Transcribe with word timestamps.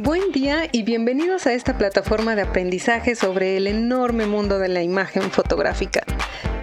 Buen 0.00 0.30
día 0.30 0.68
y 0.70 0.84
bienvenidos 0.84 1.48
a 1.48 1.54
esta 1.54 1.76
plataforma 1.76 2.36
de 2.36 2.42
aprendizaje 2.42 3.16
sobre 3.16 3.56
el 3.56 3.66
enorme 3.66 4.26
mundo 4.26 4.60
de 4.60 4.68
la 4.68 4.80
imagen 4.80 5.32
fotográfica. 5.32 6.04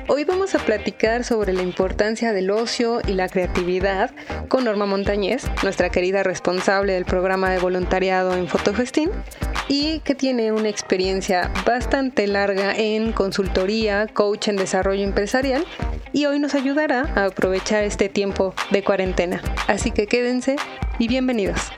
Hoy 0.08 0.24
vamos 0.24 0.56
a 0.56 0.60
platicar 0.60 1.26
sobre 1.26 1.52
la 1.52 1.62
importancia 1.62 2.32
del 2.32 2.50
ocio 2.50 3.02
y 3.06 3.12
la 3.12 3.28
creatividad 3.28 4.12
con 4.48 4.64
Norma 4.64 4.86
Montañez, 4.86 5.44
nuestra 5.64 5.90
querida 5.90 6.24
responsable 6.24 6.94
del 6.94 7.04
programa 7.04 7.50
de 7.50 7.60
voluntariado 7.60 8.38
en 8.38 8.48
Fotofestín 8.48 9.10
y 9.68 10.00
que 10.00 10.16
tiene 10.16 10.54
una 10.54 10.70
experiencia 10.70 11.52
bastante 11.66 12.28
larga 12.28 12.74
en 12.74 13.12
consultoría, 13.12 14.08
coach 14.08 14.48
en 14.48 14.56
desarrollo 14.56 15.04
empresarial 15.04 15.66
y 16.14 16.26
hoy 16.26 16.40
nos 16.40 16.56
ayudará 16.56 17.12
a 17.16 17.26
aprovechar 17.26 17.84
este 17.84 18.08
tiempo 18.08 18.54
de 18.72 18.82
cuarentena. 18.82 19.42
Así 19.68 19.92
que 19.92 20.08
quédense 20.08 20.56
y 21.00 21.10
bienvenidos. 21.10 21.74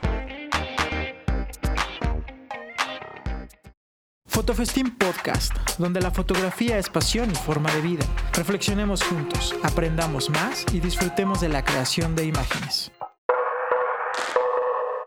Fotofestín 4.38 4.96
Podcast, 4.96 5.52
donde 5.80 6.00
la 6.00 6.12
fotografía 6.12 6.78
es 6.78 6.92
pasión 6.92 7.32
y 7.32 7.34
forma 7.34 7.74
de 7.74 7.82
vida. 7.82 8.06
Reflexionemos 8.36 9.04
juntos, 9.04 9.56
aprendamos 9.64 10.30
más 10.30 10.64
y 10.72 10.80
disfrutemos 10.80 11.42
de 11.42 11.50
la 11.50 11.66
creación 11.66 12.16
de 12.16 12.26
imágenes. 12.26 12.92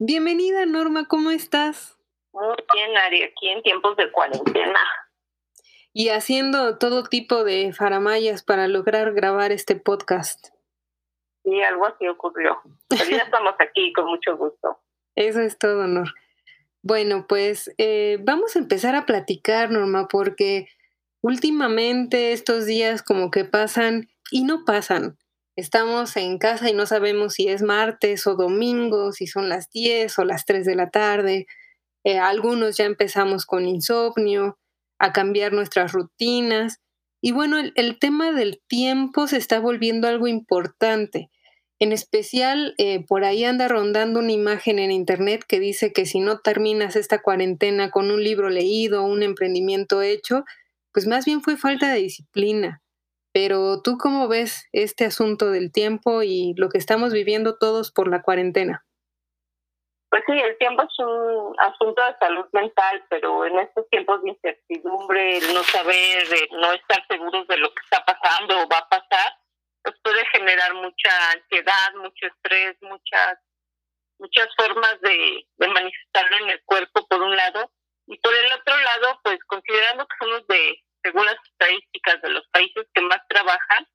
Bienvenida 0.01 0.67
Norma, 0.67 1.07
¿cómo 1.07 1.31
estás? 1.31 1.97
Muy 2.33 2.57
bien, 2.75 2.97
Ari, 2.97 3.23
aquí 3.23 3.51
en 3.51 3.63
tiempos 3.63 3.97
de 3.99 4.11
cuarentena. 4.11 4.81
Y 5.93 6.09
haciendo 6.09 6.77
todo 6.79 7.05
tipo 7.05 7.45
de 7.45 7.73
faramayas 7.73 8.43
para 8.43 8.67
lograr 8.67 9.13
grabar 9.13 9.53
este 9.53 9.77
podcast. 9.77 10.49
Sí, 11.45 11.63
algo 11.63 11.87
así 11.87 12.09
ocurrió. 12.09 12.61
Pero 12.89 13.05
ya 13.05 13.19
estamos 13.23 13.55
aquí 13.61 13.93
con 13.93 14.07
mucho 14.07 14.37
gusto. 14.37 14.81
Eso 15.15 15.41
es 15.41 15.57
todo, 15.57 15.87
Norma. 15.87 16.13
Bueno, 16.83 17.27
pues 17.29 17.71
eh, 17.77 18.19
vamos 18.23 18.57
a 18.57 18.59
empezar 18.59 18.95
a 18.95 19.05
platicar, 19.05 19.71
Norma, 19.71 20.09
porque 20.09 20.69
últimamente 21.21 22.33
estos 22.33 22.65
días 22.65 23.03
como 23.03 23.31
que 23.31 23.45
pasan 23.45 24.09
y 24.31 24.45
no 24.45 24.65
pasan. 24.65 25.19
Estamos 25.57 26.17
en 26.17 26.39
casa 26.39 26.71
y 26.71 26.73
no 26.73 26.87
sabemos 26.87 27.35
si 27.35 27.49
es 27.49 27.61
martes 27.61 28.27
o 28.27 28.35
domingo, 28.35 29.13
si 29.13 29.27
son 29.27 29.51
las 29.51 29.71
10 29.71 30.19
o 30.21 30.25
las 30.25 30.47
3 30.47 30.65
de 30.65 30.75
la 30.75 30.91
tarde. 30.91 31.47
Eh, 32.05 32.19
algunos 32.19 32.79
ya 32.79 32.87
empezamos 32.87 33.45
con 33.45 33.67
insomnio, 33.67 34.59
a 34.99 35.13
cambiar 35.13 35.53
nuestras 35.53 35.93
rutinas. 35.93 36.81
Y 37.21 37.33
bueno, 37.33 37.59
el 37.75 37.99
tema 37.99 38.33
del 38.33 38.63
tiempo 38.67 39.27
se 39.27 39.37
está 39.37 39.61
volviendo 39.61 40.09
algo 40.09 40.29
importante. 40.29 41.31
En 41.83 41.93
especial, 41.93 42.75
eh, 42.77 43.07
por 43.07 43.25
ahí 43.25 43.43
anda 43.43 43.67
rondando 43.67 44.21
una 44.21 44.33
imagen 44.33 44.79
en 44.79 44.91
Internet 44.91 45.45
que 45.49 45.59
dice 45.59 45.95
que 45.95 46.05
si 46.05 46.21
no 46.21 46.41
terminas 46.41 46.95
esta 46.95 47.23
cuarentena 47.23 47.91
con 47.91 48.11
un 48.11 48.23
libro 48.23 48.51
leído, 48.51 49.03
un 49.03 49.23
emprendimiento 49.23 50.03
hecho, 50.03 50.45
pues 50.93 51.07
más 51.07 51.25
bien 51.25 51.41
fue 51.41 51.57
falta 51.57 51.91
de 51.91 52.01
disciplina. 52.01 52.83
Pero 53.33 53.81
tú 53.81 53.97
cómo 53.97 54.29
ves 54.29 54.69
este 54.73 55.07
asunto 55.07 55.51
del 55.51 55.73
tiempo 55.73 56.23
y 56.23 56.53
lo 56.59 56.69
que 56.69 56.77
estamos 56.77 57.15
viviendo 57.15 57.57
todos 57.57 57.93
por 57.93 58.11
la 58.11 58.21
cuarentena? 58.21 58.85
Pues 60.11 60.23
sí, 60.27 60.33
el 60.33 60.59
tiempo 60.59 60.83
es 60.83 60.99
un 60.99 61.55
asunto 61.61 62.03
de 62.05 62.19
salud 62.19 62.45
mental, 62.53 63.05
pero 63.09 63.47
en 63.47 63.59
estos 63.61 63.89
tiempos 63.89 64.23
de 64.23 64.31
incertidumbre, 64.31 65.39
el 65.39 65.55
no 65.55 65.63
saber, 65.63 66.25
no 66.51 66.73
estar 66.73 67.07
seguros 67.09 67.47
de 67.47 67.57
lo 67.57 67.69
que 67.73 67.83
está 67.85 68.05
pasando 68.05 68.65
o 68.65 68.69
va 68.69 68.79
a 68.79 68.89
pasar, 68.89 69.40
pues 69.83 69.97
puede 70.03 70.25
generar 70.33 70.75
mucha 70.75 71.31
ansiedad, 71.33 71.95
mucho 71.95 72.27
estrés, 72.27 72.77
muchas 72.83 73.39
muchas 74.21 74.49
formas 74.55 75.01
de, 75.01 75.47
de 75.57 75.69
manifestarlo 75.69 76.37
en 76.45 76.51
el 76.51 76.63
cuerpo 76.65 77.07
por 77.09 77.23
un 77.23 77.35
lado 77.35 77.73
y 78.07 78.19
por 78.19 78.35
el 78.35 78.53
otro 78.53 78.77
lado 78.77 79.21
pues 79.25 79.39
considerando 79.47 80.07
que 80.07 80.17
somos 80.21 80.47
de 80.47 80.85
según 81.03 81.25
las 81.25 81.37
estadísticas 81.51 82.21
de 82.21 82.31
los 82.31 82.47
países 82.49 82.87
que 82.93 83.01
más 83.01 83.21
trabajan 83.29 83.87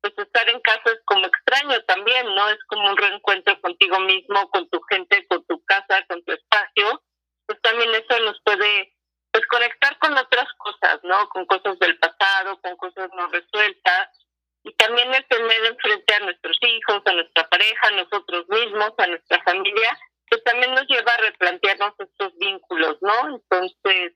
pues 0.00 0.14
estar 0.18 0.48
en 0.48 0.60
casa 0.60 0.82
es 0.86 1.00
como 1.04 1.26
extraño 1.26 1.82
también 1.84 2.34
no 2.34 2.48
es 2.48 2.58
como 2.66 2.90
un 2.90 2.96
reencuentro 2.96 3.60
contigo 3.60 4.00
mismo 4.00 4.48
con 4.50 4.68
tu 4.70 4.80
gente 4.88 5.26
con 5.28 5.44
tu 5.44 5.62
casa 5.64 6.04
con 6.08 6.24
tu 6.24 6.32
espacio 6.32 7.02
pues 7.46 7.60
también 7.60 7.90
eso 7.94 8.18
nos 8.20 8.40
puede 8.42 8.94
pues 9.32 9.46
conectar 9.48 9.98
con 9.98 10.16
otras 10.16 10.48
cosas 10.56 11.00
no 11.02 11.28
con 11.28 11.44
cosas 11.44 11.78
del 11.78 11.98
pasado 11.98 12.58
con 12.62 12.76
cosas 12.76 13.10
no 13.14 13.26
resueltas 13.28 14.08
y 14.64 14.72
también 14.76 15.14
el 15.14 15.26
tener 15.26 15.64
enfrente 15.66 16.14
a 16.14 16.20
nuestros 16.20 16.56
hijos, 16.62 17.02
a 17.04 17.12
nuestra 17.12 17.48
pareja, 17.48 17.88
a 17.88 18.02
nosotros 18.02 18.48
mismos, 18.48 18.92
a 18.96 19.06
nuestra 19.06 19.42
familia, 19.42 19.98
pues 20.28 20.42
también 20.42 20.74
nos 20.74 20.86
lleva 20.88 21.12
a 21.12 21.20
replantearnos 21.20 21.92
estos 21.98 22.34
vínculos, 22.38 22.96
¿no? 23.02 23.36
Entonces 23.36 24.14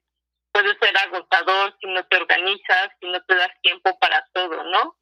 puede 0.51 0.77
ser 0.79 0.97
agotador 0.97 1.77
si 1.81 1.87
no 1.89 2.05
te 2.07 2.17
organizas, 2.17 2.89
si 2.99 3.09
no 3.09 3.23
te 3.25 3.35
das 3.35 3.53
tiempo 3.63 3.99
para 3.99 4.25
todo, 4.33 4.65
¿no? 4.65 4.97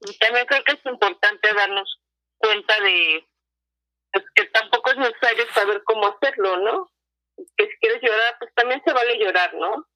Y 0.00 0.18
también 0.18 0.46
creo 0.46 0.62
que 0.62 0.72
es 0.72 0.86
importante 0.86 1.54
darnos 1.54 1.98
cuenta 2.36 2.78
de 2.80 3.26
pues, 4.12 4.24
que 4.34 4.44
tampoco 4.46 4.90
es 4.90 4.98
necesario 4.98 5.46
saber 5.52 5.82
cómo 5.84 6.08
hacerlo, 6.08 6.58
¿no? 6.58 6.90
Que 7.56 7.66
si 7.66 7.76
quieres 7.80 8.02
llorar, 8.02 8.36
pues 8.38 8.52
también 8.54 8.82
se 8.84 8.92
vale 8.92 9.18
llorar, 9.18 9.54
¿no? 9.54 9.86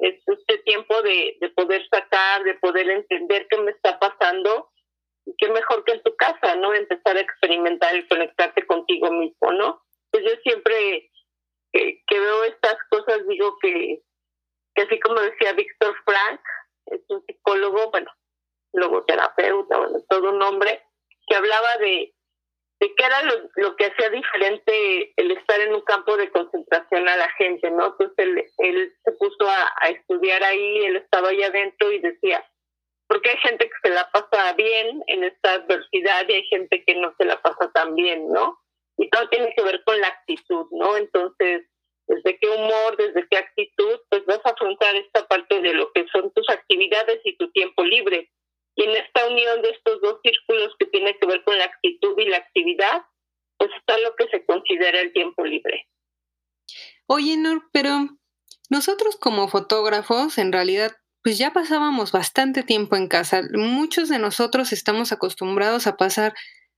Es 0.00 0.22
este 0.26 0.58
tiempo 0.58 1.02
de, 1.02 1.36
de 1.40 1.50
poder 1.50 1.86
sacar, 1.88 2.42
de 2.44 2.54
poder 2.54 2.88
entender 2.88 3.46
qué 3.48 3.58
me 3.58 3.70
está 3.70 3.98
pasando 3.98 4.70
y 5.26 5.34
qué 5.36 5.48
mejor 5.50 5.84
que 5.84 5.92
en 5.92 6.02
tu 6.02 6.14
casa, 6.16 6.56
¿no? 6.56 6.74
Empezar 6.74 7.16
a 7.16 7.20
experimentar 7.20 7.94
y 7.96 8.08
conectarte 8.08 8.66
contigo 8.66 9.10
mismo, 9.12 9.52
¿no? 9.52 9.82
Pues 10.10 10.24
yo 10.24 10.30
siempre 10.42 11.10
que, 11.72 12.02
que 12.06 12.18
veo 12.18 12.44
estas 12.44 12.76
cosas 12.90 13.26
digo 13.28 13.56
que, 13.60 14.02
que 14.74 14.82
así 14.82 14.98
como 15.00 15.20
decía 15.20 15.52
Víctor 15.52 15.94
Frank, 16.04 16.40
es 16.86 17.02
un 17.08 17.24
psicólogo, 17.26 17.90
bueno, 17.90 18.10
logoterapeuta, 18.72 19.78
bueno, 19.78 19.98
todo 20.08 20.30
un 20.30 20.42
hombre, 20.42 20.82
que 21.26 21.36
hablaba 21.36 21.76
de 21.78 22.14
de 22.80 22.94
qué 22.94 23.04
era 23.04 23.22
lo, 23.22 23.76
que 23.76 23.86
hacía 23.86 24.08
diferente 24.08 25.12
el 25.16 25.30
estar 25.32 25.60
en 25.60 25.74
un 25.74 25.82
campo 25.82 26.16
de 26.16 26.30
concentración 26.30 27.06
a 27.08 27.16
la 27.16 27.28
gente, 27.32 27.70
¿no? 27.70 27.88
Entonces 27.88 28.14
él, 28.16 28.44
él 28.58 28.92
se 29.04 29.12
puso 29.12 29.46
a, 29.46 29.88
estudiar 29.90 30.42
ahí, 30.42 30.86
él 30.86 30.96
estaba 30.96 31.28
ahí 31.28 31.42
adentro 31.42 31.92
y 31.92 31.98
decía, 31.98 32.42
porque 33.06 33.30
hay 33.30 33.36
gente 33.38 33.68
que 33.68 33.88
se 33.88 33.94
la 33.94 34.10
pasa 34.10 34.54
bien 34.54 35.02
en 35.08 35.24
esta 35.24 35.54
adversidad 35.54 36.26
y 36.26 36.32
hay 36.32 36.44
gente 36.44 36.82
que 36.86 36.94
no 36.94 37.14
se 37.18 37.26
la 37.26 37.40
pasa 37.42 37.70
tan 37.72 37.94
bien, 37.94 38.32
¿no? 38.32 38.58
Y 38.96 39.10
todo 39.10 39.28
tiene 39.28 39.52
que 39.54 39.62
ver 39.62 39.82
con 39.84 40.00
la 40.00 40.08
actitud, 40.08 40.66
¿no? 40.70 40.96
Entonces, 40.96 41.66
desde 42.06 42.38
qué 42.38 42.48
humor, 42.48 42.96
desde 42.96 43.28
qué 43.28 43.36
actitud, 43.36 44.00
pues 44.08 44.24
vas 44.24 44.40
a 44.44 44.50
afrontar 44.50 44.96
esta 44.96 45.28
parte 45.28 45.60
de 45.60 45.74
lo 45.74 45.92
que 45.92 46.06
son 46.10 46.32
tus 46.32 46.48
actividades 46.48 47.20
y 47.24 47.36
tu 47.36 47.50
tiempo 47.52 47.84
libre 47.84 48.30
y 48.80 48.84
en 48.84 48.96
esta 48.96 49.26
unión 49.26 49.60
de 49.62 49.70
estos 49.70 50.00
dos 50.00 50.20
círculos 50.22 50.74
que 50.78 50.86
tiene 50.86 51.16
que 51.18 51.26
ver 51.26 51.44
con 51.44 51.58
la 51.58 51.64
actitud 51.64 52.18
y 52.18 52.24
la 52.26 52.38
actividad, 52.38 53.02
pues 53.58 53.70
está 53.78 53.98
lo 53.98 54.14
que 54.16 54.26
se 54.28 54.44
considera 54.46 55.00
el 55.00 55.12
tiempo 55.12 55.44
libre. 55.44 55.86
Oye, 57.06 57.36
Nor, 57.36 57.68
pero 57.72 58.08
nosotros 58.70 59.16
como 59.16 59.48
fotógrafos, 59.48 60.38
en 60.38 60.52
realidad, 60.52 60.92
pues 61.22 61.36
ya 61.36 61.52
pasábamos 61.52 62.12
bastante 62.12 62.62
tiempo 62.62 62.96
en 62.96 63.08
casa. 63.08 63.42
Muchos 63.52 64.08
de 64.08 64.18
nosotros 64.18 64.72
estamos 64.72 65.12
acostumbrados 65.12 65.86
a 65.86 65.96
pasar 65.96 66.32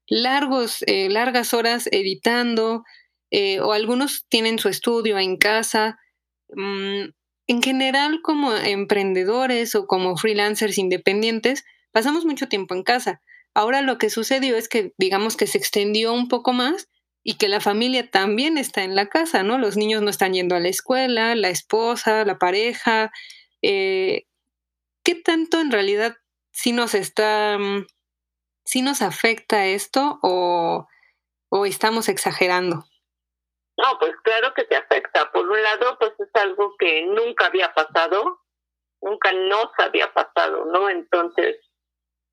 largos, 0.08 0.82
eh, 0.88 1.08
largas 1.08 1.54
horas 1.54 1.88
editando, 1.92 2.82
eh, 3.30 3.60
o 3.60 3.72
algunos 3.72 4.26
tienen 4.28 4.58
su 4.58 4.68
estudio 4.68 5.18
en 5.18 5.36
casa. 5.36 6.00
Mm, 6.48 7.10
en 7.46 7.62
general, 7.62 8.20
como 8.22 8.56
emprendedores 8.56 9.76
o 9.76 9.86
como 9.86 10.16
freelancers 10.16 10.78
independientes, 10.78 11.64
pasamos 11.92 12.24
mucho 12.24 12.48
tiempo 12.48 12.74
en 12.74 12.82
casa. 12.82 13.20
Ahora 13.54 13.82
lo 13.82 13.98
que 13.98 14.10
sucedió 14.10 14.56
es 14.56 14.68
que 14.68 14.92
digamos 14.96 15.36
que 15.36 15.46
se 15.46 15.58
extendió 15.58 16.12
un 16.12 16.28
poco 16.28 16.52
más 16.52 16.88
y 17.22 17.36
que 17.36 17.48
la 17.48 17.60
familia 17.60 18.10
también 18.10 18.58
está 18.58 18.82
en 18.82 18.96
la 18.96 19.08
casa, 19.08 19.42
¿no? 19.42 19.58
Los 19.58 19.76
niños 19.76 20.02
no 20.02 20.10
están 20.10 20.32
yendo 20.32 20.56
a 20.56 20.60
la 20.60 20.68
escuela, 20.68 21.34
la 21.34 21.50
esposa, 21.50 22.24
la 22.24 22.38
pareja. 22.38 23.12
Eh, 23.62 24.24
¿Qué 25.04 25.14
tanto 25.14 25.60
en 25.60 25.70
realidad 25.70 26.16
sí 26.50 26.72
nos 26.72 26.94
está, 26.94 27.58
mm, 27.58 27.86
sí 28.64 28.82
nos 28.82 29.02
afecta 29.02 29.66
esto 29.66 30.18
o, 30.22 30.88
o 31.50 31.66
estamos 31.66 32.08
exagerando? 32.08 32.84
No, 33.76 33.98
pues 33.98 34.12
claro 34.22 34.52
que 34.54 34.64
te 34.64 34.76
afecta. 34.76 35.30
Por 35.32 35.48
un 35.48 35.62
lado, 35.62 35.96
pues 35.98 36.12
es 36.18 36.28
algo 36.34 36.74
que 36.78 37.06
nunca 37.06 37.46
había 37.46 37.72
pasado, 37.72 38.40
nunca 39.00 39.32
nos 39.32 39.68
había 39.78 40.12
pasado, 40.12 40.64
¿no? 40.66 40.88
Entonces, 40.88 41.56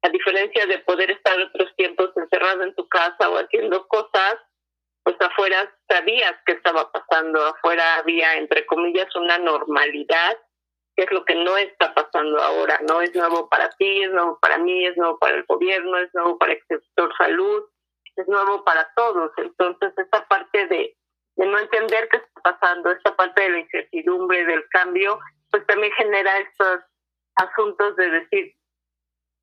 a 0.02 0.10
diferencia 0.10 0.66
de 0.66 0.80
poder 0.80 1.12
estar 1.12 1.40
otros 1.40 1.76
tiempos 1.76 2.12
encerrado 2.16 2.64
en 2.64 2.74
tu 2.76 2.88
casa 2.88 3.30
o 3.30 3.38
haciendo 3.38 3.88
cosas, 3.88 4.38
pues 5.04 5.16
afuera 5.20 5.72
sabías 5.90 6.36
qué 6.46 6.54
estaba 6.54 6.92
pasando, 6.92 7.44
afuera 7.46 7.98
había, 7.98 8.36
entre 8.36 8.66
comillas, 8.66 9.14
una 9.16 9.38
normalidad, 9.38 10.38
que 10.96 11.04
es 11.04 11.12
lo 11.12 11.26
que 11.26 11.36
no 11.36 11.58
está 11.58 11.94
pasando 11.94 12.42
ahora, 12.42 12.80
no 12.88 13.02
es 13.02 13.14
nuevo 13.16 13.50
para 13.50 13.70
ti, 13.72 14.04
es 14.04 14.12
nuevo 14.12 14.38
para 14.40 14.58
mí, 14.58 14.86
es 14.86 14.96
nuevo 14.98 15.18
para 15.18 15.36
el 15.38 15.46
gobierno, 15.46 15.98
es 15.98 16.14
nuevo 16.14 16.38
para 16.38 16.54
el 16.54 16.64
sector 16.68 17.14
salud, 17.18 17.64
es 18.16 18.28
nuevo 18.28 18.64
para 18.64 18.92
todos. 18.96 19.32
Entonces, 19.38 19.94
esa 19.98 20.28
parte 20.28 20.68
de, 20.68 20.96
de 21.36 21.46
no 21.46 21.58
entender 21.58 22.10
qué 22.10 22.18
está 22.18 22.42
pasando, 22.42 22.92
esta 22.92 23.16
parte 23.16 23.44
de 23.44 23.50
la 23.50 23.60
incertidumbre, 23.60 24.46
del 24.46 24.68
cambio, 24.70 25.20
pues 25.52 25.66
también 25.68 25.92
genera 25.94 26.38
estos 26.40 26.82
asuntos 27.36 27.96
de 27.96 28.10
decir, 28.10 28.59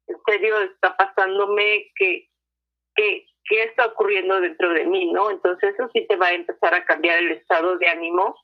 en 0.07 0.17
serio 0.27 0.61
está 0.61 0.97
pasándome 0.97 1.91
que, 1.97 2.29
que, 2.95 3.27
qué 3.45 3.63
está 3.65 3.87
ocurriendo 3.87 4.41
dentro 4.41 4.73
de 4.73 4.85
mí, 4.85 5.13
¿no? 5.13 5.31
Entonces 5.31 5.75
eso 5.75 5.89
sí 5.93 6.07
te 6.07 6.17
va 6.17 6.29
a 6.29 6.35
empezar 6.35 6.75
a 6.75 6.85
cambiar 6.85 7.19
el 7.19 7.33
estado 7.33 7.77
de 7.79 7.89
ánimo 7.89 8.37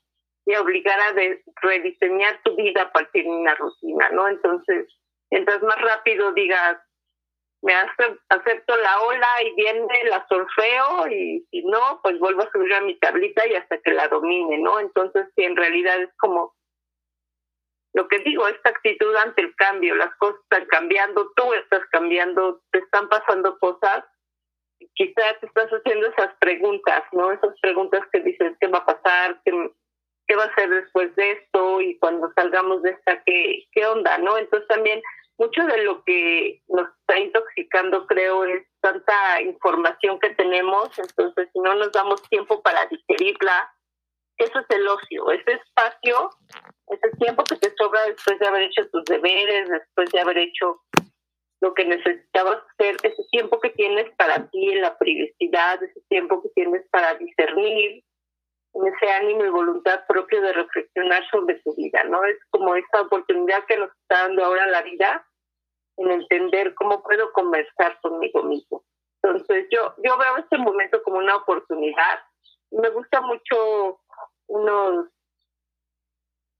y 0.45 0.53
a 0.53 0.61
obligar 0.61 0.99
a 0.99 1.13
rediseñar 1.61 2.41
tu 2.43 2.55
vida 2.55 2.83
a 2.83 2.91
partir 2.91 3.23
de 3.23 3.29
una 3.29 3.55
rutina, 3.55 4.09
¿no? 4.09 4.27
Entonces, 4.27 4.87
mientras 5.31 5.61
más 5.63 5.81
rápido 5.81 6.33
digas, 6.33 6.77
me 7.61 7.73
acepto 7.73 8.75
la 8.75 9.01
ola 9.01 9.41
y 9.45 9.55
viene, 9.55 10.03
la 10.09 10.25
solfeo 10.27 11.07
y 11.07 11.47
si 11.49 11.63
no, 11.63 12.01
pues 12.03 12.19
vuelvo 12.19 12.41
a 12.41 12.51
subir 12.51 12.73
a 12.73 12.81
mi 12.81 12.99
tablita 12.99 13.47
y 13.47 13.55
hasta 13.55 13.77
que 13.77 13.91
la 13.91 14.09
domine, 14.09 14.57
¿no? 14.57 14.81
Entonces, 14.81 15.27
si 15.35 15.43
en 15.43 15.55
realidad 15.55 16.01
es 16.01 16.09
como 16.17 16.53
lo 17.93 18.07
que 18.07 18.19
digo, 18.19 18.47
esta 18.47 18.69
actitud 18.69 19.15
ante 19.15 19.41
el 19.41 19.55
cambio, 19.55 19.95
las 19.95 20.13
cosas 20.15 20.39
están 20.41 20.65
cambiando, 20.65 21.31
tú 21.35 21.53
estás 21.53 21.81
cambiando, 21.91 22.61
te 22.71 22.79
están 22.79 23.07
pasando 23.07 23.57
cosas, 23.59 24.03
quizás 24.95 25.39
te 25.39 25.45
estás 25.45 25.69
haciendo 25.69 26.07
esas 26.07 26.33
preguntas, 26.39 27.03
¿no? 27.11 27.31
Esas 27.31 27.57
preguntas 27.61 28.01
que 28.11 28.21
dices, 28.21 28.53
¿qué 28.59 28.67
va 28.67 28.79
a 28.79 28.85
pasar? 28.85 29.39
¿Qué, 29.45 29.71
qué 30.27 30.35
va 30.35 30.45
a 30.45 30.55
ser 30.55 30.69
después 30.69 31.15
de 31.15 31.31
esto? 31.33 31.81
Y 31.81 31.97
cuando 31.99 32.31
salgamos 32.35 32.81
de 32.81 32.91
esta, 32.91 33.21
¿qué, 33.23 33.65
qué 33.71 33.85
onda? 33.85 34.17
¿No? 34.17 34.37
Entonces 34.37 34.67
también 34.67 35.01
mucho 35.37 35.63
de 35.65 35.83
lo 35.83 36.03
que 36.03 36.61
nos 36.67 36.87
está 36.99 37.19
intoxicando, 37.19 38.07
creo, 38.07 38.45
es 38.45 38.65
tanta 38.81 39.41
información 39.41 40.19
que 40.19 40.31
tenemos, 40.31 40.89
entonces 40.97 41.49
si 41.53 41.59
no 41.59 41.73
nos 41.75 41.91
damos 41.91 42.21
tiempo 42.29 42.61
para 42.61 42.85
digerirla, 42.87 43.72
eso 44.37 44.59
es 44.59 44.65
el 44.69 44.87
ocio, 44.87 45.31
ese 45.31 45.53
espacio, 45.53 46.29
ese 46.87 47.09
tiempo 47.17 47.43
que 47.43 47.55
te 47.57 47.73
sobra 47.77 48.03
después 48.05 48.39
de 48.39 48.47
haber 48.47 48.63
hecho 48.63 48.89
tus 48.89 49.03
deberes, 49.05 49.69
después 49.69 50.09
de 50.11 50.19
haber 50.19 50.37
hecho 50.37 50.81
lo 51.61 51.73
que 51.73 51.85
necesitabas 51.85 52.61
hacer, 52.71 52.97
ese 53.03 53.23
tiempo 53.31 53.59
que 53.59 53.69
tienes 53.69 54.13
para 54.17 54.49
ti 54.49 54.71
en 54.71 54.81
la 54.81 54.97
privacidad, 54.97 55.81
ese 55.81 56.01
tiempo 56.09 56.41
que 56.43 56.49
tienes 56.49 56.83
para 56.91 57.15
discernir, 57.15 58.03
ese 58.73 59.11
ánimo 59.11 59.45
y 59.45 59.49
voluntad 59.49 60.03
propio 60.07 60.41
de 60.41 60.51
reflexionar 60.51 61.23
sobre 61.29 61.59
tu 61.61 61.75
vida, 61.75 62.03
¿no? 62.05 62.23
Es 62.25 62.37
como 62.49 62.75
esa 62.75 63.01
oportunidad 63.01 63.63
que 63.65 63.77
nos 63.77 63.89
está 64.01 64.23
dando 64.23 64.43
ahora 64.43 64.65
la 64.67 64.81
vida 64.81 65.25
en 65.97 66.11
entender 66.11 66.73
cómo 66.75 67.03
puedo 67.03 67.31
conversar 67.33 67.99
conmigo 68.01 68.43
mismo. 68.43 68.83
Entonces 69.21 69.67
yo, 69.71 69.93
yo 70.03 70.17
veo 70.17 70.37
este 70.37 70.57
momento 70.57 71.01
como 71.03 71.17
una 71.19 71.37
oportunidad. 71.37 72.19
Me 72.71 72.89
gusta 72.89 73.21
mucho 73.21 74.01
unos 74.53 75.07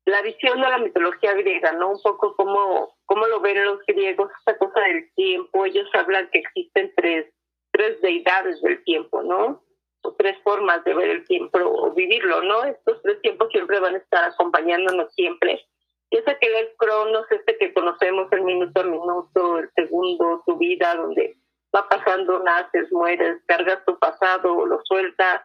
la 0.06 0.22
visión 0.22 0.60
de 0.60 0.70
la 0.70 0.78
mitología 0.80 1.34
griega, 1.34 1.72
¿no? 1.74 1.92
Un 1.92 2.02
poco 2.02 2.36
como, 2.36 2.96
como 3.06 3.26
lo 3.28 3.40
ven 3.40 3.64
los 3.64 3.80
griegos, 3.86 4.32
esta 4.40 4.58
cosa 4.58 4.82
del 4.82 5.10
tiempo. 5.16 5.66
Ellos 5.66 5.88
hablan 5.94 6.30
que 6.32 6.40
existen 6.40 6.92
tres, 6.98 7.34
tres 7.72 8.02
deidades 8.02 8.62
del 8.62 8.84
tiempo, 8.84 9.24
¿no? 9.24 9.64
O 10.02 10.14
tres 10.16 10.38
formas 10.44 10.84
de 10.84 10.94
ver 10.94 11.10
el 11.10 11.26
tiempo 11.26 11.58
o 11.60 11.94
vivirlo, 11.94 12.42
¿no? 12.42 12.64
Estos 12.66 13.02
tres 13.02 13.22
tiempos 13.22 13.50
siempre 13.52 13.80
van 13.80 13.96
a 13.96 14.00
estar 14.00 14.26
acompañándonos 14.26 15.14
siempre. 15.14 15.66
Y 16.10 16.18
ese 16.18 16.38
que 16.40 16.60
el 16.60 16.70
cronos, 16.78 17.26
este 17.32 17.58
que 17.58 17.74
conocemos 17.74 18.28
el 18.34 18.42
minuto 18.42 18.82
a 18.82 18.84
minuto, 18.84 19.60
el 19.60 19.72
segundo, 19.74 20.44
tu 20.46 20.58
vida, 20.58 20.96
donde 20.96 21.38
va 21.74 21.88
pasando, 21.88 22.40
naces, 22.44 22.92
mueres, 22.92 23.42
cargas 23.48 23.84
tu 23.86 23.98
pasado, 23.98 24.66
lo 24.66 24.82
sueltas, 24.84 25.44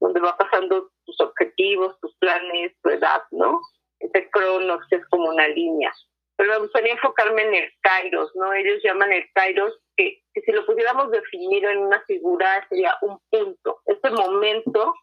donde 0.00 0.20
va 0.20 0.36
pasando 0.36 0.90
tus 1.04 1.20
objetivos, 1.20 1.98
tus 2.00 2.14
planes, 2.18 2.72
tu 2.82 2.90
edad, 2.90 3.22
¿no? 3.30 3.60
ese 4.00 4.28
cronos 4.30 4.80
que 4.88 4.96
es 4.96 5.06
como 5.08 5.28
una 5.28 5.48
línea. 5.48 5.92
Pero 6.36 6.52
me 6.52 6.58
gustaría 6.58 6.92
enfocarme 6.92 7.42
en 7.42 7.54
el 7.54 7.72
kairos, 7.80 8.30
¿no? 8.34 8.52
Ellos 8.52 8.82
llaman 8.82 9.12
el 9.12 9.24
kairos 9.32 9.72
que, 9.96 10.22
si 10.34 10.52
lo 10.52 10.66
pudiéramos 10.66 11.10
definir 11.10 11.64
en 11.64 11.78
una 11.78 12.02
figura 12.02 12.66
sería 12.68 12.96
un 13.00 13.18
punto, 13.30 13.80
ese 13.86 14.10
momento 14.10 14.94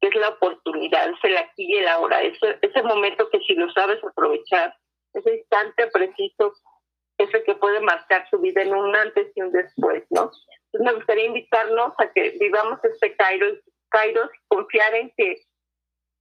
que 0.00 0.08
es 0.08 0.14
la 0.14 0.28
oportunidad, 0.28 1.10
es 1.10 1.18
el 1.24 1.36
aquí 1.36 1.66
y 1.66 1.78
el 1.78 1.88
ahora, 1.88 2.22
ese, 2.22 2.58
ese 2.62 2.82
momento 2.84 3.28
que 3.30 3.40
si 3.40 3.54
lo 3.54 3.68
sabes 3.72 3.98
aprovechar, 4.04 4.72
ese 5.14 5.38
instante 5.38 5.88
preciso 5.88 6.52
es 7.18 7.34
el 7.34 7.42
que 7.42 7.56
puede 7.56 7.80
marcar 7.80 8.28
su 8.30 8.38
vida 8.38 8.62
en 8.62 8.72
un 8.72 8.94
antes 8.94 9.32
y 9.34 9.42
un 9.42 9.50
después, 9.50 10.04
¿no? 10.10 10.30
Entonces 10.66 10.80
me 10.80 10.92
gustaría 10.92 11.24
invitarnos 11.24 11.92
a 11.98 12.12
que 12.12 12.36
vivamos 12.38 12.78
este 12.84 13.16
kairos, 13.16 13.58
kairos 13.90 14.30
y 14.32 14.46
confiar 14.48 14.94
en 14.94 15.12
que 15.16 15.36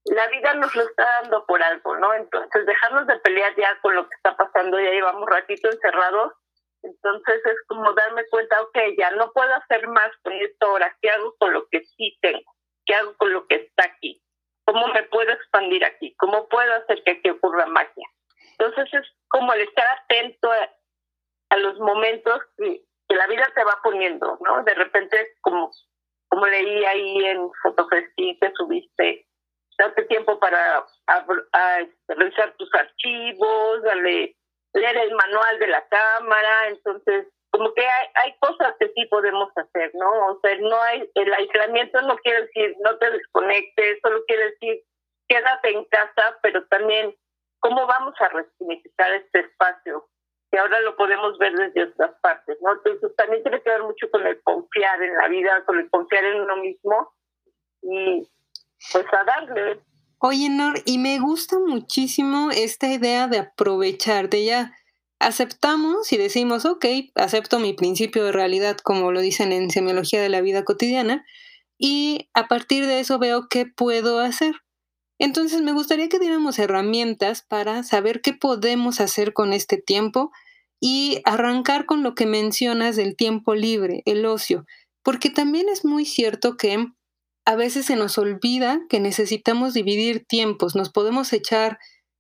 la 0.06 0.28
vida 0.28 0.54
nos 0.54 0.74
lo 0.76 0.84
está 0.84 1.04
dando 1.22 1.46
por 1.46 1.62
algo, 1.62 1.98
¿no? 1.98 2.14
Entonces, 2.14 2.66
dejarnos 2.66 3.08
de 3.08 3.20
pelear 3.20 3.54
ya 3.58 3.78
con 3.82 3.96
lo 3.96 4.08
que 4.08 4.16
está 4.16 4.36
pasando, 4.38 4.80
ya 4.80 4.92
llevamos 4.92 5.30
ratito 5.30 5.70
encerrados, 5.70 6.34
entonces 6.84 7.46
es 7.46 7.58
como 7.68 7.92
darme 7.94 8.26
cuenta, 8.30 8.62
ok, 8.62 8.78
ya 8.98 9.12
no 9.12 9.32
puedo 9.34 9.54
hacer 9.54 9.88
más 9.88 10.12
con 10.24 10.34
esto 10.34 10.68
ahora, 10.68 10.96
¿qué 11.02 11.10
hago 11.10 11.36
con 11.38 11.54
lo 11.54 11.68
que 11.68 11.84
sí 11.84 12.18
tengo? 12.22 12.56
¿Qué 12.86 12.96
hago 12.96 13.16
con 13.18 13.34
lo 13.34 13.48
que 13.48 13.56
está 13.56 13.86
aquí? 13.86 14.22
¿Cómo 14.66 14.88
me 14.90 15.04
puedo 15.04 15.32
expandir 15.32 15.84
aquí? 15.84 16.16
¿Cómo 16.18 16.48
puedo 16.48 16.74
hacer 16.76 17.04
que 17.04 17.12
aquí 17.12 17.30
ocurra 17.30 17.66
magia? 17.66 18.08
Entonces 18.52 18.94
es 18.94 19.08
como 19.28 19.54
el 19.54 19.62
estar 19.62 19.86
atento 20.00 20.52
a, 20.52 21.58
los 21.58 21.80
momentos 21.80 22.42
que, 22.58 22.84
la 23.10 23.28
vida 23.28 23.48
te 23.56 23.64
va 23.64 23.80
poniendo, 23.82 24.38
¿no? 24.42 24.64
De 24.64 24.74
repente, 24.76 25.36
como, 25.42 25.72
como 26.30 26.46
leí 26.46 26.86
ahí 26.86 27.26
en 27.26 27.50
Fotofesti 27.62 28.38
que 28.40 28.52
subiste, 28.56 29.26
date 29.78 30.04
tiempo 30.06 30.40
para 30.40 30.86
revisar 32.08 32.54
tus 32.58 32.74
archivos, 32.74 33.82
leer 33.84 34.98
el 34.98 35.16
manual 35.16 35.60
de 35.60 35.68
la 35.68 35.88
cámara, 35.88 36.68
entonces 36.70 37.28
como 37.52 37.74
que 37.74 37.82
hay, 37.82 38.08
hay 38.16 38.36
cosas 38.40 38.76
que 38.80 38.92
sí 38.94 39.06
podemos 39.06 39.50
hacer, 39.56 39.92
¿no? 39.94 40.28
O 40.28 40.40
sea, 40.42 40.56
no 40.60 40.82
hay, 40.82 41.10
el 41.16 41.34
aislamiento 41.34 42.02
no 42.02 42.18
quiere 42.18 42.42
decir 42.42 42.76
no 42.82 42.98
te 42.98 43.10
desconectes, 43.10 44.00
solo 44.04 44.24
quiere 44.28 44.52
decir 44.52 44.84
quédate 45.28 45.72
en 45.72 45.86
casa, 45.86 46.38
pero 46.42 46.66
también 46.68 47.16
cómo 47.60 47.86
vamos 47.86 48.14
a 48.20 48.30
resignificar 48.30 49.12
este 49.14 49.40
espacio, 49.40 50.08
que 50.52 50.58
ahora 50.58 50.80
lo 50.82 50.96
podemos 50.96 51.38
ver 51.38 51.54
desde 51.54 51.92
otras 51.92 52.12
partes, 52.22 52.58
¿no? 52.62 52.74
Entonces 52.74 53.16
también 53.16 53.44
tiene 53.44 53.62
que 53.62 53.70
ver 53.70 53.84
mucho 53.84 54.10
con 54.12 54.26
el 54.26 54.42
confiar 54.42 55.02
en 55.02 55.16
la 55.16 55.28
vida, 55.28 55.64
con 55.66 55.80
el 55.80 55.90
confiar 55.90 56.24
en 56.24 56.42
uno 56.42 56.58
mismo 56.58 57.14
y 57.82 58.28
pues 58.92 59.06
a 59.14 59.24
darle. 59.24 59.82
Oye, 60.20 60.50
Nor, 60.50 60.80
y 60.86 60.98
me 60.98 61.20
gusta 61.20 61.60
muchísimo 61.60 62.50
esta 62.52 62.88
idea 62.88 63.28
de 63.28 63.40
aprovechar, 63.40 64.30
de 64.30 64.46
ya 64.46 64.74
aceptamos 65.20 66.12
y 66.12 66.18
decimos, 66.18 66.66
ok, 66.66 66.86
acepto 67.16 67.60
mi 67.60 67.74
principio 67.74 68.24
de 68.24 68.32
realidad, 68.32 68.78
como 68.78 69.12
lo 69.12 69.20
dicen 69.22 69.52
en 69.52 69.70
semiología 69.70 70.22
de 70.22 70.30
la 70.30 70.42
vida 70.42 70.64
cotidiana, 70.64 71.26
y 71.78 72.30
a 72.34 72.48
partir 72.48 72.86
de 72.86 73.00
eso 73.00 73.20
veo 73.20 73.48
qué 73.50 73.66
puedo 73.66 74.20
hacer. 74.20 74.56
Entonces 75.20 75.62
me 75.62 75.72
gustaría 75.72 76.10
que 76.10 76.20
diéramos 76.20 76.60
herramientas 76.60 77.42
para 77.42 77.84
saber 77.84 78.22
qué 78.22 78.34
podemos 78.34 79.00
hacer 79.00 79.34
con 79.34 79.54
este 79.54 79.78
tiempo 79.78 80.32
y 80.80 81.22
arrancar 81.26 81.86
con 81.86 82.04
lo 82.04 82.14
que 82.14 82.26
mencionas 82.26 82.96
del 82.96 83.16
tiempo 83.16 83.56
libre, 83.56 84.04
el 84.06 84.26
ocio, 84.26 84.66
porque 85.04 85.30
también 85.30 85.70
es 85.70 85.86
muy 85.86 86.06
cierto 86.06 86.56
que 86.56 86.88
a 87.46 87.56
veces 87.56 87.86
se 87.86 87.96
nos 87.96 88.18
olvida 88.18 88.82
que 88.90 89.00
necesitamos 89.00 89.74
dividir 89.74 90.26
tiempos. 90.26 90.76
Nos 90.76 90.90
podemos 90.90 91.32
echar 91.32 91.80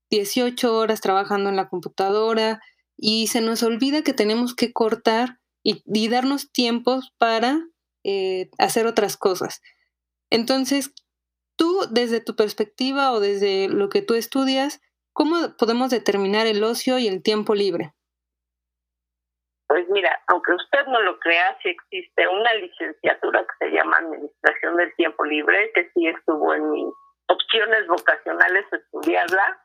18 0.09 0.73
horas 0.73 1.01
trabajando 1.01 1.49
en 1.49 1.57
la 1.57 1.67
computadora 1.67 2.61
y 2.95 3.27
se 3.27 3.41
nos 3.41 3.61
olvida 3.61 4.03
que 4.03 4.13
tenemos 4.13 4.55
que 4.55 4.71
cortar 4.71 5.39
y, 5.63 6.07
darnos 6.07 6.49
tiempos 6.51 7.13
para 7.17 7.59
eh, 8.05 8.49
hacer 8.57 8.87
otras 8.87 9.17
cosas. 9.17 9.61
Entonces, 10.29 10.93
tú 11.57 11.81
desde 11.89 12.21
tu 12.21 12.35
perspectiva 12.35 13.11
o 13.11 13.19
desde 13.19 13.67
lo 13.67 13.89
que 13.89 14.01
tú 14.01 14.13
estudias, 14.13 14.81
¿cómo 15.13 15.35
podemos 15.57 15.89
determinar 15.89 16.47
el 16.47 16.63
ocio 16.63 16.99
y 16.99 17.07
el 17.07 17.21
tiempo 17.23 17.55
libre? 17.55 17.93
Pues 19.67 19.85
mira, 19.89 20.17
aunque 20.27 20.53
usted 20.53 20.85
no 20.87 21.01
lo 21.01 21.19
crea, 21.19 21.57
sí 21.61 21.69
existe 21.69 22.27
una 22.27 22.53
licenciatura 22.53 23.45
que 23.45 23.65
se 23.65 23.71
llama 23.73 23.97
Administración 23.97 24.77
del 24.77 24.95
Tiempo 24.95 25.25
Libre, 25.25 25.71
que 25.73 25.91
sí 25.93 26.07
estuvo 26.07 26.53
en 26.53 26.69
mis 26.71 26.93
opciones 27.27 27.85
vocacionales 27.87 28.65
estudiarla. 28.71 29.61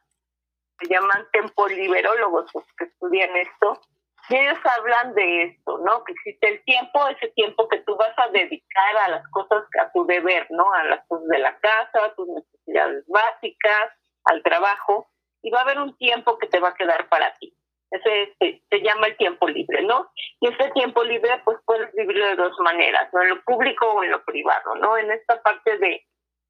Se 0.80 0.88
llaman 0.88 1.28
tempoliberólogos 1.32 2.50
los 2.52 2.64
que 2.76 2.84
estudian 2.84 3.30
esto. 3.37 3.80
Ellos 4.29 4.59
hablan 4.64 5.14
de 5.14 5.43
esto, 5.45 5.79
¿no? 5.79 6.05
Que 6.05 6.12
existe 6.12 6.49
el 6.49 6.64
tiempo, 6.64 7.07
ese 7.09 7.29
tiempo 7.33 7.69
que 7.69 7.79
tú 7.79 7.97
vas 7.97 8.17
a 8.19 8.29
dedicar 8.29 8.97
a 8.97 9.09
las 9.09 9.29
cosas, 9.29 9.64
a 9.81 9.91
tu 9.93 10.07
deber, 10.07 10.47
¿no? 10.50 10.73
A 10.73 10.85
las 10.85 11.07
cosas 11.09 11.29
de 11.29 11.38
la 11.38 11.59
casa, 11.59 12.05
a 12.05 12.14
tus 12.14 12.29
necesidades 12.29 13.05
básicas, 13.09 13.91
al 14.25 14.43
trabajo. 14.43 15.09
Y 15.43 15.50
va 15.50 15.61
a 15.61 15.62
haber 15.62 15.81
un 15.81 15.97
tiempo 15.99 16.38
que 16.38 16.47
te 16.47 16.61
va 16.61 16.69
a 16.69 16.75
quedar 16.75 17.09
para 17.09 17.35
ti 17.38 17.52
ese 17.93 18.35
se, 18.71 18.81
llama 18.81 19.09
el 19.09 19.17
tiempo 19.17 19.47
libre, 19.47 19.83
¿no? 19.83 20.11
Y 20.41 20.49
ese 20.49 20.71
tiempo 20.71 21.05
libre, 21.05 21.41
pues 21.45 21.59
puedes 21.67 21.93
vivirlo 21.93 22.26
de 22.26 22.37
dos 22.37 22.59
maneras, 22.61 23.12
¿no? 23.12 23.23
En 23.23 23.29
lo 23.29 23.43
público 23.43 23.87
o 23.87 24.02
en 24.02 24.11
lo 24.11 24.25
privado, 24.25 24.75
¿no? 24.76 24.97
En 24.97 25.11
esta 25.11 25.43
parte 25.43 25.79
de, 25.79 26.05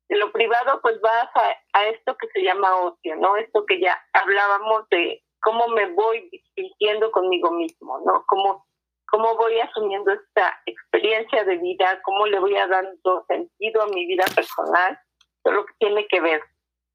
de 0.08 0.16
lo 0.16 0.30
privado 0.30 0.80
pues 0.82 1.00
vas 1.00 1.28
a, 1.34 1.78
a 1.78 1.86
esto 1.88 2.16
que 2.16 2.28
se 2.28 2.42
llama 2.42 2.76
ocio, 2.76 3.16
¿no? 3.16 3.36
Esto 3.36 3.66
que 3.66 3.80
ya 3.80 4.00
hablábamos 4.12 4.88
de 4.90 5.22
cómo 5.42 5.68
me 5.68 5.86
voy 5.92 6.30
sintiendo 6.54 7.10
conmigo 7.10 7.50
mismo, 7.50 8.00
¿no? 8.06 8.24
Cómo, 8.26 8.64
cómo 9.10 9.36
voy 9.36 9.60
asumiendo 9.60 10.12
esta 10.12 10.60
experiencia 10.66 11.44
de 11.44 11.56
vida, 11.56 12.00
cómo 12.04 12.26
le 12.26 12.38
voy 12.38 12.56
a 12.56 12.66
dando 12.66 13.24
sentido 13.26 13.82
a 13.82 13.88
mi 13.88 14.06
vida 14.06 14.24
personal, 14.34 14.98
todo 15.42 15.54
lo 15.54 15.66
que 15.66 15.74
tiene 15.78 16.06
que 16.06 16.20
ver. 16.20 16.40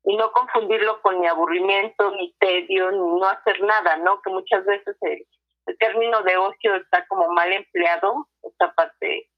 Y 0.06 0.16
no 0.16 0.32
confundirlo 0.32 1.02
con 1.02 1.20
mi 1.20 1.28
aburrimiento, 1.28 2.12
ni 2.12 2.34
tedio, 2.40 2.92
ni 2.92 3.20
no 3.20 3.26
hacer 3.26 3.62
nada, 3.62 3.98
¿no? 3.98 4.22
Que 4.22 4.30
muchas 4.30 4.66
veces 4.66 4.96
el, 5.02 5.26
término 5.80 6.24
de 6.24 6.38
ocio 6.38 6.76
está 6.76 7.06
como 7.08 7.28
mal 7.34 7.52
empleado, 7.52 8.26
esta 8.42 8.74
parte 8.74 9.30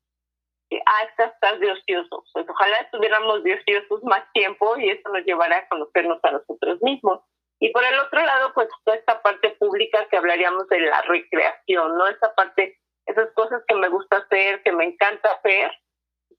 ah, 0.86 1.04
estás 1.18 1.60
de 1.60 1.72
ocioso. 1.72 2.24
Pues 2.32 2.48
ojalá 2.48 2.78
estuviéramos 2.82 3.44
de 3.44 3.56
ociosos 3.56 4.04
más 4.04 4.32
tiempo 4.34 4.78
y 4.78 4.92
eso 4.92 5.10
nos 5.10 5.26
llevará 5.26 5.58
a 5.58 5.68
conocernos 5.68 6.20
a 6.22 6.32
nosotros 6.32 6.80
mismos. 6.84 7.22
Y 7.60 7.72
por 7.72 7.84
el 7.84 8.00
otro 8.00 8.24
lado, 8.24 8.54
pues 8.54 8.70
toda 8.86 8.98
esta 8.98 9.22
parte 9.22 9.50
pública 9.60 10.08
que 10.10 10.18
hablaríamos 10.18 10.68
de 10.70 10.80
la 10.80 11.02
recreación, 11.02 11.98
¿no? 11.98 12.08
Esa 12.08 12.34
parte, 12.34 12.80
esas 13.06 13.30
cosas 13.34 13.62
que 13.68 13.76
me 13.76 13.90
gusta 13.90 14.18
hacer, 14.18 14.64
que 14.64 14.72
me 14.72 14.86
encanta 14.86 15.32
hacer, 15.34 15.72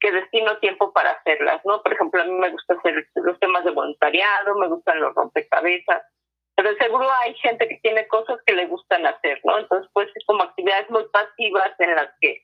que 0.00 0.12
destino 0.12 0.56
tiempo 0.58 0.92
para 0.92 1.10
hacerlas, 1.10 1.60
¿no? 1.66 1.82
Por 1.82 1.92
ejemplo, 1.92 2.22
a 2.22 2.24
mí 2.24 2.32
me 2.32 2.50
gusta 2.50 2.74
hacer 2.74 3.06
los 3.16 3.38
temas 3.38 3.64
de 3.64 3.70
voluntariado, 3.70 4.54
me 4.54 4.68
gustan 4.68 5.00
los 5.00 5.14
rompecabezas, 5.14 6.02
pero 6.56 6.74
seguro 6.76 7.08
hay 7.22 7.34
gente 7.36 7.68
que 7.68 7.78
tiene 7.82 8.08
cosas 8.08 8.38
que 8.46 8.54
le 8.54 8.66
gustan 8.66 9.06
hacer, 9.06 9.40
¿no? 9.44 9.58
Entonces, 9.58 9.90
pues 9.92 10.08
como 10.26 10.42
actividades 10.42 10.88
muy 10.90 11.06
pasivas 11.08 11.72
en 11.78 11.94
las 11.94 12.10
que 12.20 12.42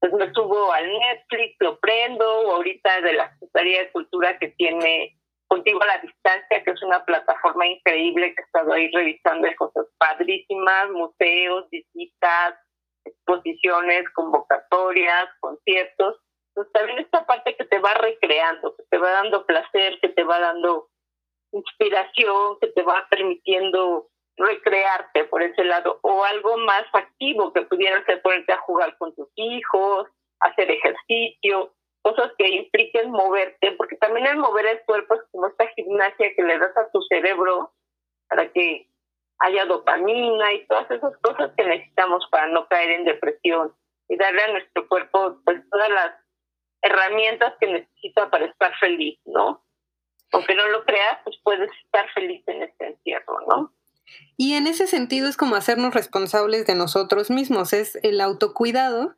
pues 0.00 0.12
me 0.14 0.32
subo 0.32 0.72
al 0.72 0.90
Netflix, 0.90 1.56
lo 1.60 1.78
prendo, 1.78 2.40
o 2.40 2.56
ahorita 2.56 3.00
de 3.02 3.12
la 3.12 3.30
Secretaría 3.34 3.80
de 3.80 3.92
Cultura 3.92 4.38
que 4.38 4.48
tiene 4.48 5.16
Contigo 5.52 5.82
a 5.82 5.86
la 5.86 5.98
Distancia, 5.98 6.64
que 6.64 6.70
es 6.70 6.82
una 6.82 7.04
plataforma 7.04 7.66
increíble 7.66 8.34
que 8.34 8.40
he 8.40 8.44
estado 8.46 8.72
ahí 8.72 8.90
revisando 8.90 9.46
cosas 9.58 9.86
padrísimas, 9.98 10.90
museos, 10.92 11.68
visitas, 11.68 12.54
exposiciones, 13.04 14.08
convocatorias, 14.14 15.28
conciertos. 15.40 16.16
Entonces 16.48 16.72
también 16.72 16.98
esta 17.00 17.26
parte 17.26 17.54
que 17.54 17.66
te 17.66 17.78
va 17.80 17.92
recreando, 17.92 18.74
que 18.76 18.84
te 18.88 18.96
va 18.96 19.10
dando 19.10 19.44
placer, 19.44 20.00
que 20.00 20.08
te 20.08 20.24
va 20.24 20.40
dando 20.40 20.88
inspiración, 21.52 22.58
que 22.58 22.68
te 22.68 22.82
va 22.82 23.06
permitiendo 23.10 24.08
recrearte 24.38 25.24
por 25.24 25.42
ese 25.42 25.64
lado, 25.64 25.98
o 26.00 26.24
algo 26.24 26.56
más 26.56 26.86
activo 26.94 27.52
que 27.52 27.60
pudiera 27.60 28.02
ser 28.06 28.22
ponerte 28.22 28.54
a 28.54 28.62
jugar 28.62 28.96
con 28.96 29.14
tus 29.14 29.28
hijos, 29.34 30.08
hacer 30.40 30.70
ejercicio, 30.70 31.74
cosas 32.02 32.32
que 32.36 32.48
impliquen 32.48 33.10
moverte, 33.10 33.72
porque 33.72 33.96
también 33.96 34.26
el 34.26 34.36
mover 34.36 34.66
el 34.66 34.82
cuerpo 34.84 35.14
es 35.14 35.22
como 35.30 35.46
esta 35.46 35.68
gimnasia 35.68 36.34
que 36.36 36.42
le 36.42 36.58
das 36.58 36.76
a 36.76 36.90
tu 36.90 37.00
cerebro 37.02 37.72
para 38.28 38.52
que 38.52 38.88
haya 39.38 39.64
dopamina 39.64 40.52
y 40.52 40.66
todas 40.66 40.90
esas 40.90 41.16
cosas 41.18 41.52
que 41.56 41.64
necesitamos 41.64 42.26
para 42.30 42.46
no 42.48 42.66
caer 42.68 42.90
en 42.90 43.04
depresión 43.04 43.74
y 44.08 44.16
darle 44.16 44.42
a 44.42 44.52
nuestro 44.52 44.88
cuerpo 44.88 45.38
pues 45.44 45.62
todas 45.70 45.88
las 45.90 46.12
herramientas 46.82 47.54
que 47.60 47.66
necesita 47.68 48.30
para 48.30 48.46
estar 48.46 48.72
feliz, 48.78 49.18
¿no? 49.24 49.64
Aunque 50.32 50.54
no 50.54 50.66
lo 50.68 50.84
creas, 50.84 51.18
pues 51.24 51.36
puedes 51.42 51.70
estar 51.84 52.08
feliz 52.12 52.42
en 52.46 52.62
este 52.62 52.86
encierro, 52.88 53.38
¿no? 53.48 53.72
Y 54.36 54.54
en 54.54 54.66
ese 54.66 54.86
sentido 54.86 55.28
es 55.28 55.36
como 55.36 55.54
hacernos 55.54 55.94
responsables 55.94 56.66
de 56.66 56.74
nosotros 56.74 57.30
mismos, 57.30 57.72
es 57.72 57.96
el 58.02 58.20
autocuidado 58.20 59.14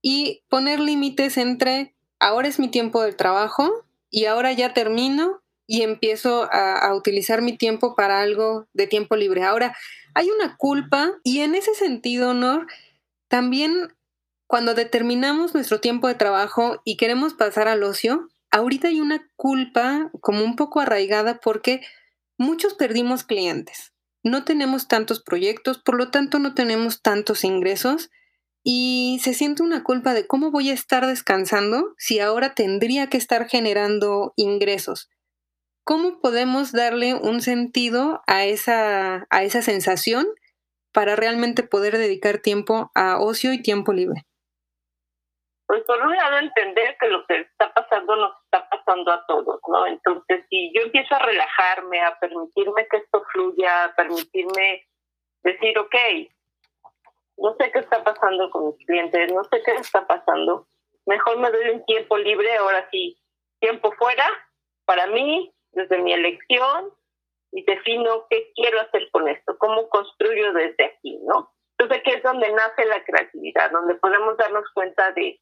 y 0.00 0.44
poner 0.48 0.80
límites 0.80 1.36
entre 1.36 1.93
ahora 2.18 2.48
es 2.48 2.58
mi 2.58 2.68
tiempo 2.70 3.02
del 3.02 3.16
trabajo 3.16 3.84
y 4.10 4.26
ahora 4.26 4.52
ya 4.52 4.74
termino 4.74 5.42
y 5.66 5.82
empiezo 5.82 6.48
a, 6.52 6.94
utilizar 6.94 7.42
mi 7.42 7.56
tiempo 7.56 7.94
para 7.94 8.20
algo 8.20 8.68
de 8.74 8.86
tiempo 8.86 9.16
libre. 9.16 9.44
Ahora, 9.44 9.76
hay 10.14 10.28
una 10.30 10.56
culpa 10.56 11.12
y 11.22 11.40
en 11.40 11.54
ese 11.54 11.74
sentido, 11.74 12.34
Nor, 12.34 12.66
también 13.28 13.94
cuando 14.46 14.74
determinamos 14.74 15.54
nuestro 15.54 15.80
tiempo 15.80 16.06
de 16.06 16.14
trabajo 16.14 16.80
y 16.84 16.96
queremos 16.96 17.34
pasar 17.34 17.66
al 17.66 17.82
ocio, 17.82 18.28
ahorita 18.50 18.88
hay 18.88 19.00
una 19.00 19.28
culpa 19.36 20.10
como 20.20 20.44
un 20.44 20.54
poco 20.54 20.80
arraigada 20.80 21.40
porque 21.40 21.80
muchos 22.36 22.74
perdimos 22.74 23.24
clientes. 23.24 23.92
No 24.22 24.44
tenemos 24.44 24.86
tantos 24.86 25.22
proyectos, 25.22 25.78
por 25.78 25.96
lo 25.96 26.10
tanto 26.10 26.38
no 26.38 26.54
tenemos 26.54 27.02
tantos 27.02 27.44
ingresos 27.44 28.10
y 28.64 29.18
se 29.22 29.34
siente 29.34 29.62
una 29.62 29.84
culpa 29.84 30.14
de 30.14 30.26
cómo 30.26 30.50
voy 30.50 30.70
a 30.70 30.74
estar 30.74 31.06
descansando 31.06 31.92
si 31.98 32.18
ahora 32.18 32.54
tendría 32.54 33.08
que 33.08 33.18
estar 33.18 33.46
generando 33.46 34.32
ingresos. 34.36 35.10
¿Cómo 35.84 36.18
podemos 36.22 36.72
darle 36.72 37.14
un 37.14 37.42
sentido 37.42 38.22
a 38.26 38.46
esa, 38.46 39.26
a 39.28 39.42
esa 39.42 39.60
sensación 39.60 40.26
para 40.94 41.14
realmente 41.14 41.62
poder 41.62 41.98
dedicar 41.98 42.38
tiempo 42.38 42.90
a 42.94 43.20
ocio 43.20 43.52
y 43.52 43.60
tiempo 43.60 43.92
libre? 43.92 44.22
Pues 45.66 45.82
por 45.84 46.00
un 46.00 46.16
lado 46.16 46.38
entender 46.38 46.96
que 46.98 47.08
lo 47.08 47.26
que 47.26 47.40
está 47.40 47.72
pasando 47.74 48.16
nos 48.16 48.32
está 48.44 48.66
pasando 48.70 49.12
a 49.12 49.26
todos, 49.26 49.60
¿no? 49.68 49.86
Entonces, 49.86 50.46
si 50.48 50.72
yo 50.74 50.82
empiezo 50.82 51.14
a 51.14 51.18
relajarme, 51.18 52.00
a 52.00 52.18
permitirme 52.18 52.86
que 52.90 52.98
esto 52.98 53.22
fluya, 53.32 53.84
a 53.84 53.94
permitirme 53.94 54.86
decir, 55.42 55.78
ok, 55.78 55.94
no 57.36 57.54
sé 57.58 57.70
qué 57.72 57.80
está 57.80 58.02
pasando 58.04 58.50
con 58.50 58.66
mis 58.66 58.86
clientes, 58.86 59.32
no 59.32 59.44
sé 59.44 59.62
qué 59.64 59.72
está 59.72 60.06
pasando. 60.06 60.66
Mejor 61.06 61.38
me 61.38 61.50
doy 61.50 61.70
un 61.70 61.84
tiempo 61.84 62.16
libre, 62.16 62.56
ahora 62.56 62.88
sí, 62.90 63.18
tiempo 63.60 63.92
fuera, 63.92 64.26
para 64.84 65.06
mí, 65.06 65.52
desde 65.72 65.98
mi 65.98 66.12
elección, 66.12 66.92
y 67.52 67.64
defino 67.64 68.26
qué 68.28 68.52
quiero 68.54 68.80
hacer 68.80 69.08
con 69.12 69.28
esto, 69.28 69.56
cómo 69.58 69.88
construyo 69.88 70.52
desde 70.52 70.84
aquí, 70.86 71.18
¿no? 71.22 71.52
Entonces 71.78 71.98
aquí 72.00 72.16
es 72.16 72.22
donde 72.22 72.52
nace 72.52 72.84
la 72.84 73.02
creatividad, 73.04 73.70
donde 73.70 73.94
podemos 73.94 74.36
darnos 74.36 74.64
cuenta 74.74 75.12
de, 75.12 75.40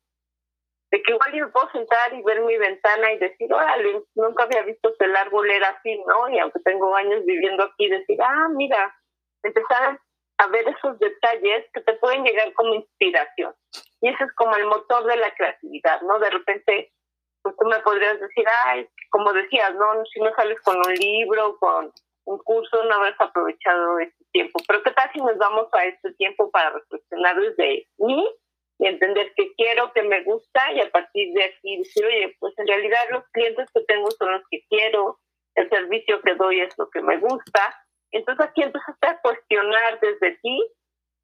de 0.90 1.02
que 1.02 1.12
igual 1.12 1.32
yo 1.32 1.50
puedo 1.52 1.70
sentar 1.72 2.12
y 2.12 2.22
ver 2.22 2.42
mi 2.42 2.56
ventana 2.58 3.12
y 3.12 3.18
decir, 3.18 3.52
órale, 3.52 4.02
nunca 4.14 4.44
había 4.44 4.62
visto 4.62 4.94
que 4.99 5.06
el 5.06 5.16
árbol 5.16 5.50
era 5.50 5.68
así, 5.68 6.02
¿no? 6.06 6.28
Y 6.28 6.38
aunque 6.38 6.61
tengo 6.61 6.94
años 6.94 7.25
viviendo 7.25 7.64
aquí, 7.64 7.88
decir, 7.88 8.18
ah, 8.22 8.49
mira, 8.50 8.94
empezar 9.42 9.99
a 10.42 10.49
ver 10.49 10.66
esos 10.68 10.99
detalles 10.99 11.66
que 11.72 11.80
te 11.82 11.94
pueden 11.94 12.25
llegar 12.25 12.52
como 12.54 12.75
inspiración. 12.75 13.54
Y 14.00 14.08
ese 14.08 14.25
es 14.25 14.32
como 14.34 14.56
el 14.56 14.66
motor 14.66 15.04
de 15.04 15.16
la 15.16 15.32
creatividad, 15.34 16.02
¿no? 16.02 16.18
De 16.18 16.30
repente, 16.30 16.92
pues 17.42 17.54
tú 17.56 17.66
me 17.66 17.78
podrías 17.80 18.18
decir, 18.20 18.44
ay, 18.64 18.88
como 19.11 19.32
decías, 19.32 19.72
¿no? 19.75 20.04
Si 20.06 20.20
no 20.20 20.34
sales 20.34 20.61
con 20.62 20.76
un 20.76 20.94
libro, 20.94 21.56
con 21.58 21.92
un 22.25 22.38
curso, 22.38 22.82
no 22.84 22.94
habrás 22.94 23.20
aprovechado 23.20 24.00
este 24.00 24.25
tiempo. 24.32 24.58
Pero 24.66 24.82
¿qué 24.82 24.90
tal 24.90 25.11
si 25.12 25.20
nos 25.20 25.38
vamos 25.38 25.68
a 25.72 25.84
este 25.84 26.12
tiempo 26.14 26.50
para 26.50 26.70
reflexionar 26.70 27.37
desde 27.40 27.87
mí 27.99 28.28
y 28.78 28.87
entender 28.87 29.32
qué 29.37 29.52
quiero, 29.54 29.92
qué 29.92 30.02
me 30.02 30.25
gusta 30.25 30.72
y 30.72 30.80
a 30.80 30.90
partir 30.90 31.32
de 31.34 31.44
aquí 31.44 31.78
decir, 31.78 32.04
oye, 32.04 32.37
pues 32.40 32.52
en 32.58 32.66
realidad 32.66 33.00
los 33.11 33.25
clientes 33.28 33.68
que 33.72 33.82
tengo 33.82 34.11
son 34.11 34.32
los 34.32 34.42
que 34.50 34.64
quiero, 34.68 35.20
el 35.54 35.68
servicio 35.68 36.20
que 36.22 36.34
doy 36.34 36.61
es 36.61 36.76
lo 36.78 36.90
que 36.90 37.00
me 37.00 37.18
gusta 37.18 37.76
entonces 38.12 38.47
aquí 38.47 38.62
empezaste 38.62 39.07
a 39.07 39.21
cuestionar 39.21 39.99
desde 40.00 40.37
ti 40.42 40.64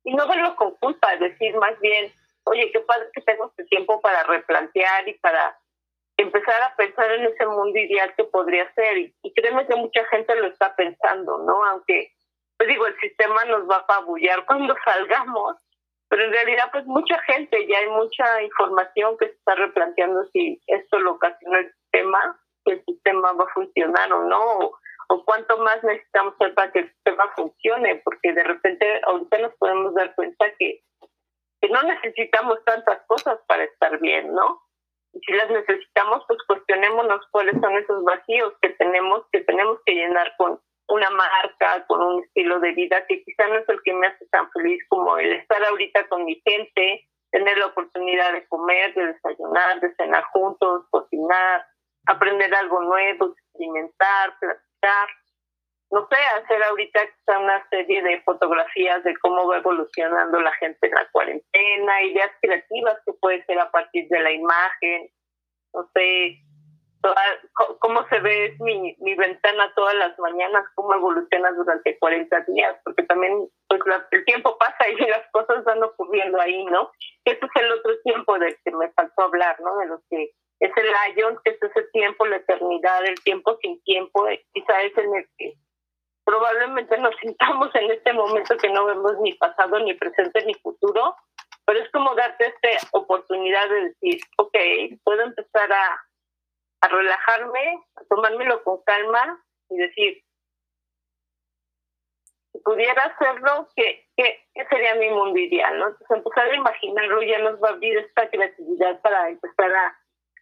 y 0.05 0.15
no 0.15 0.27
verlo 0.27 0.57
con 0.57 0.75
culpa, 0.77 1.17
decir 1.17 1.55
más 1.57 1.79
bien, 1.81 2.13
oye, 2.45 2.71
qué 2.73 2.81
padre 2.81 3.09
que 3.13 3.21
tengo 3.23 3.47
este 3.47 3.65
tiempo 3.65 4.01
para 4.01 4.23
replantear 4.25 5.09
y 5.09 5.15
para 5.19 5.59
empezar 6.17 6.63
a 6.63 6.75
pensar 6.77 7.11
en 7.13 7.27
ese 7.27 7.47
mundo 7.47 7.79
ideal 7.79 8.13
que 8.17 8.25
podría 8.25 8.73
ser. 8.75 8.99
Y, 8.99 9.15
créeme 9.35 9.67
que 9.67 9.77
mucha 9.77 10.05
gente 10.07 10.35
lo 10.37 10.49
está 10.49 10.75
pensando, 10.75 11.39
¿no? 11.39 11.65
Aunque, 11.65 12.13
pues 12.57 12.69
digo, 12.69 12.87
el 12.87 12.99
sistema 13.01 13.45
nos 13.45 13.69
va 13.69 13.77
a 13.77 13.81
apabullar 13.81 14.45
cuando 14.47 14.75
salgamos, 14.85 15.57
pero 16.09 16.25
en 16.25 16.33
realidad, 16.33 16.71
pues 16.73 16.87
mucha 16.87 17.19
gente, 17.23 17.67
ya 17.67 17.79
hay 17.79 17.89
mucha 17.91 18.43
información 18.43 19.17
que 19.19 19.27
se 19.27 19.35
está 19.35 19.55
replanteando 19.55 20.25
si 20.33 20.61
esto 20.67 20.99
lo 20.99 21.13
ocasiona 21.13 21.59
el 21.61 21.73
sistema, 21.73 22.41
si 22.65 22.73
el 22.73 22.85
sistema 22.85 23.33
va 23.33 23.45
a 23.45 23.55
funcionar 23.55 24.13
o 24.13 24.25
no, 24.25 24.59
o 24.59 24.79
cuánto 25.25 25.59
más 25.59 25.83
necesitamos 25.83 26.35
hacer 26.35 26.55
para 26.55 26.73
que 26.73 26.81
el 26.81 26.93
sistema 26.93 27.25
funcione, 27.35 28.01
porque 28.05 28.33
de 28.33 28.45
repente 28.45 29.01
ahorita 29.05 29.39
nos 29.39 29.55
podemos 29.55 29.95
dar 29.95 30.15
cuenta 30.15 30.47
que, 30.59 30.83
que 31.61 31.69
no 31.69 31.83
necesitamos 31.83 32.63
tantas 32.65 33.01
cosas 33.07 33.39
para 33.47 33.65
estar 33.65 33.99
bien, 34.01 34.33
¿no? 34.35 34.63
Y 35.15 35.21
si 35.21 35.33
las 35.33 35.51
necesitamos, 35.51 36.25
pues 36.29 36.39
cuestionémonos 36.47 37.27
cuáles 37.31 37.59
son 37.61 37.77
esos 37.79 38.05
vacíos 38.05 38.53
que 38.61 38.71
tenemos, 38.71 39.25
que 39.33 39.41
tenemos 39.41 39.79
que 39.87 39.95
llenar 39.95 40.35
con 40.37 40.61
una 40.89 41.11
marca, 41.11 41.87
con 41.87 42.03
un 42.03 42.25
estilo 42.25 42.61
de 42.61 42.73
vida 42.73 43.07
que 43.07 43.23
quizá 43.25 43.47
no 43.49 43.57
es 43.57 43.69
el 43.69 43.81
que 43.83 43.93
me 43.93 44.07
hace 44.07 44.27
tan 44.27 44.51
feliz 44.53 44.83
como 44.89 45.19
el 45.19 45.33
estar 45.33 45.63
ahorita 45.65 46.09
con 46.09 46.25
mi 46.25 46.41
gente, 46.45 47.09
tener 47.31 47.59
la 47.59 47.67
oportunidad 47.67 48.33
de 48.33 48.47
comer, 48.49 48.95
de 48.95 49.07
desayunar, 49.07 49.81
de 49.81 49.95
cenar 49.97 50.25
juntos, 50.33 50.87
cocinar, 50.91 51.67
aprender 52.07 52.55
algo 52.55 52.81
nuevo, 52.83 53.35
experimentar, 53.35 54.35
no 55.91 56.07
sé, 56.11 56.17
hacer 56.43 56.63
ahorita 56.63 57.01
una 57.41 57.67
serie 57.71 58.03
de 58.03 58.21
fotografías 58.23 59.03
de 59.05 59.17
cómo 59.19 59.47
va 59.47 59.57
evolucionando 59.59 60.41
la 60.41 60.53
gente 60.55 60.87
en 60.87 60.95
la 60.95 61.09
cuarentena, 61.11 62.03
ideas 62.03 62.31
creativas 62.43 62.99
que 63.07 63.13
puede 63.15 63.45
ser 63.47 63.59
a 63.59 63.71
partir 63.71 64.07
de 64.09 64.21
la 64.21 64.33
imagen, 64.33 65.09
no 65.73 65.89
sé, 65.95 66.39
cómo 67.81 68.07
se 68.09 68.21
ve 68.21 68.57
mi, 68.61 69.15
ventana 69.15 69.73
todas 69.75 69.95
las 69.95 70.19
mañanas, 70.19 70.65
cómo 70.75 70.95
evoluciona 70.95 71.53
durante 71.53 71.99
40 71.99 72.41
días, 72.49 72.77
porque 72.85 73.05
también 73.05 73.49
pues 73.69 73.81
el 74.11 74.25
tiempo 74.25 74.59
pasa 74.59 74.89
y 74.89 74.97
las 75.07 75.31
cosas 75.31 75.65
van 75.65 75.83
ocurriendo 75.83 76.41
ahí, 76.41 76.65
¿no? 76.67 76.91
Ese 77.25 77.45
es 77.45 77.63
el 77.63 77.73
otro 77.73 77.99
tiempo 78.03 78.39
del 78.39 78.57
que 78.65 78.71
me 78.73 78.91
faltó 78.91 79.23
hablar, 79.23 79.61
¿no? 79.61 79.79
De 79.79 79.87
lo 79.87 80.03
que 80.11 80.33
es 80.61 80.73
el 80.77 80.95
año, 80.95 81.41
que 81.45 81.51
es 81.51 81.63
ese 81.63 81.83
tiempo, 81.93 82.27
la 82.27 82.37
eternidad, 82.37 83.05
el 83.07 83.21
tiempo 83.23 83.57
sin 83.63 83.81
tiempo, 83.83 84.27
quizá 84.53 84.83
es 84.83 84.97
en 84.99 85.15
el 85.15 85.29
que 85.37 85.55
probablemente 86.25 86.99
nos 86.99 87.15
sintamos 87.23 87.75
en 87.75 87.91
este 87.91 88.13
momento 88.13 88.57
que 88.57 88.69
no 88.69 88.85
vemos 88.85 89.19
ni 89.21 89.35
pasado, 89.35 89.79
ni 89.81 89.95
presente, 89.95 90.45
ni 90.45 90.55
futuro, 90.55 91.17
pero 91.65 91.81
es 91.81 91.91
como 91.91 92.15
darte 92.15 92.47
esta 92.47 92.89
oportunidad 92.93 93.69
de 93.69 93.81
decir, 93.89 94.21
ok, 94.39 94.57
puedo 95.05 95.23
empezar 95.23 95.73
a, 95.73 96.03
a 96.81 96.89
relajarme, 96.89 97.85
a 97.97 98.05
tomármelo 98.09 98.63
con 98.65 98.83
calma 98.83 99.43
y 99.71 99.77
decir, 99.77 100.23
si 102.53 102.59
pudiera 102.61 103.03
hacerlo, 103.05 103.69
¿qué, 103.77 104.07
qué, 104.17 104.47
qué 104.55 104.67
sería 104.67 104.95
mi 104.97 105.11
mundo 105.11 105.39
ideal? 105.39 105.75
Entonces 105.75 106.11
empezar 106.11 106.51
a 106.51 106.57
imaginarlo 106.57 107.23
ya 107.23 107.39
nos 107.39 107.63
va 107.63 107.69
a 107.69 107.73
abrir 107.73 107.99
esta 107.99 108.29
creatividad 108.31 109.01
para 109.03 109.29
empezar 109.29 109.75
a, 109.75 109.99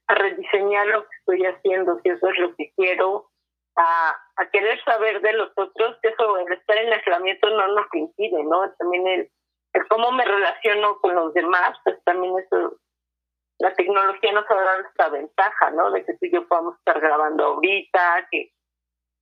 a 0.08 0.14
rediseñar 0.14 0.86
lo 0.86 1.02
que 1.02 1.16
estoy 1.18 1.46
haciendo, 1.46 1.98
si 2.02 2.10
eso 2.10 2.28
es 2.28 2.38
lo 2.38 2.54
que 2.54 2.72
quiero, 2.76 3.30
a, 3.76 4.16
a 4.36 4.50
querer 4.50 4.82
saber 4.84 5.20
de 5.20 5.32
los 5.34 5.50
otros, 5.56 5.96
que 6.02 6.08
eso, 6.08 6.38
el 6.38 6.52
estar 6.52 6.76
en 6.76 6.92
aislamiento 6.92 7.50
no 7.50 7.68
nos 7.68 7.86
impide, 7.92 8.42
¿no? 8.44 8.70
También 8.78 9.06
el, 9.06 9.30
el 9.74 9.88
cómo 9.88 10.12
me 10.12 10.24
relaciono 10.24 10.98
con 11.00 11.14
los 11.14 11.34
demás, 11.34 11.76
pues 11.84 12.02
también 12.04 12.34
eso, 12.38 12.78
la 13.58 13.74
tecnología 13.74 14.32
nos 14.32 14.50
ha 14.50 14.54
dado 14.54 14.82
esta 14.82 15.08
ventaja, 15.10 15.70
¿no? 15.70 15.90
De 15.90 16.04
que 16.04 16.16
y 16.20 16.32
yo 16.32 16.46
podamos 16.48 16.78
estar 16.78 17.00
grabando 17.00 17.44
ahorita, 17.44 18.28
que, 18.30 18.52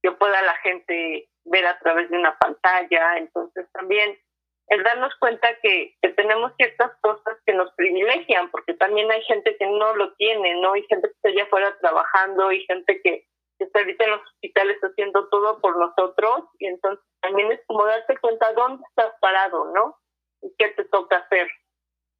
que 0.03 0.13
pueda 0.13 0.41
la 0.43 0.55
gente 0.59 1.29
ver 1.45 1.67
a 1.67 1.79
través 1.79 2.11
de 2.11 2.19
una 2.19 2.37
pantalla, 2.39 3.17
entonces 3.19 3.67
también 3.73 4.19
el 4.69 4.83
darnos 4.83 5.15
cuenta 5.21 5.49
que, 5.63 5.95
que, 6.01 6.09
tenemos 6.11 6.53
ciertas 6.57 6.93
cosas 7.01 7.37
que 7.45 7.53
nos 7.53 7.73
privilegian, 7.75 8.51
porque 8.51 8.75
también 8.75 9.11
hay 9.11 9.23
gente 9.25 9.57
que 9.59 9.67
no 9.67 9.95
lo 9.95 10.15
tiene, 10.15 10.61
¿no? 10.61 10.73
Hay 10.73 10.85
gente 10.89 11.09
que 11.09 11.15
está 11.15 11.29
allá 11.29 11.45
afuera 11.45 11.77
trabajando 11.81 12.51
y 12.53 12.65
gente 12.65 13.01
que, 13.03 13.27
que 13.59 13.65
está 13.65 13.81
ahorita 13.81 14.05
en 14.05 14.11
los 14.13 14.23
hospitales 14.23 14.79
haciendo 14.81 15.29
todo 15.29 15.61
por 15.61 15.79
nosotros, 15.79 16.45
y 16.59 16.67
entonces 16.67 17.05
también 17.21 17.53
es 17.53 17.61
como 17.67 17.85
darte 17.85 18.17
cuenta 18.19 18.53
dónde 18.55 18.83
estás 18.89 19.13
parado, 19.21 19.73
¿no? 19.75 19.97
Y 20.43 20.53
qué 20.59 20.69
te 20.69 20.85
toca 20.85 21.19
hacer. 21.19 21.49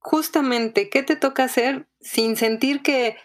Justamente, 0.01 0.91
¿qué 0.91 1.03
te 1.03 1.17
toca 1.17 1.45
hacer 1.45 1.87
sin 2.01 2.37
sentir 2.37 2.83
que, 2.83 3.17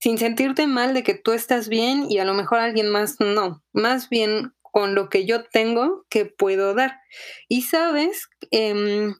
sin 0.00 0.16
sentirte 0.16 0.66
mal 0.66 0.94
de 0.94 1.02
que 1.02 1.14
tú 1.14 1.32
estás 1.32 1.68
bien 1.68 2.06
y 2.08 2.18
a 2.18 2.24
lo 2.24 2.32
mejor 2.32 2.58
alguien 2.58 2.90
más 2.90 3.20
no? 3.20 3.62
Más 3.74 4.08
bien 4.08 4.54
con 4.72 4.96
lo 4.96 5.08
que 5.08 5.24
yo 5.26 5.44
tengo 5.44 6.04
que 6.08 6.24
puedo 6.24 6.74
dar. 6.74 6.98
Y 7.48 7.62
sabes, 7.62 8.28
eh, 8.50 9.12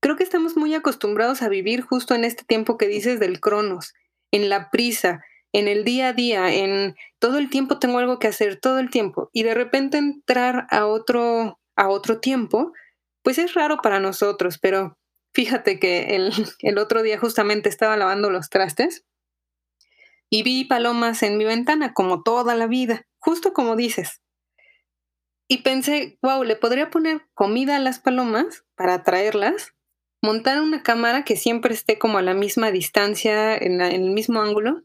creo 0.00 0.16
que 0.16 0.22
estamos 0.22 0.56
muy 0.56 0.74
acostumbrados 0.74 1.42
a 1.42 1.48
vivir 1.48 1.80
justo 1.80 2.14
en 2.14 2.24
este 2.24 2.44
tiempo 2.44 2.78
que 2.78 2.86
dices 2.86 3.18
del 3.18 3.40
cronos, 3.40 3.94
en 4.30 4.48
la 4.48 4.70
prisa, 4.70 5.24
en 5.52 5.66
el 5.66 5.82
día 5.82 6.08
a 6.08 6.12
día, 6.12 6.54
en 6.54 6.94
todo 7.18 7.38
el 7.38 7.48
tiempo 7.48 7.78
tengo 7.78 7.98
algo 7.98 8.18
que 8.18 8.28
hacer, 8.28 8.60
todo 8.60 8.78
el 8.78 8.90
tiempo. 8.90 9.30
Y 9.32 9.42
de 9.42 9.54
repente 9.54 9.96
entrar 9.96 10.66
a 10.70 10.86
otro, 10.86 11.58
a 11.74 11.88
otro 11.88 12.20
tiempo, 12.20 12.72
pues 13.22 13.38
es 13.38 13.54
raro 13.54 13.78
para 13.82 14.00
nosotros, 14.00 14.58
pero 14.58 14.98
fíjate 15.32 15.80
que 15.80 16.16
el, 16.16 16.32
el 16.60 16.78
otro 16.78 17.02
día 17.02 17.18
justamente 17.18 17.70
estaba 17.70 17.96
lavando 17.96 18.30
los 18.30 18.50
trastes 18.50 19.04
y 20.30 20.42
vi 20.42 20.64
palomas 20.64 21.22
en 21.22 21.38
mi 21.38 21.46
ventana, 21.46 21.94
como 21.94 22.22
toda 22.22 22.54
la 22.54 22.66
vida, 22.66 23.06
justo 23.18 23.54
como 23.54 23.74
dices. 23.74 24.20
Y 25.48 25.62
pensé, 25.62 26.18
wow, 26.22 26.44
le 26.44 26.56
podría 26.56 26.90
poner 26.90 27.22
comida 27.32 27.76
a 27.76 27.80
las 27.80 27.98
palomas 27.98 28.64
para 28.74 28.94
atraerlas, 28.94 29.74
montar 30.22 30.60
una 30.60 30.82
cámara 30.82 31.24
que 31.24 31.36
siempre 31.36 31.72
esté 31.72 31.98
como 31.98 32.18
a 32.18 32.22
la 32.22 32.34
misma 32.34 32.70
distancia, 32.70 33.56
en, 33.56 33.78
la, 33.78 33.88
en, 33.88 34.04
el 34.04 34.10
mismo 34.10 34.42
ángulo, 34.42 34.82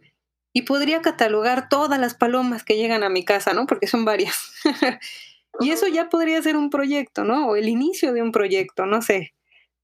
y 0.54 0.62
podría 0.62 1.02
catalogar 1.02 1.68
todas 1.68 2.00
las 2.00 2.16
palomas 2.16 2.64
que 2.64 2.78
llegan 2.78 3.04
a 3.04 3.10
mi 3.10 3.26
casa, 3.26 3.54
¿no? 3.54 3.66
Porque 3.66 3.88
son 3.88 4.06
varias. 4.06 4.54
y 5.60 5.72
eso 5.72 5.88
ya 5.88 6.08
podría 6.10 6.42
ser 6.42 6.56
un 6.56 6.70
proyecto, 6.70 7.26
¿no? 7.26 7.48
O 7.50 7.56
el 7.58 7.68
inicio 7.68 8.14
de 8.14 8.22
un 8.22 8.32
proyecto, 8.32 8.86
no 8.86 9.02
sé. 9.02 9.34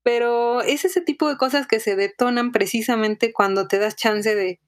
Pero 0.03 0.61
es 0.61 0.85
ese 0.85 1.01
tipo 1.01 1.27
de 1.27 1.37
cosas 1.37 1.67
que 1.67 1.81
se 1.81 1.97
detonan 1.97 2.53
precisamente 2.53 3.33
cuando 3.33 3.67
te 3.67 3.79
das 3.79 3.97
chance 3.97 4.33
de, 4.33 4.61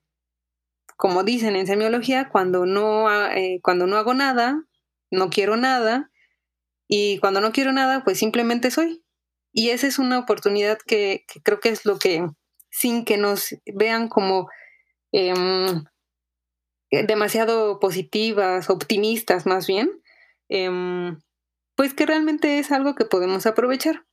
como 0.97 1.23
dicen 1.23 1.55
en 1.55 1.67
semiología, 1.67 2.27
cuando 2.29 2.65
no, 2.65 3.09
eh, 3.31 3.59
cuando 3.63 3.87
no 3.87 3.95
hago 3.95 4.13
nada, 4.13 4.65
no 5.11 5.29
quiero 5.29 5.57
nada 5.57 6.11
y 6.87 7.19
cuando 7.19 7.39
no 7.41 7.51
quiero 7.51 7.71
nada, 7.71 8.03
pues 8.03 8.19
simplemente 8.19 8.71
soy. 8.71 9.03
Y 9.53 9.69
esa 9.69 9.87
es 9.87 9.99
una 9.99 10.19
oportunidad 10.19 10.77
que, 10.85 11.25
creo 11.43 11.59
que 11.59 11.69
es 11.69 11.85
lo 11.85 11.99
que, 11.99 12.27
sin 12.69 13.05
que 13.05 13.17
nos 13.17 13.55
vean 13.65 14.07
como 14.07 14.49
eh, 15.13 15.33
demasiado 16.89 17.79
positivas, 17.79 18.69
optimistas 18.69 19.45
más 19.45 19.67
bien, 19.67 19.89
eh, 20.49 20.69
pues 21.75 21.93
que 21.93 22.05
realmente 22.05 22.59
es 22.59 22.71
algo 22.71 22.95
que 22.95 23.05
podemos 23.05 23.45
aprovechar. 23.45 24.05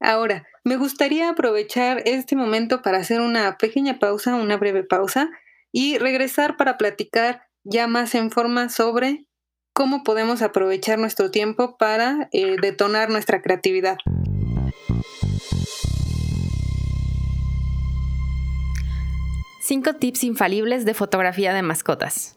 Ahora, 0.00 0.46
me 0.64 0.76
gustaría 0.76 1.28
aprovechar 1.28 2.02
este 2.06 2.36
momento 2.36 2.80
para 2.80 2.98
hacer 2.98 3.20
una 3.20 3.58
pequeña 3.58 3.98
pausa, 3.98 4.34
una 4.34 4.56
breve 4.56 4.82
pausa, 4.82 5.30
y 5.72 5.98
regresar 5.98 6.56
para 6.56 6.78
platicar 6.78 7.42
ya 7.64 7.86
más 7.86 8.14
en 8.14 8.30
forma 8.30 8.68
sobre 8.70 9.26
cómo 9.72 10.02
podemos 10.04 10.42
aprovechar 10.42 10.98
nuestro 10.98 11.30
tiempo 11.30 11.76
para 11.76 12.28
eh, 12.32 12.56
detonar 12.60 13.10
nuestra 13.10 13.42
creatividad. 13.42 13.96
Cinco 19.62 19.94
tips 19.94 20.24
infalibles 20.24 20.84
de 20.84 20.94
fotografía 20.94 21.54
de 21.54 21.62
mascotas. 21.62 22.36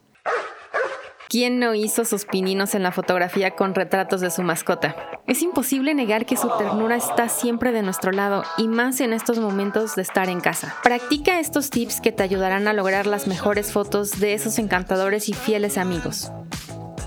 ¿Quién 1.28 1.58
no 1.58 1.74
hizo 1.74 2.04
sus 2.04 2.26
pininos 2.26 2.76
en 2.76 2.84
la 2.84 2.92
fotografía 2.92 3.56
con 3.56 3.74
retratos 3.74 4.20
de 4.20 4.30
su 4.30 4.42
mascota? 4.42 4.94
Es 5.26 5.42
imposible 5.42 5.92
negar 5.94 6.26
que 6.26 6.36
su 6.36 6.48
ternura 6.58 6.94
está 6.94 7.28
siempre 7.28 7.72
de 7.72 7.82
nuestro 7.82 8.12
lado 8.12 8.44
y 8.56 8.68
más 8.68 9.00
en 9.00 9.12
estos 9.12 9.40
momentos 9.40 9.96
de 9.96 10.02
estar 10.02 10.28
en 10.28 10.40
casa. 10.40 10.76
Practica 10.84 11.40
estos 11.40 11.70
tips 11.70 12.00
que 12.00 12.12
te 12.12 12.22
ayudarán 12.22 12.68
a 12.68 12.72
lograr 12.72 13.06
las 13.06 13.26
mejores 13.26 13.72
fotos 13.72 14.20
de 14.20 14.34
esos 14.34 14.60
encantadores 14.60 15.28
y 15.28 15.32
fieles 15.32 15.76
amigos. 15.76 16.30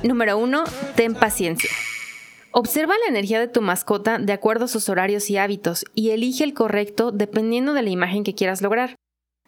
Número 0.04 0.38
1. 0.38 0.64
Ten 0.96 1.16
paciencia. 1.16 1.70
Observa 2.52 2.94
la 2.98 3.10
energía 3.10 3.40
de 3.40 3.48
tu 3.48 3.62
mascota 3.62 4.20
de 4.20 4.34
acuerdo 4.34 4.66
a 4.66 4.68
sus 4.68 4.90
horarios 4.90 5.30
y 5.30 5.38
hábitos 5.38 5.86
y 5.96 6.12
elige 6.12 6.44
el 6.44 6.54
correcto 6.54 7.12
dependiendo 7.12 7.74
de 7.74 7.82
la 7.82 7.90
imagen 7.90 8.24
que 8.24 8.36
quieras 8.36 8.62
lograr. 8.62 8.96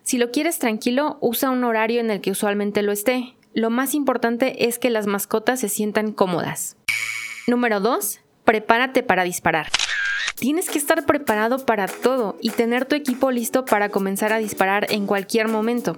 Si 0.03 0.17
lo 0.17 0.31
quieres 0.31 0.57
tranquilo, 0.59 1.17
usa 1.21 1.51
un 1.51 1.63
horario 1.63 1.99
en 1.99 2.09
el 2.09 2.21
que 2.21 2.31
usualmente 2.31 2.81
lo 2.81 2.91
esté. 2.91 3.35
Lo 3.53 3.69
más 3.69 3.93
importante 3.93 4.67
es 4.67 4.79
que 4.79 4.89
las 4.89 5.05
mascotas 5.05 5.59
se 5.59 5.69
sientan 5.69 6.13
cómodas. 6.13 6.77
Número 7.47 7.79
2. 7.79 8.21
Prepárate 8.43 9.03
para 9.03 9.23
disparar. 9.23 9.69
Tienes 10.39 10.69
que 10.69 10.77
estar 10.77 11.05
preparado 11.05 11.65
para 11.65 11.87
todo 11.87 12.37
y 12.41 12.51
tener 12.51 12.85
tu 12.85 12.95
equipo 12.95 13.29
listo 13.29 13.65
para 13.65 13.89
comenzar 13.89 14.31
a 14.31 14.37
disparar 14.37 14.87
en 14.89 15.05
cualquier 15.05 15.49
momento. 15.49 15.97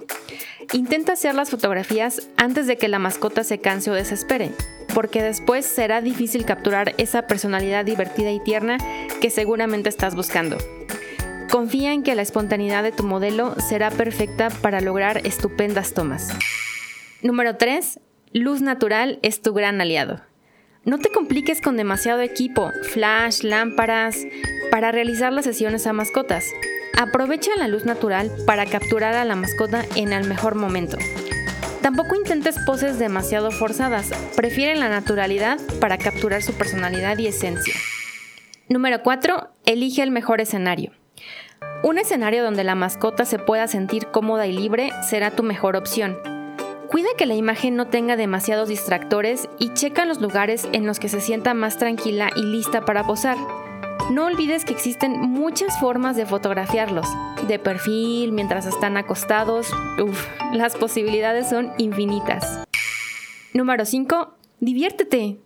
Intenta 0.73 1.13
hacer 1.13 1.35
las 1.35 1.51
fotografías 1.51 2.27
antes 2.37 2.65
de 2.65 2.77
que 2.77 2.87
la 2.87 2.97
mascota 2.97 3.43
se 3.43 3.59
canse 3.59 3.91
o 3.91 3.93
desespere, 3.93 4.51
porque 4.95 5.21
después 5.21 5.67
será 5.67 6.01
difícil 6.01 6.43
capturar 6.43 6.95
esa 6.97 7.27
personalidad 7.27 7.85
divertida 7.85 8.31
y 8.31 8.39
tierna 8.39 8.79
que 9.21 9.29
seguramente 9.29 9.89
estás 9.89 10.15
buscando. 10.15 10.57
Confía 11.51 11.93
en 11.93 12.01
que 12.01 12.15
la 12.15 12.23
espontaneidad 12.23 12.81
de 12.81 12.93
tu 12.93 13.03
modelo 13.03 13.53
será 13.59 13.91
perfecta 13.91 14.49
para 14.49 14.81
lograr 14.81 15.25
estupendas 15.27 15.93
tomas. 15.93 16.29
Número 17.21 17.57
3. 17.57 17.99
Luz 18.33 18.61
natural 18.61 19.19
es 19.21 19.43
tu 19.43 19.53
gran 19.53 19.81
aliado. 19.81 20.30
No 20.83 20.97
te 20.97 21.09
compliques 21.09 21.61
con 21.61 21.77
demasiado 21.77 22.21
equipo, 22.21 22.71
flash, 22.91 23.43
lámparas, 23.43 24.25
para 24.71 24.91
realizar 24.91 25.31
las 25.31 25.45
sesiones 25.45 25.85
a 25.85 25.93
mascotas. 25.93 26.47
Aprovecha 26.97 27.51
la 27.55 27.67
luz 27.67 27.85
natural 27.85 28.31
para 28.47 28.65
capturar 28.65 29.13
a 29.13 29.23
la 29.23 29.35
mascota 29.35 29.85
en 29.95 30.11
el 30.11 30.27
mejor 30.27 30.55
momento. 30.55 30.97
Tampoco 31.83 32.15
intentes 32.15 32.57
poses 32.65 32.97
demasiado 32.97 33.51
forzadas, 33.51 34.09
prefiere 34.35 34.75
la 34.75 34.89
naturalidad 34.89 35.59
para 35.79 35.99
capturar 35.99 36.41
su 36.41 36.53
personalidad 36.53 37.15
y 37.19 37.27
esencia. 37.27 37.75
Número 38.67 39.03
4. 39.03 39.51
Elige 39.67 40.01
el 40.01 40.09
mejor 40.09 40.41
escenario. 40.41 40.93
Un 41.83 41.99
escenario 41.99 42.43
donde 42.43 42.63
la 42.63 42.73
mascota 42.73 43.25
se 43.25 43.37
pueda 43.37 43.67
sentir 43.67 44.07
cómoda 44.07 44.47
y 44.47 44.51
libre 44.51 44.91
será 45.07 45.29
tu 45.29 45.43
mejor 45.43 45.75
opción. 45.75 46.17
Cuida 46.91 47.07
que 47.17 47.25
la 47.25 47.35
imagen 47.35 47.77
no 47.77 47.87
tenga 47.87 48.17
demasiados 48.17 48.67
distractores 48.67 49.47
y 49.57 49.69
checa 49.73 50.03
los 50.03 50.19
lugares 50.19 50.67
en 50.73 50.85
los 50.85 50.99
que 50.99 51.07
se 51.07 51.21
sienta 51.21 51.53
más 51.53 51.77
tranquila 51.77 52.31
y 52.35 52.43
lista 52.43 52.83
para 52.83 53.07
posar. 53.07 53.37
No 54.11 54.25
olvides 54.25 54.65
que 54.65 54.73
existen 54.73 55.13
muchas 55.21 55.79
formas 55.79 56.17
de 56.17 56.25
fotografiarlos. 56.25 57.07
De 57.47 57.59
perfil, 57.59 58.33
mientras 58.33 58.65
están 58.65 58.97
acostados. 58.97 59.71
Uf, 60.03 60.27
las 60.51 60.75
posibilidades 60.75 61.47
son 61.47 61.71
infinitas. 61.77 62.59
Número 63.53 63.85
5. 63.85 64.35
Diviértete. 64.59 65.37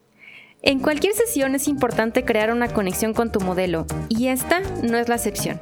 En 0.64 0.80
cualquier 0.80 1.14
sesión 1.14 1.54
es 1.54 1.68
importante 1.68 2.26
crear 2.26 2.52
una 2.52 2.70
conexión 2.70 3.14
con 3.14 3.32
tu 3.32 3.40
modelo, 3.40 3.86
y 4.10 4.30
esta 4.30 4.62
no 4.82 4.98
es 4.98 5.10
la 5.10 5.16
excepción. 5.16 5.60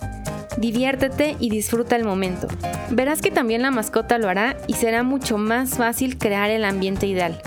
Diviértete 0.63 1.36
y 1.41 1.49
disfruta 1.49 1.97
el 1.97 2.06
momento. 2.06 2.47
Verás 2.89 3.21
que 3.21 3.32
también 3.32 3.62
la 3.62 3.69
mascota 3.69 4.17
lo 4.17 4.30
hará 4.30 4.56
y 4.65 4.76
será 4.76 5.04
mucho 5.04 5.38
más 5.38 5.76
fácil 5.76 6.17
crear 6.17 6.49
el 6.52 6.63
ambiente 6.63 7.06
ideal. 7.06 7.41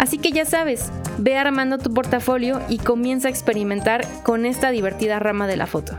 Así 0.00 0.18
que 0.18 0.32
ya 0.32 0.44
sabes, 0.44 0.90
ve 1.16 1.38
armando 1.38 1.78
tu 1.78 1.94
portafolio 1.94 2.60
y 2.68 2.78
comienza 2.78 3.28
a 3.28 3.30
experimentar 3.30 4.04
con 4.24 4.46
esta 4.46 4.72
divertida 4.72 5.20
rama 5.20 5.46
de 5.46 5.56
la 5.58 5.68
foto. 5.68 5.96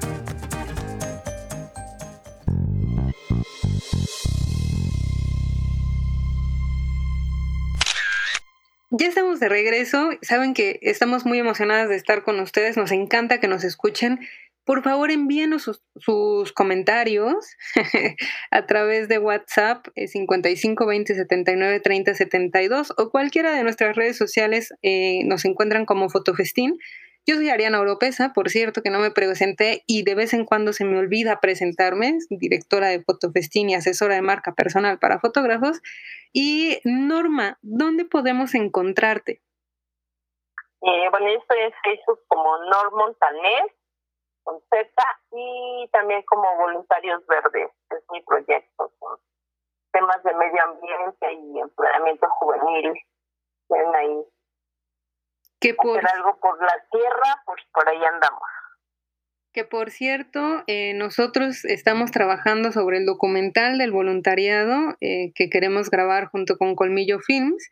Ya 8.89 9.07
estamos 9.07 9.39
de 9.39 9.47
regreso. 9.47 10.09
Saben 10.21 10.53
que 10.53 10.79
estamos 10.81 11.25
muy 11.25 11.39
emocionadas 11.39 11.87
de 11.87 11.95
estar 11.95 12.23
con 12.23 12.41
ustedes. 12.41 12.75
Nos 12.75 12.91
encanta 12.91 13.39
que 13.39 13.47
nos 13.47 13.63
escuchen. 13.63 14.19
Por 14.63 14.83
favor, 14.83 15.09
envíenos 15.09 15.81
sus, 15.95 16.53
comentarios 16.53 17.33
a 18.51 18.65
través 18.67 19.07
de 19.07 19.17
WhatsApp 19.17 19.87
55 19.95 20.85
20 20.85 21.15
79 21.15 21.79
30 21.79 22.13
72 22.13 22.93
o 22.97 23.09
cualquiera 23.09 23.53
de 23.53 23.63
nuestras 23.63 23.95
redes 23.95 24.17
sociales 24.17 24.73
eh, 24.83 25.23
nos 25.25 25.45
encuentran 25.45 25.85
como 25.85 26.09
Fotofestín. 26.09 26.77
Yo 27.27 27.35
soy 27.35 27.49
Ariana 27.49 27.79
Oropesa, 27.79 28.33
por 28.33 28.49
cierto 28.49 28.81
que 28.81 28.89
no 28.89 28.99
me 28.99 29.11
presenté 29.11 29.83
y 29.87 30.03
de 30.03 30.15
vez 30.15 30.33
en 30.33 30.45
cuando 30.45 30.73
se 30.73 30.85
me 30.85 30.97
olvida 30.97 31.39
presentarme, 31.39 32.17
directora 32.29 32.87
de 32.87 33.03
Fotofestín 33.03 33.69
y 33.69 33.75
asesora 33.75 34.15
de 34.15 34.21
marca 34.21 34.53
personal 34.53 34.99
para 34.99 35.19
fotógrafos. 35.19 35.81
Y 36.33 36.79
Norma, 36.83 37.57
¿dónde 37.61 38.05
podemos 38.05 38.55
encontrarte? 38.55 39.41
Eh, 40.81 41.09
bueno, 41.11 41.27
yo 41.27 41.39
estoy 41.39 41.59
en 41.59 41.71
Facebook 41.83 42.21
como 42.27 42.57
Norma 42.65 43.13
Tanés 43.19 43.80
con 44.43 44.59
Z 44.69 44.87
y 45.31 45.89
también 45.91 46.23
como 46.23 46.55
Voluntarios 46.57 47.25
Verdes, 47.27 47.71
que 47.89 47.97
es 47.97 48.03
mi 48.11 48.21
proyecto 48.21 48.91
con 48.99 49.17
temas 49.91 50.23
de 50.23 50.33
medio 50.33 50.63
ambiente 50.63 51.33
y 51.33 51.59
empoderamiento 51.59 52.27
juvenil. 52.29 52.93
Tienen 53.67 53.95
ahí 53.95 54.25
que 55.59 55.75
por, 55.75 55.97
hacer 55.97 56.09
algo 56.15 56.37
por 56.39 56.59
la 56.61 56.75
tierra, 56.91 57.43
pues 57.45 57.61
por 57.73 57.87
ahí 57.87 58.03
andamos. 58.03 58.41
Que 59.53 59.63
por 59.63 59.91
cierto, 59.91 60.63
eh, 60.67 60.93
nosotros 60.93 61.65
estamos 61.65 62.11
trabajando 62.11 62.71
sobre 62.71 62.97
el 62.97 63.05
documental 63.05 63.77
del 63.77 63.91
voluntariado 63.91 64.95
eh, 65.01 65.33
que 65.35 65.49
queremos 65.49 65.89
grabar 65.89 66.27
junto 66.27 66.57
con 66.57 66.75
Colmillo 66.75 67.19
Films 67.19 67.69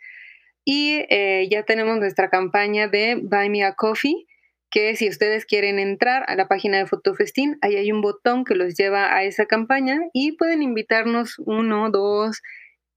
y 0.65 1.05
eh, 1.09 1.47
ya 1.49 1.63
tenemos 1.63 1.97
nuestra 1.97 2.29
campaña 2.29 2.87
de 2.87 3.15
Buy 3.15 3.49
Me 3.49 3.63
a 3.63 3.73
Coffee 3.75 4.27
que 4.69 4.95
si 4.95 5.09
ustedes 5.09 5.45
quieren 5.45 5.79
entrar 5.79 6.23
a 6.27 6.35
la 6.35 6.47
página 6.47 6.77
de 6.77 6.85
Fotofestín, 6.85 7.57
ahí 7.61 7.75
hay 7.75 7.91
un 7.91 8.01
botón 8.01 8.43
que 8.43 8.55
los 8.55 8.75
lleva 8.75 9.15
a 9.15 9.23
esa 9.23 9.45
campaña 9.45 9.99
y 10.13 10.33
pueden 10.33 10.61
invitarnos 10.61 11.39
uno, 11.39 11.89
dos, 11.89 12.41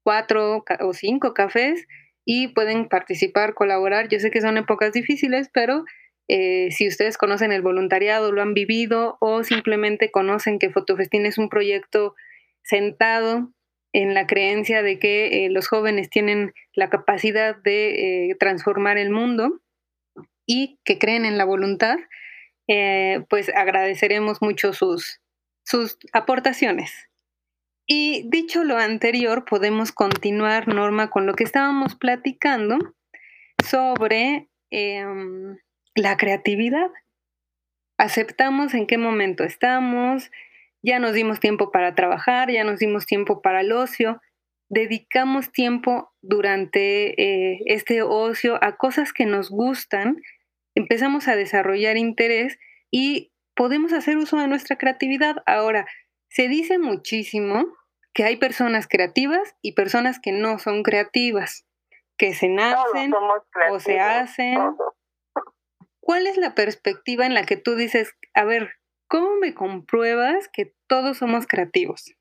cuatro 0.02 0.64
o 0.80 0.92
cinco 0.92 1.32
cafés 1.32 1.86
y 2.24 2.48
pueden 2.48 2.88
participar, 2.88 3.54
colaborar. 3.54 4.08
Yo 4.08 4.18
sé 4.18 4.30
que 4.30 4.40
son 4.40 4.58
épocas 4.58 4.92
difíciles, 4.92 5.48
pero 5.52 5.84
eh, 6.28 6.70
si 6.70 6.88
ustedes 6.88 7.18
conocen 7.18 7.52
el 7.52 7.62
voluntariado, 7.62 8.32
lo 8.32 8.42
han 8.42 8.54
vivido 8.54 9.16
o 9.20 9.42
simplemente 9.42 10.10
conocen 10.10 10.58
que 10.58 10.70
Fotofestín 10.70 11.26
es 11.26 11.38
un 11.38 11.48
proyecto 11.48 12.14
sentado 12.62 13.52
en 13.92 14.14
la 14.14 14.26
creencia 14.26 14.82
de 14.82 14.98
que 14.98 15.44
eh, 15.44 15.50
los 15.50 15.68
jóvenes 15.68 16.08
tienen 16.10 16.52
la 16.74 16.88
capacidad 16.88 17.56
de 17.56 18.30
eh, 18.30 18.36
transformar 18.38 18.98
el 18.98 19.10
mundo, 19.10 19.60
y 20.46 20.78
que 20.84 20.98
creen 20.98 21.24
en 21.24 21.38
la 21.38 21.44
voluntad, 21.44 21.96
eh, 22.68 23.24
pues 23.28 23.48
agradeceremos 23.54 24.42
mucho 24.42 24.72
sus, 24.72 25.20
sus 25.64 25.98
aportaciones. 26.12 27.08
Y 27.86 28.28
dicho 28.28 28.64
lo 28.64 28.78
anterior, 28.78 29.44
podemos 29.44 29.92
continuar, 29.92 30.68
Norma, 30.68 31.10
con 31.10 31.26
lo 31.26 31.34
que 31.34 31.44
estábamos 31.44 31.96
platicando 31.96 32.78
sobre 33.64 34.48
em, 34.70 35.58
la 35.94 36.16
creatividad. 36.16 36.90
Aceptamos 37.98 38.74
en 38.74 38.86
qué 38.86 38.98
momento 38.98 39.44
estamos, 39.44 40.30
ya 40.82 40.98
nos 40.98 41.12
dimos 41.12 41.40
tiempo 41.40 41.70
para 41.70 41.94
trabajar, 41.94 42.50
ya 42.50 42.64
nos 42.64 42.78
dimos 42.78 43.06
tiempo 43.06 43.42
para 43.42 43.60
el 43.60 43.72
ocio, 43.72 44.20
dedicamos 44.72 45.52
tiempo 45.52 46.14
durante 46.22 47.20
eh, 47.20 47.60
este 47.66 48.00
ocio 48.00 48.58
a 48.64 48.78
cosas 48.78 49.12
que 49.12 49.26
nos 49.26 49.50
gustan, 49.50 50.16
empezamos 50.74 51.28
a 51.28 51.36
desarrollar 51.36 51.98
interés 51.98 52.58
y 52.90 53.32
podemos 53.54 53.92
hacer 53.92 54.16
uso 54.16 54.38
de 54.38 54.48
nuestra 54.48 54.78
creatividad. 54.78 55.36
Ahora, 55.44 55.86
se 56.30 56.48
dice 56.48 56.78
muchísimo 56.78 57.66
que 58.14 58.24
hay 58.24 58.36
personas 58.36 58.88
creativas 58.88 59.56
y 59.60 59.72
personas 59.72 60.18
que 60.18 60.32
no 60.32 60.58
son 60.58 60.82
creativas, 60.82 61.66
que 62.16 62.32
se 62.32 62.48
nacen 62.48 63.12
o 63.70 63.78
se 63.78 64.00
hacen. 64.00 64.58
¿Cuál 66.00 66.26
es 66.26 66.38
la 66.38 66.54
perspectiva 66.54 67.26
en 67.26 67.34
la 67.34 67.44
que 67.44 67.58
tú 67.58 67.76
dices, 67.76 68.14
a 68.32 68.44
ver, 68.44 68.70
¿cómo 69.06 69.36
me 69.36 69.52
compruebas 69.52 70.48
que 70.48 70.74
todos 70.86 71.18
somos 71.18 71.46
creativos? 71.46 72.14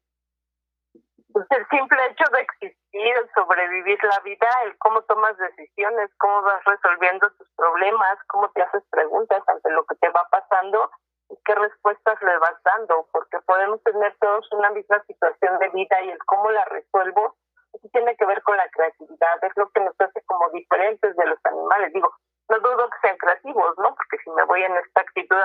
El 1.34 1.68
simple 1.70 2.06
hecho 2.08 2.26
de 2.32 2.42
existir, 2.42 3.16
el 3.16 3.30
sobrevivir 3.34 4.04
la 4.04 4.20
vida, 4.20 4.48
el 4.66 4.78
cómo 4.80 5.02
tomas 5.04 5.38
decisiones, 5.38 6.12
cómo 6.18 6.42
vas 6.42 6.64
resolviendo 6.66 7.30
tus 7.32 7.48
problemas, 7.56 8.18
cómo 8.28 8.50
te 8.52 8.62
haces 8.62 8.84
preguntas 8.90 9.42
ante 9.48 9.72
lo 9.72 9.86
que 9.86 9.96
te 9.96 10.10
va 10.10 10.28
pasando 10.30 10.92
y 11.30 11.38
qué 11.46 11.56
respuestas 11.56 12.22
le 12.22 12.38
vas 12.40 12.56
dando, 12.64 13.08
porque 13.14 13.40
podemos 13.46 13.82
tener 13.84 14.16
todos 14.20 14.48
una 14.52 14.72
misma 14.72 15.02
situación 15.04 15.58
de 15.60 15.70
vida 15.70 16.02
y 16.04 16.10
el 16.10 16.20
cómo 16.26 16.52
la 16.52 16.66
resuelvo, 16.66 17.36
eso 17.74 17.88
tiene 17.94 18.16
que 18.18 18.26
ver 18.26 18.42
con 18.44 18.58
la 18.58 18.68
creatividad, 18.70 19.44
es 19.44 19.54
lo 19.56 19.70
que 19.70 19.80
nos 19.80 19.96
hace 20.02 20.22
como 20.26 20.50
diferentes 20.50 21.16
de 21.16 21.26
los 21.26 21.40
animales. 21.46 21.94
Digo, 21.94 22.14
no 22.50 22.60
dudo 22.60 22.90
que 22.90 23.08
sean 23.08 23.18
creativos, 23.18 23.78
¿no? 23.78 23.96
Porque 23.96 24.18
si 24.24 24.30
me 24.32 24.44
voy 24.44 24.64
en 24.64 24.76
esta 24.76 25.02
actitud 25.02 25.38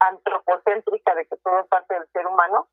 antropocéntrica 0.00 1.14
de 1.14 1.26
que 1.26 1.36
todo 1.44 1.60
es 1.60 1.68
parte 1.68 1.94
del 1.94 2.08
ser 2.08 2.26
humano, 2.26 2.66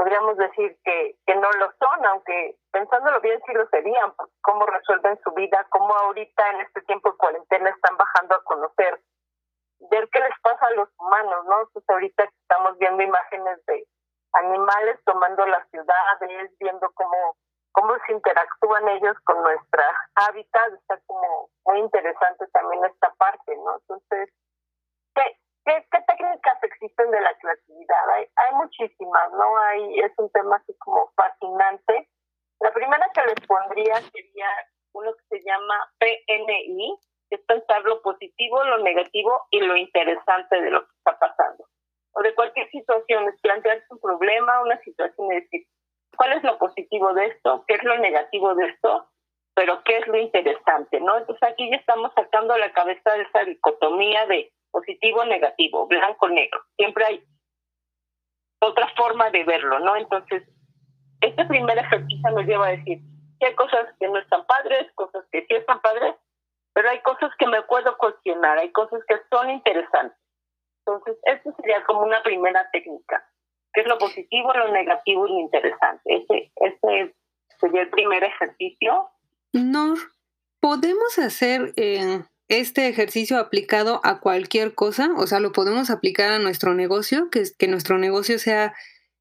podríamos 0.00 0.34
decir 0.38 0.78
que, 0.82 1.14
que 1.26 1.34
no 1.36 1.52
lo 1.58 1.70
son, 1.78 2.06
aunque 2.06 2.56
pensándolo 2.72 3.20
bien 3.20 3.38
sí 3.44 3.52
lo 3.52 3.68
serían, 3.68 4.14
cómo 4.40 4.64
resuelven 4.64 5.20
su 5.22 5.30
vida, 5.32 5.66
cómo 5.68 5.94
ahorita 5.94 6.50
en 6.52 6.62
este 6.62 6.80
tiempo 6.88 7.10
de 7.10 7.18
cuarentena 7.18 7.68
están 7.68 7.98
bajando 7.98 8.34
a 8.34 8.44
conocer, 8.44 8.98
ver 9.90 10.08
qué 10.10 10.20
les 10.20 10.40
pasa 10.40 10.66
a 10.68 10.70
los 10.70 10.88
humanos, 10.98 11.44
¿no? 11.44 11.68
Pues 11.74 11.84
ahorita 11.86 12.24
estamos 12.24 12.78
viendo 12.78 13.02
imágenes 13.02 13.62
de 13.66 13.86
animales 14.32 14.98
tomando 15.04 15.44
las 15.44 15.68
ciudades, 15.68 16.50
viendo 16.58 16.90
cómo, 16.94 17.36
cómo 17.72 17.92
se 18.06 18.12
interactúan 18.14 18.88
ellos 18.88 19.18
con 19.24 19.42
nuestra 19.42 19.84
hábitat, 20.14 20.72
está 20.80 20.98
como 21.04 21.50
muy 21.66 21.78
interesante 21.78 22.46
también 22.54 22.86
esta 22.86 23.12
parte, 23.18 23.54
¿no? 23.54 23.76
Entonces, 23.76 24.30
¿qué, 25.70 25.86
¿Qué, 25.90 25.98
técnicas 26.06 26.62
existen 26.62 27.10
de 27.10 27.20
la 27.20 27.34
creatividad? 27.38 28.10
Hay, 28.16 28.26
hay 28.36 28.54
muchísimas, 28.54 29.32
¿no? 29.32 29.58
Hay, 29.58 30.00
es 30.00 30.12
un 30.18 30.30
tema 30.32 30.56
así 30.56 30.74
como 30.78 31.10
fascinante. 31.14 32.08
La 32.60 32.72
primera 32.72 33.06
que 33.14 33.22
les 33.22 33.46
pondría 33.46 33.94
sería 34.12 34.48
uno 34.92 35.12
que 35.14 35.38
se 35.38 35.44
llama 35.44 35.74
PNI, 35.98 36.98
que 37.28 37.36
es 37.36 37.42
pensar 37.46 37.82
lo 37.82 38.02
positivo, 38.02 38.64
lo 38.64 38.78
negativo 38.78 39.46
y 39.50 39.60
lo 39.60 39.76
interesante 39.76 40.60
de 40.60 40.70
lo 40.70 40.80
que 40.80 40.92
está 40.98 41.18
pasando. 41.18 41.64
O 42.12 42.22
de 42.22 42.34
cualquier 42.34 42.68
situación, 42.70 43.28
es 43.28 43.40
plantearse 43.40 43.86
un 43.90 44.00
problema, 44.00 44.62
una 44.62 44.78
situación 44.80 45.30
y 45.30 45.36
decir, 45.36 45.66
¿cuál 46.16 46.32
es 46.32 46.42
lo 46.42 46.58
positivo 46.58 47.14
de 47.14 47.26
esto? 47.26 47.64
¿Qué 47.68 47.74
es 47.74 47.84
lo 47.84 47.96
negativo 47.98 48.54
de 48.56 48.66
esto? 48.66 49.06
Pero 49.54 49.82
¿qué 49.84 49.98
es 49.98 50.06
lo 50.08 50.16
interesante? 50.16 51.00
¿no? 51.00 51.18
Entonces 51.18 51.48
aquí 51.48 51.70
ya 51.70 51.76
estamos 51.76 52.12
sacando 52.14 52.56
la 52.56 52.72
cabeza 52.72 53.12
de 53.12 53.22
esa 53.22 53.44
dicotomía 53.44 54.26
de 54.26 54.52
positivo, 54.70 55.24
negativo, 55.24 55.86
blanco, 55.86 56.28
negro. 56.28 56.60
Siempre 56.76 57.04
hay 57.04 57.24
otra 58.60 58.88
forma 58.96 59.30
de 59.30 59.44
verlo, 59.44 59.78
¿no? 59.80 59.96
Entonces, 59.96 60.42
este 61.20 61.44
primer 61.46 61.78
ejercicio 61.78 62.30
nos 62.30 62.44
lleva 62.46 62.68
a 62.68 62.76
decir 62.76 63.00
que 63.38 63.46
hay 63.46 63.54
cosas 63.54 63.86
que 63.98 64.08
no 64.08 64.18
están 64.18 64.44
padres, 64.46 64.90
cosas 64.94 65.24
que 65.32 65.46
sí 65.46 65.54
están 65.54 65.80
padres, 65.80 66.14
pero 66.72 66.90
hay 66.90 67.00
cosas 67.00 67.30
que 67.38 67.46
me 67.46 67.62
puedo 67.62 67.96
cuestionar, 67.98 68.58
hay 68.58 68.70
cosas 68.72 69.02
que 69.08 69.16
son 69.30 69.50
interesantes. 69.50 70.18
Entonces, 70.86 71.16
esto 71.24 71.52
sería 71.56 71.84
como 71.84 72.02
una 72.02 72.22
primera 72.22 72.68
técnica, 72.70 73.24
que 73.72 73.82
es 73.82 73.86
lo 73.86 73.98
positivo, 73.98 74.52
lo 74.54 74.68
negativo 74.72 75.26
y 75.26 75.30
lo 75.30 75.40
interesante. 75.40 76.02
Ese, 76.04 76.52
ese 76.56 77.14
sería 77.58 77.82
el 77.82 77.90
primer 77.90 78.24
ejercicio. 78.24 79.10
No, 79.52 79.94
podemos 80.60 81.18
hacer 81.18 81.72
eh, 81.76 82.22
este 82.50 82.88
ejercicio 82.88 83.38
aplicado 83.38 84.00
a 84.02 84.18
cualquier 84.18 84.74
cosa, 84.74 85.10
o 85.16 85.26
sea, 85.28 85.38
lo 85.38 85.52
podemos 85.52 85.88
aplicar 85.88 86.32
a 86.32 86.40
nuestro 86.40 86.74
negocio, 86.74 87.30
que, 87.30 87.44
que 87.56 87.68
nuestro 87.68 87.96
negocio 87.96 88.40
sea, 88.40 88.74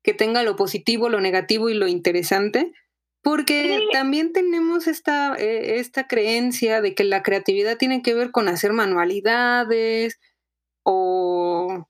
que 0.03 0.15
tenga 0.15 0.41
lo 0.41 0.55
positivo, 0.55 1.09
lo 1.09 1.21
negativo 1.21 1.69
y 1.69 1.75
lo 1.75 1.87
interesante, 1.87 2.73
Porque 3.21 3.87
también 3.91 4.33
tenemos 4.33 4.87
esta, 4.87 5.35
eh, 5.35 5.79
esta 5.79 6.07
creencia 6.07 6.81
de 6.81 6.95
que 6.95 7.03
la 7.03 7.21
creatividad 7.21 7.77
tiene 7.77 8.01
que 8.01 8.13
ver 8.15 8.31
con 8.31 8.47
hacer 8.47 8.73
manualidades 8.73 10.19
o 10.83 11.85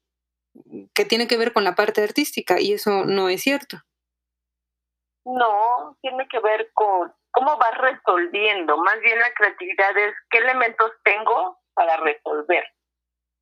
que 0.94 1.06
tiene 1.06 1.28
que 1.28 1.38
ver 1.38 1.54
con 1.54 1.64
la 1.64 1.76
parte 1.76 2.04
artística 2.04 2.60
y 2.60 2.74
eso 2.74 3.06
no 3.06 3.30
es 3.30 3.42
cierto. 3.42 3.78
No, 5.24 5.98
tiene 6.02 6.28
que 6.28 6.40
ver 6.40 6.72
con 6.74 7.14
cómo 7.32 7.58
vas 7.58 7.78
resolviendo. 7.78 8.78
Más 8.78 9.00
bien 9.02 9.20
la 9.20 9.32
creatividad 9.34 9.98
es 9.98 10.16
qué 10.30 10.40
elementos 10.40 10.92
tengo 11.04 11.60
para 11.74 11.98
resolver. 11.98 12.66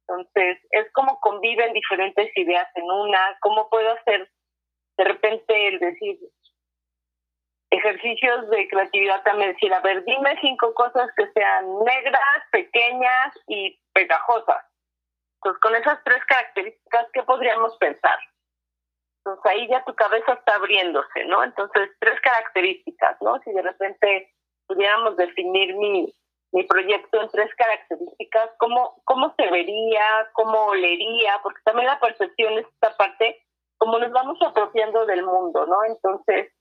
Entonces, 0.07 0.59
es 0.71 0.91
como 0.93 1.19
conviven 1.19 1.73
diferentes 1.73 2.31
ideas 2.37 2.67
en 2.75 2.85
una, 2.89 3.37
cómo 3.41 3.69
puedo 3.69 3.91
hacer 3.93 4.29
de 4.97 5.03
repente 5.03 5.67
el 5.67 5.79
decir 5.79 6.17
ejercicios 7.69 8.49
de 8.49 8.67
creatividad 8.69 9.21
también 9.23 9.51
decir, 9.51 9.73
a 9.73 9.81
ver, 9.81 10.03
dime 10.05 10.37
cinco 10.41 10.73
cosas 10.73 11.09
que 11.17 11.29
sean 11.33 11.65
negras, 11.83 12.43
pequeñas 12.51 13.33
y 13.47 13.79
pegajosas. 13.93 14.63
Entonces, 15.35 15.61
con 15.61 15.75
esas 15.75 16.03
tres 16.03 16.23
características, 16.25 17.07
¿qué 17.13 17.23
podríamos 17.23 17.77
pensar? 17.77 18.17
Entonces, 19.27 19.51
ahí 19.51 19.67
ya 19.67 19.83
tu 19.83 19.93
cabeza 19.93 20.33
está 20.33 20.55
abriéndose, 20.55 21.25
¿no? 21.25 21.43
Entonces, 21.43 21.89
tres 21.99 22.17
características, 22.21 23.17
¿no? 23.21 23.37
Si 23.43 23.51
de 23.51 23.61
repente 23.61 24.33
pudiéramos 24.67 25.17
definir 25.17 25.75
mi, 25.75 26.13
mi 26.53 26.63
proyecto 26.63 27.21
en 27.21 27.27
tres 27.27 27.53
características, 27.55 28.51
¿cómo, 28.57 29.01
cómo 29.03 29.33
se 29.35 29.51
vería, 29.51 30.29
cómo 30.31 30.67
olería? 30.67 31.41
Porque 31.43 31.59
también 31.65 31.87
la 31.87 31.99
percepción 31.99 32.53
es 32.53 32.65
esta 32.67 32.95
parte, 32.95 33.43
como 33.77 33.99
nos 33.99 34.11
vamos 34.11 34.39
apropiando 34.41 35.05
del 35.05 35.25
mundo, 35.25 35.65
¿no? 35.65 35.83
Entonces, 35.83 36.53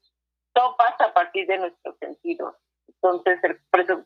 todo 0.52 0.76
pasa 0.76 1.04
a 1.04 1.14
partir 1.14 1.46
de 1.46 1.58
nuestros 1.58 1.96
sentidos. 1.98 2.56
Entonces, 2.88 3.38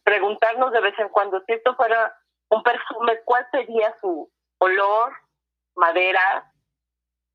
preguntarnos 0.05 0.70
de 0.73 0.81
vez 0.83 0.99
en 0.99 1.09
cuando, 1.09 1.40
si 1.46 1.55
esto 1.55 1.75
fuera 1.77 2.14
un 2.51 2.62
perfume, 2.62 3.23
¿cuál 3.25 3.46
sería 3.53 3.96
su, 4.03 4.31
olor, 4.59 5.14
madera, 5.77 6.53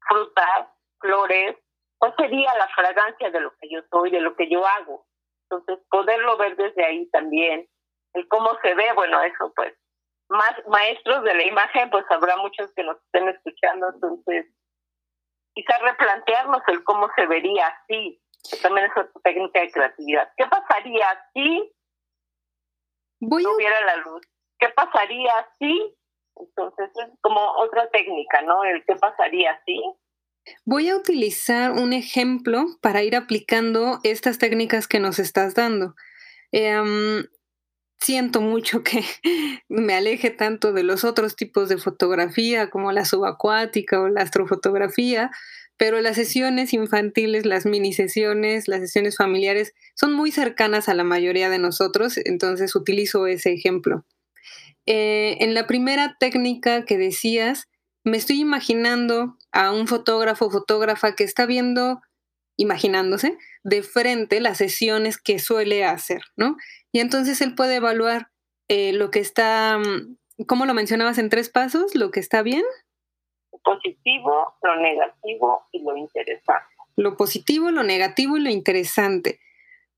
frutas, 0.08 0.75
flores, 1.00 1.56
cuál 1.98 2.14
sería 2.18 2.54
la 2.56 2.68
fragancia 2.70 3.32
de 3.32 3.40
lo 3.40 3.52
que 3.58 3.70
yo 3.70 3.82
soy, 3.92 4.12
de 4.12 4.22
lo 4.22 4.36
que 4.36 4.50
yo 4.50 4.66
hago. 4.66 5.06
Entonces, 5.50 5.86
poderlo 5.90 6.38
ver 6.38 6.56
desde 6.56 6.84
ahí 6.84 7.10
también, 7.12 7.68
el 8.14 8.28
cómo 8.28 8.58
se 8.62 8.74
ve, 8.74 8.92
bueno, 8.94 9.22
eso 9.22 9.52
pues, 9.56 9.74
más 10.30 10.54
maestros 10.68 11.24
de 11.24 11.34
la 11.36 11.44
imagen, 11.44 11.90
pues 11.90 12.06
habrá 12.10 12.38
muchos 12.38 12.74
que 12.74 12.84
nos 12.84 12.98
estén 12.98 13.28
escuchando, 13.30 13.90
entonces, 13.94 14.48
quizás 15.54 15.82
replantearnos 15.82 16.62
el 16.68 16.84
cómo 16.84 17.10
se 17.16 17.28
vería 17.28 17.68
así, 17.68 18.20
que 18.50 18.58
también 18.58 18.88
es 18.88 18.92
otra 18.98 19.22
técnica 19.24 19.62
de 19.62 19.72
creatividad. 19.72 20.32
¿Qué 20.38 20.46
pasaría 20.48 21.08
si 21.34 21.72
no 23.20 23.56
hubiera 23.56 23.82
la 23.82 23.98
luz? 23.98 24.26
¿Qué 24.60 24.70
pasaría 24.70 25.34
si 25.60 25.96
entonces 26.38 26.90
es 26.96 27.20
como 27.22 27.40
otra 27.58 27.90
técnica, 27.90 28.42
¿no? 28.42 28.64
El 28.64 28.84
qué 28.86 28.96
pasaría 28.96 29.52
así. 29.52 29.82
Voy 30.64 30.90
a 30.90 30.96
utilizar 30.96 31.72
un 31.72 31.94
ejemplo 31.94 32.66
para 32.82 33.04
ir 33.04 33.16
aplicando 33.16 34.00
estas 34.04 34.38
técnicas 34.38 34.88
que 34.88 35.00
nos 35.00 35.20
estás 35.20 35.56
dando. 35.56 35.96
Em, 36.52 37.26
siento 38.00 38.42
mucho 38.42 38.84
que 38.84 39.04
me 39.70 39.94
aleje 39.94 40.30
tanto 40.30 40.74
de 40.74 40.84
los 40.84 41.04
otros 41.04 41.36
tipos 41.36 41.70
de 41.70 41.78
fotografía 41.78 42.70
como 42.70 42.92
la 42.92 43.06
subacuática 43.06 44.00
o 44.00 44.10
la 44.10 44.22
astrofotografía, 44.22 45.32
pero 45.78 46.00
las 46.02 46.16
sesiones 46.16 46.74
infantiles, 46.74 47.46
las 47.46 47.66
mini 47.66 47.94
sesiones, 47.94 48.68
las 48.68 48.80
sesiones 48.80 49.18
familiares 49.18 49.74
son 49.94 50.14
muy 50.14 50.32
cercanas 50.32 50.88
a 50.88 50.94
la 50.94 51.04
mayoría 51.04 51.50
de 51.50 51.60
nosotros, 51.60 52.18
entonces 52.24 52.76
utilizo 52.76 53.28
ese 53.28 53.52
ejemplo. 53.52 54.06
Eh, 54.86 55.38
en 55.42 55.54
la 55.54 55.68
primera 55.68 56.16
técnica 56.20 56.86
que 56.86 56.98
decías, 56.98 57.68
me 58.06 58.18
estoy 58.18 58.40
imaginando 58.40 59.36
a 59.52 59.72
un 59.72 59.88
fotógrafo 59.88 60.46
o 60.46 60.52
fotógrafa 60.52 61.16
que 61.16 61.24
está 61.24 61.46
viendo, 61.46 62.02
imaginándose, 62.56 63.38
de 63.64 63.82
frente 63.82 64.40
las 64.40 64.60
sesiones 64.60 65.18
que 65.18 65.40
suele 65.40 65.84
hacer, 65.84 66.22
¿no? 66.38 66.56
Y 66.92 67.00
entonces 67.00 67.42
él 67.42 67.56
puede 67.56 67.76
evaluar 67.76 68.30
eh, 68.68 68.94
lo 68.94 69.10
que 69.10 69.20
está, 69.20 69.80
mm, 69.80 70.46
¿cómo 70.46 70.66
lo 70.66 70.76
mencionabas 70.76 71.18
en 71.18 71.30
tres 71.30 71.50
pasos? 71.50 71.96
Lo 71.96 72.12
que 72.12 72.20
está 72.20 72.44
bien. 72.44 72.64
Lo 73.52 73.60
positivo, 73.64 74.56
lo 74.62 74.76
negativo 74.78 75.68
y 75.72 75.84
lo 75.84 75.98
interesante. 75.98 76.66
Lo 76.96 77.18
positivo, 77.18 77.72
lo 77.72 77.84
negativo 77.84 78.38
y 78.38 78.42
lo 78.42 78.50
interesante. 78.52 79.40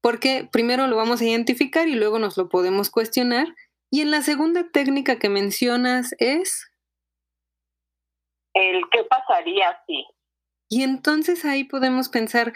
Porque 0.02 0.48
primero 0.50 0.88
lo 0.88 0.96
vamos 0.96 1.22
a 1.22 1.26
identificar 1.26 1.90
y 1.90 1.96
luego 1.96 2.20
nos 2.20 2.38
lo 2.38 2.48
podemos 2.48 2.90
cuestionar 2.90 3.54
y 3.92 4.02
en 4.02 4.12
la 4.12 4.22
segunda 4.22 4.70
técnica 4.72 5.20
que 5.20 5.30
mencionas 5.30 6.16
es... 6.20 6.72
El 8.58 8.82
qué 8.92 9.04
pasaría 9.04 9.80
si. 9.86 10.06
Y 10.68 10.82
entonces 10.82 11.46
ahí 11.46 11.64
podemos 11.64 12.10
pensar 12.10 12.54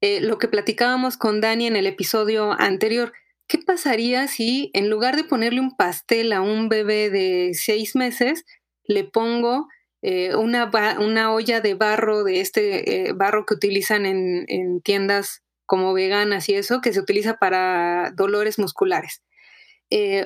eh, 0.00 0.20
lo 0.20 0.38
que 0.38 0.48
platicábamos 0.48 1.18
con 1.18 1.40
Dani 1.42 1.66
en 1.66 1.76
el 1.76 1.86
episodio 1.86 2.52
anterior. 2.58 3.12
¿Qué 3.48 3.58
pasaría 3.58 4.28
si 4.28 4.70
en 4.72 4.88
lugar 4.88 5.14
de 5.14 5.24
ponerle 5.24 5.60
un 5.60 5.76
pastel 5.76 6.32
a 6.32 6.40
un 6.40 6.70
bebé 6.70 7.10
de 7.10 7.52
seis 7.52 7.94
meses, 7.94 8.46
le 8.84 9.04
pongo 9.04 9.68
eh, 10.00 10.34
una, 10.34 10.70
una, 10.98 11.32
olla 11.32 11.60
de 11.60 11.74
barro, 11.74 12.24
de 12.24 12.40
este 12.40 13.08
eh, 13.08 13.12
barro 13.12 13.44
que 13.44 13.54
utilizan 13.54 14.06
en, 14.06 14.46
en 14.48 14.80
tiendas 14.80 15.42
como 15.66 15.92
veganas 15.92 16.48
y 16.48 16.54
eso, 16.54 16.80
que 16.80 16.94
se 16.94 17.00
utiliza 17.00 17.36
para 17.36 18.10
dolores 18.16 18.58
musculares? 18.58 19.22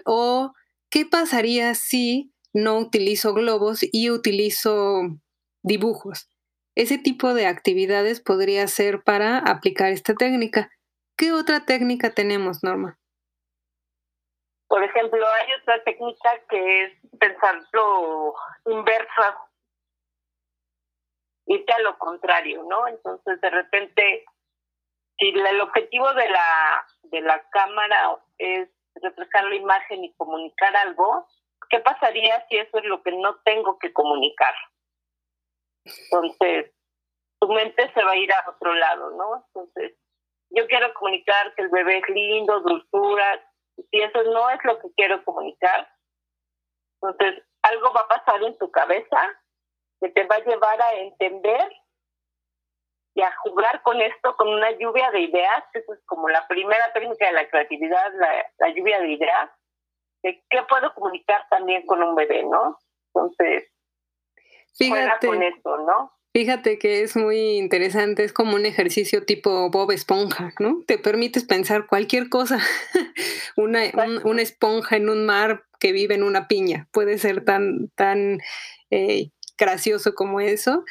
O 0.04 0.52
qué 0.88 1.04
pasaría 1.04 1.74
si 1.74 2.32
no 2.56 2.78
utilizo 2.78 3.34
globos 3.34 3.80
y 3.82 4.10
utilizo 4.10 5.02
dibujos. 5.62 6.30
Ese 6.74 6.96
tipo 6.96 7.34
de 7.34 7.46
actividades 7.46 8.22
podría 8.22 8.66
ser 8.66 9.02
para 9.02 9.38
aplicar 9.38 9.92
esta 9.92 10.14
técnica. 10.14 10.70
¿Qué 11.18 11.32
otra 11.32 11.66
técnica 11.66 12.14
tenemos, 12.14 12.64
Norma? 12.64 12.98
Por 14.68 14.82
ejemplo, 14.82 15.24
hay 15.26 15.48
otra 15.60 15.84
técnica 15.84 16.30
que 16.48 16.84
es 16.84 16.92
pensar 17.20 17.62
lo 17.72 18.34
inverso, 18.64 19.22
irte 21.46 21.72
a 21.74 21.82
lo 21.82 21.98
contrario, 21.98 22.64
¿no? 22.68 22.88
Entonces, 22.88 23.38
de 23.42 23.50
repente, 23.50 24.24
si 25.18 25.28
el 25.28 25.60
objetivo 25.60 26.12
de 26.14 26.30
la, 26.30 26.86
de 27.02 27.20
la 27.20 27.48
cámara 27.50 28.18
es 28.38 28.70
reflejar 28.94 29.44
la 29.44 29.56
imagen 29.56 30.04
y 30.04 30.14
comunicar 30.14 30.74
algo, 30.74 31.28
¿qué 31.68 31.80
pasaría 31.80 32.46
si 32.48 32.56
eso 32.56 32.78
es 32.78 32.84
lo 32.84 33.02
que 33.02 33.12
no 33.12 33.36
tengo 33.44 33.78
que 33.78 33.92
comunicar? 33.92 34.54
Entonces, 35.84 36.72
tu 37.40 37.48
mente 37.48 37.92
se 37.92 38.04
va 38.04 38.12
a 38.12 38.16
ir 38.16 38.32
a 38.32 38.50
otro 38.50 38.74
lado, 38.74 39.10
¿no? 39.10 39.44
Entonces, 39.46 39.96
yo 40.50 40.66
quiero 40.66 40.92
comunicar 40.94 41.54
que 41.54 41.62
el 41.62 41.68
bebé 41.68 41.98
es 41.98 42.08
lindo, 42.08 42.60
dulzura, 42.60 43.40
si 43.90 44.00
eso 44.00 44.22
no 44.24 44.48
es 44.50 44.58
lo 44.64 44.78
que 44.78 44.88
quiero 44.96 45.24
comunicar, 45.24 45.88
entonces 47.00 47.44
algo 47.62 47.92
va 47.92 48.02
a 48.02 48.08
pasar 48.08 48.42
en 48.42 48.56
tu 48.58 48.70
cabeza 48.70 49.42
que 50.00 50.08
te 50.08 50.24
va 50.24 50.36
a 50.36 50.44
llevar 50.44 50.80
a 50.80 50.94
entender 50.94 51.72
y 53.14 53.22
a 53.22 53.34
jugar 53.36 53.82
con 53.82 54.00
esto, 54.00 54.36
con 54.36 54.48
una 54.48 54.70
lluvia 54.72 55.10
de 55.10 55.20
ideas, 55.20 55.64
que 55.72 55.78
es 55.78 55.86
como 56.04 56.28
la 56.28 56.46
primera 56.48 56.92
técnica 56.92 57.26
de 57.26 57.32
la 57.32 57.48
creatividad, 57.48 58.12
la, 58.58 58.68
lluvia 58.68 59.00
de 59.00 59.08
ideas, 59.08 59.50
de 60.26 60.42
qué 60.50 60.58
puedo 60.68 60.92
comunicar 60.94 61.42
también 61.48 61.86
con 61.86 62.02
un 62.02 62.16
bebé, 62.16 62.42
¿no? 62.42 62.78
Entonces, 63.14 63.64
fíjate, 64.76 65.28
con 65.28 65.42
esto, 65.42 65.78
¿no? 65.78 66.12
Fíjate 66.34 66.78
que 66.78 67.02
es 67.02 67.16
muy 67.16 67.56
interesante, 67.56 68.24
es 68.24 68.32
como 68.32 68.56
un 68.56 68.66
ejercicio 68.66 69.24
tipo 69.24 69.70
Bob 69.70 69.92
Esponja, 69.92 70.52
¿no? 70.58 70.82
Te 70.86 70.98
permites 70.98 71.44
pensar 71.44 71.86
cualquier 71.86 72.28
cosa, 72.28 72.58
una, 73.56 73.82
una 74.24 74.42
esponja 74.42 74.96
en 74.96 75.08
un 75.08 75.24
mar 75.24 75.64
que 75.78 75.92
vive 75.92 76.16
en 76.16 76.24
una 76.24 76.48
piña, 76.48 76.88
puede 76.90 77.18
ser 77.18 77.44
tan, 77.44 77.88
tan 77.94 78.40
eh, 78.90 79.30
gracioso 79.56 80.14
como 80.14 80.40
eso. 80.40 80.84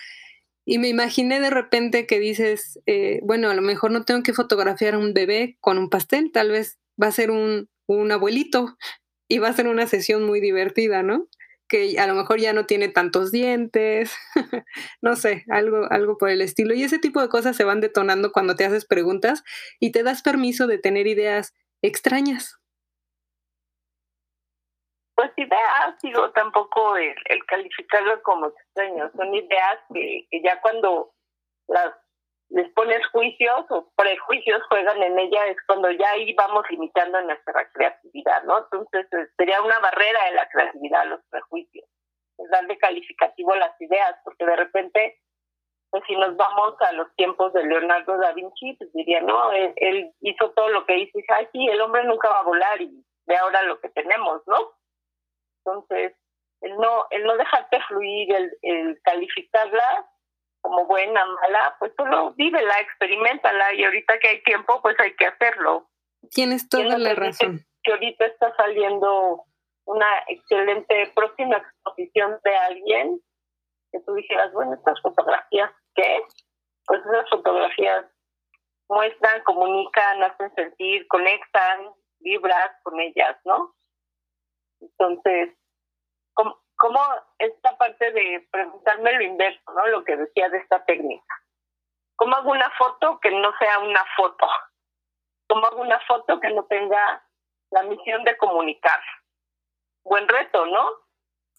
Y 0.68 0.80
me 0.80 0.88
imaginé 0.88 1.40
de 1.42 1.52
repente 1.52 2.08
que 2.08 2.20
dices, 2.20 2.80
eh, 2.88 3.20
bueno, 3.22 3.52
a 3.52 3.54
lo 3.54 3.62
mejor 3.62 3.92
no 3.92 4.04
tengo 4.04 4.24
que 4.24 4.34
fotografiar 4.34 4.96
a 4.96 5.00
un 5.00 5.14
bebé 5.14 5.58
con 5.60 5.78
un 5.78 5.90
pastel, 5.90 6.32
tal 6.32 6.50
vez 6.50 6.80
va 7.00 7.08
a 7.08 7.12
ser 7.12 7.30
un, 7.30 7.70
un 7.86 8.12
abuelito 8.12 8.78
y 9.28 9.40
va 9.40 9.50
a 9.50 9.54
ser 9.54 9.68
una 9.68 9.88
sesión 9.88 10.24
muy 10.26 10.40
divertida, 10.40 11.04
¿no? 11.04 11.28
Que 11.68 12.00
a 12.00 12.08
lo 12.08 12.14
mejor 12.14 12.40
ya 12.40 12.54
no 12.54 12.66
tiene 12.66 12.90
tantos 12.90 13.32
dientes, 13.32 14.16
no 15.02 15.16
sé, 15.16 15.46
algo, 15.50 15.88
algo 15.90 16.18
por 16.18 16.30
el 16.30 16.42
estilo. 16.42 16.74
Y 16.74 16.84
ese 16.84 17.00
tipo 17.00 17.22
de 17.22 17.30
cosas 17.30 17.56
se 17.56 17.64
van 17.64 17.82
detonando 17.82 18.32
cuando 18.32 18.56
te 18.56 18.66
haces 18.66 18.86
preguntas 18.86 19.44
y 19.80 19.92
te 19.92 20.04
das 20.04 20.22
permiso 20.22 20.68
de 20.68 20.78
tener 20.78 21.08
ideas 21.08 21.54
extrañas 21.82 22.60
pues 25.16 25.32
ideas, 25.38 25.96
digo, 26.04 26.30
tampoco 26.32 26.98
el, 26.98 27.16
el 27.26 27.46
calificarlo 27.46 28.22
como 28.22 28.48
extraño, 28.48 29.10
son 29.16 29.34
ideas 29.34 29.80
que, 29.94 30.28
ya 30.44 30.60
cuando 30.62 31.14
las 31.68 31.94
les 32.50 32.72
pones 32.74 33.06
juicios 33.08 33.66
o 33.70 33.92
prejuicios 33.96 34.62
juegan 34.70 35.02
en 35.02 35.18
ella, 35.18 35.48
es 35.48 35.58
cuando 35.66 35.90
ya 35.92 36.12
ahí 36.12 36.34
vamos 36.36 36.64
limitando 36.70 37.20
nuestra 37.22 37.70
creatividad, 37.72 38.44
¿no? 38.44 38.60
Entonces 38.60 39.08
eh, 39.14 39.28
sería 39.38 39.62
una 39.62 39.80
barrera 39.80 40.26
de 40.26 40.36
la 40.36 40.48
creatividad 40.50 41.06
los 41.08 41.22
prejuicios, 41.30 41.88
es 42.38 42.50
darle 42.50 42.78
calificativo 42.78 43.54
a 43.54 43.58
las 43.58 43.82
ideas, 43.82 44.16
porque 44.24 44.46
de 44.46 44.56
repente, 44.56 45.20
pues 45.90 46.04
si 46.08 46.16
nos 46.16 46.36
vamos 46.36 46.76
a 46.82 46.92
los 46.94 47.14
tiempos 47.16 47.52
de 47.54 47.64
Leonardo 47.64 48.18
da 48.18 48.34
Vinci, 48.34 48.74
pues 48.74 48.92
diría, 48.94 49.22
no, 49.22 49.52
él, 49.52 50.12
hizo 50.22 50.52
todo 50.52 50.70
lo 50.70 50.86
que 50.86 50.98
hizo, 50.98 51.18
y 51.18 51.22
dice, 51.22 51.50
sí, 51.52 51.68
el 51.68 51.82
hombre 51.82 52.04
nunca 52.04 52.30
va 52.30 52.40
a 52.40 52.44
volar 52.44 52.80
y 52.82 53.04
ve 53.26 53.38
ahora 53.38 53.64
lo 53.64 53.80
que 53.80 53.90
tenemos, 53.90 54.42
¿no? 54.46 54.58
Entonces, 55.66 56.16
el 56.62 56.78
no, 56.78 57.08
el 57.10 57.24
no 57.24 57.38
dejarte 57.38 57.82
fluir, 57.88 58.34
el, 58.34 58.52
el 58.62 59.02
calificarla 59.02 60.08
como 60.66 60.88
buena, 60.88 61.24
mala, 61.24 61.76
pues 61.78 61.94
solo 61.96 62.34
vívela, 62.34 62.80
experimentala 62.80 63.72
y 63.76 63.84
ahorita 63.84 64.18
que 64.18 64.30
hay 64.30 64.42
tiempo, 64.42 64.82
pues 64.82 65.00
hay 65.00 65.16
que 65.16 65.28
hacerlo. 65.28 65.88
Tienes 66.32 66.68
toda 66.68 66.98
la 66.98 67.14
razón. 67.14 67.60
Que 67.84 67.92
ahorita 67.92 68.26
está 68.26 68.52
saliendo 68.56 69.44
una 69.86 70.08
excelente 70.28 71.12
próxima 71.14 71.58
exposición 71.58 72.40
de 72.44 72.56
alguien 72.56 73.20
que 73.92 74.00
tú 74.00 74.16
dijeras, 74.16 74.52
bueno, 74.54 74.74
estas 74.74 75.00
fotografías, 75.02 75.72
¿qué? 75.94 76.24
Pues 76.88 77.02
esas 77.06 77.30
fotografías 77.30 78.06
muestran, 78.90 79.44
comunican, 79.44 80.24
hacen 80.24 80.52
sentir, 80.56 81.08
conectan, 81.08 81.92
vibras 82.22 82.72
con 82.82 83.00
ellas, 83.00 83.38
¿no? 83.46 83.76
Entonces, 84.82 85.54
¿cómo, 86.34 86.58
como 86.76 87.00
esta 87.40 87.78
parte 87.78 88.12
de 88.12 88.48
preguntarme 88.52 89.14
lo 89.14 89.24
inverso, 89.24 89.72
¿no? 89.74 89.88
Lo 89.88 90.04
que 90.04 90.18
decía 90.18 90.50
de 90.50 90.58
esta 90.58 90.84
técnica. 90.86 91.26
¿Cómo 92.16 92.36
hago 92.36 92.52
una 92.52 92.70
foto 92.78 93.20
que 93.20 93.32
no 93.32 93.52
sea 93.58 93.80
una 93.80 94.04
foto? 94.16 94.48
¿Cómo 95.48 95.66
hago 95.68 95.82
una 95.82 96.00
foto 96.08 96.40
que 96.40 96.50
no 96.50 96.66
tenga 96.66 97.24
la 97.72 97.84
misión 97.84 98.24
de 98.24 98.38
comunicar? 98.38 99.00
Buen 100.04 100.28
reto, 100.28 100.66
¿no? 100.66 100.90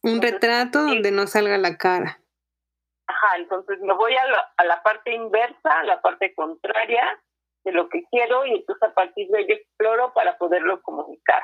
Un 0.02 0.22
retrato 0.22 0.84
donde 0.84 1.10
no 1.10 1.26
salga 1.26 1.58
la 1.58 1.76
cara. 1.76 2.20
Ajá, 3.08 3.36
entonces 3.36 3.78
me 3.80 3.94
voy 3.94 4.16
a 4.16 4.26
la, 4.26 4.52
a 4.56 4.64
la 4.64 4.82
parte 4.82 5.12
inversa, 5.12 5.80
a 5.80 5.84
la 5.84 6.00
parte 6.00 6.34
contraria 6.34 7.22
de 7.64 7.72
lo 7.72 7.88
que 7.88 8.04
quiero 8.10 8.46
y 8.46 8.54
entonces 8.54 8.82
a 8.88 8.94
partir 8.94 9.28
de 9.28 9.40
ello 9.40 9.54
exploro 9.54 10.12
para 10.12 10.38
poderlo 10.38 10.80
comunicar. 10.82 11.42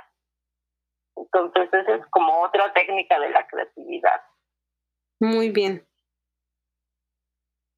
Entonces, 1.16 1.68
esa 1.72 1.94
es 1.96 2.06
como 2.10 2.42
otra 2.42 2.72
técnica 2.72 3.18
de 3.20 3.30
la 3.30 3.46
creatividad. 3.46 4.20
Muy 5.20 5.50
bien. 5.50 5.86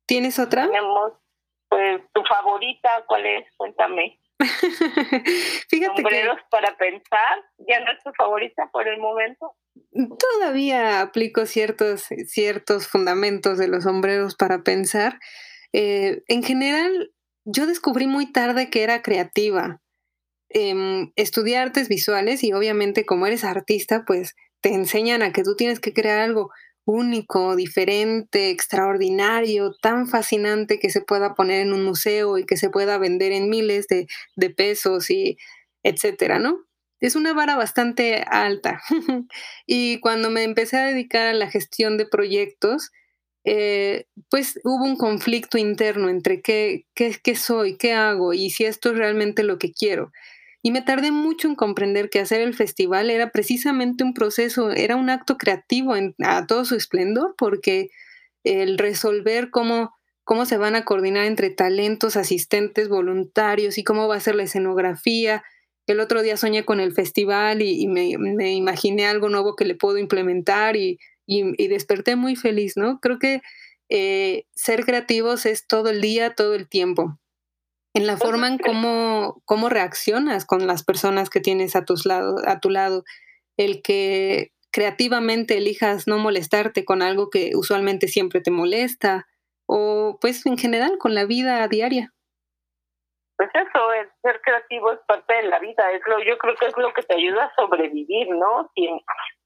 ¿Tienes 0.06 0.38
otra? 0.38 0.66
Tenemos, 0.66 1.12
pues, 1.68 2.02
tu 2.12 2.22
favorita, 2.24 3.04
¿cuál 3.06 3.26
es? 3.26 3.46
Cuéntame. 3.56 4.20
Fíjate 5.70 6.02
Sombreros 6.02 6.40
para 6.50 6.76
pensar, 6.76 7.44
¿ya 7.68 7.80
no 7.80 7.92
es 7.92 8.02
tu 8.02 8.12
favorita 8.16 8.68
por 8.72 8.86
el 8.88 8.98
momento? 8.98 9.56
Todavía 10.18 11.00
aplico 11.00 11.46
ciertos, 11.46 12.06
ciertos 12.26 12.88
fundamentos 12.88 13.58
de 13.58 13.68
los 13.68 13.84
sombreros 13.84 14.34
para 14.36 14.62
pensar. 14.62 15.18
Eh, 15.72 16.22
en 16.28 16.42
general, 16.42 17.12
yo 17.44 17.66
descubrí 17.66 18.06
muy 18.06 18.30
tarde 18.32 18.70
que 18.70 18.82
era 18.82 19.02
creativa 19.02 19.80
eh, 20.54 21.10
estudiar 21.16 21.66
artes 21.66 21.88
visuales 21.88 22.42
y 22.44 22.52
obviamente 22.52 23.04
como 23.04 23.26
eres 23.26 23.44
artista, 23.44 24.04
pues 24.06 24.34
te 24.62 24.72
enseñan 24.72 25.22
a 25.22 25.32
que 25.32 25.42
tú 25.42 25.56
tienes 25.56 25.80
que 25.80 25.92
crear 25.92 26.20
algo 26.20 26.50
único, 26.86 27.56
diferente, 27.56 28.50
extraordinario, 28.50 29.74
tan 29.82 30.06
fascinante 30.06 30.78
que 30.78 30.90
se 30.90 31.00
pueda 31.00 31.34
poner 31.34 31.62
en 31.62 31.72
un 31.72 31.84
museo 31.84 32.38
y 32.38 32.46
que 32.46 32.56
se 32.56 32.70
pueda 32.70 32.98
vender 32.98 33.32
en 33.32 33.50
miles 33.50 33.88
de, 33.88 34.06
de 34.36 34.50
pesos 34.50 35.10
y 35.10 35.38
etcétera, 35.82 36.38
¿no? 36.38 36.64
Es 37.00 37.16
una 37.16 37.34
vara 37.34 37.56
bastante 37.56 38.24
alta. 38.26 38.80
y 39.66 40.00
cuando 40.00 40.30
me 40.30 40.42
empecé 40.44 40.78
a 40.78 40.86
dedicar 40.86 41.26
a 41.26 41.34
la 41.34 41.50
gestión 41.50 41.98
de 41.98 42.06
proyectos, 42.06 42.90
eh, 43.44 44.06
pues 44.30 44.58
hubo 44.64 44.84
un 44.84 44.96
conflicto 44.96 45.58
interno 45.58 46.08
entre 46.08 46.40
qué, 46.40 46.86
qué, 46.94 47.14
qué 47.22 47.36
soy, 47.36 47.76
qué 47.76 47.92
hago 47.92 48.32
y 48.32 48.50
si 48.50 48.64
esto 48.64 48.90
es 48.92 48.96
realmente 48.96 49.42
lo 49.42 49.58
que 49.58 49.72
quiero. 49.72 50.12
Y 50.66 50.70
me 50.70 50.80
tardé 50.80 51.10
mucho 51.10 51.46
en 51.46 51.56
comprender 51.56 52.08
que 52.08 52.20
hacer 52.20 52.40
el 52.40 52.54
festival 52.54 53.10
era 53.10 53.28
precisamente 53.28 54.02
un 54.02 54.14
proceso, 54.14 54.70
era 54.70 54.96
un 54.96 55.10
acto 55.10 55.36
creativo 55.36 55.94
en, 55.94 56.14
a 56.24 56.46
todo 56.46 56.64
su 56.64 56.74
esplendor, 56.74 57.34
porque 57.36 57.90
el 58.44 58.78
resolver 58.78 59.50
cómo, 59.50 59.94
cómo 60.24 60.46
se 60.46 60.56
van 60.56 60.74
a 60.74 60.86
coordinar 60.86 61.26
entre 61.26 61.50
talentos, 61.50 62.16
asistentes, 62.16 62.88
voluntarios 62.88 63.76
y 63.76 63.84
cómo 63.84 64.08
va 64.08 64.16
a 64.16 64.20
ser 64.20 64.36
la 64.36 64.44
escenografía. 64.44 65.44
El 65.86 66.00
otro 66.00 66.22
día 66.22 66.38
soñé 66.38 66.64
con 66.64 66.80
el 66.80 66.94
festival 66.94 67.60
y, 67.60 67.86
me, 67.86 68.54
imaginé 68.54 69.04
algo 69.04 69.28
nuevo 69.28 69.56
que 69.56 69.66
le 69.66 69.74
puedo 69.74 69.98
implementar 69.98 70.76
y, 70.76 70.98
y 71.26 71.68
desperté 71.68 72.16
muy 72.16 72.36
feliz, 72.36 72.78
¿no? 72.78 73.00
Creo 73.00 73.18
que 73.18 73.42
eh, 73.90 74.46
ser 74.54 74.86
creativos 74.86 75.44
es 75.44 75.66
todo 75.66 75.90
el 75.90 76.00
día, 76.00 76.34
todo 76.34 76.54
el 76.54 76.70
tiempo 76.70 77.18
en 77.94 78.06
la 78.08 78.16
forma 78.16 78.48
en 78.48 78.58
cómo, 78.58 79.40
cómo 79.44 79.68
reaccionas 79.68 80.44
con 80.44 80.66
las 80.66 80.84
personas 80.84 81.30
que 81.30 81.40
tienes 81.40 81.76
a, 81.76 81.84
tus 81.84 82.04
lado, 82.06 82.36
a 82.46 82.58
tu 82.58 82.68
lado, 82.68 83.04
el 83.56 83.82
que 83.82 84.50
creativamente 84.72 85.56
elijas 85.56 86.08
no 86.08 86.18
molestarte 86.18 86.84
con 86.84 87.02
algo 87.02 87.30
que 87.30 87.52
usualmente 87.54 88.08
siempre 88.08 88.40
te 88.40 88.50
molesta, 88.50 89.26
o 89.66 90.18
pues 90.20 90.44
en 90.46 90.58
general 90.58 90.98
con 90.98 91.14
la 91.14 91.24
vida 91.24 91.66
diaria. 91.68 92.12
Pues 93.36 93.50
eso, 93.54 93.92
el 93.92 94.08
ser 94.22 94.40
creativo 94.42 94.92
es 94.92 94.98
parte 95.06 95.34
de 95.34 95.44
la 95.44 95.60
vida, 95.60 95.90
es 95.92 96.02
lo, 96.06 96.18
yo 96.18 96.36
creo 96.38 96.56
que 96.56 96.66
es 96.66 96.76
lo 96.76 96.92
que 96.92 97.02
te 97.02 97.14
ayuda 97.14 97.44
a 97.44 97.54
sobrevivir, 97.54 98.28
¿no? 98.30 98.70
Si 98.74 98.86
en, 98.86 98.98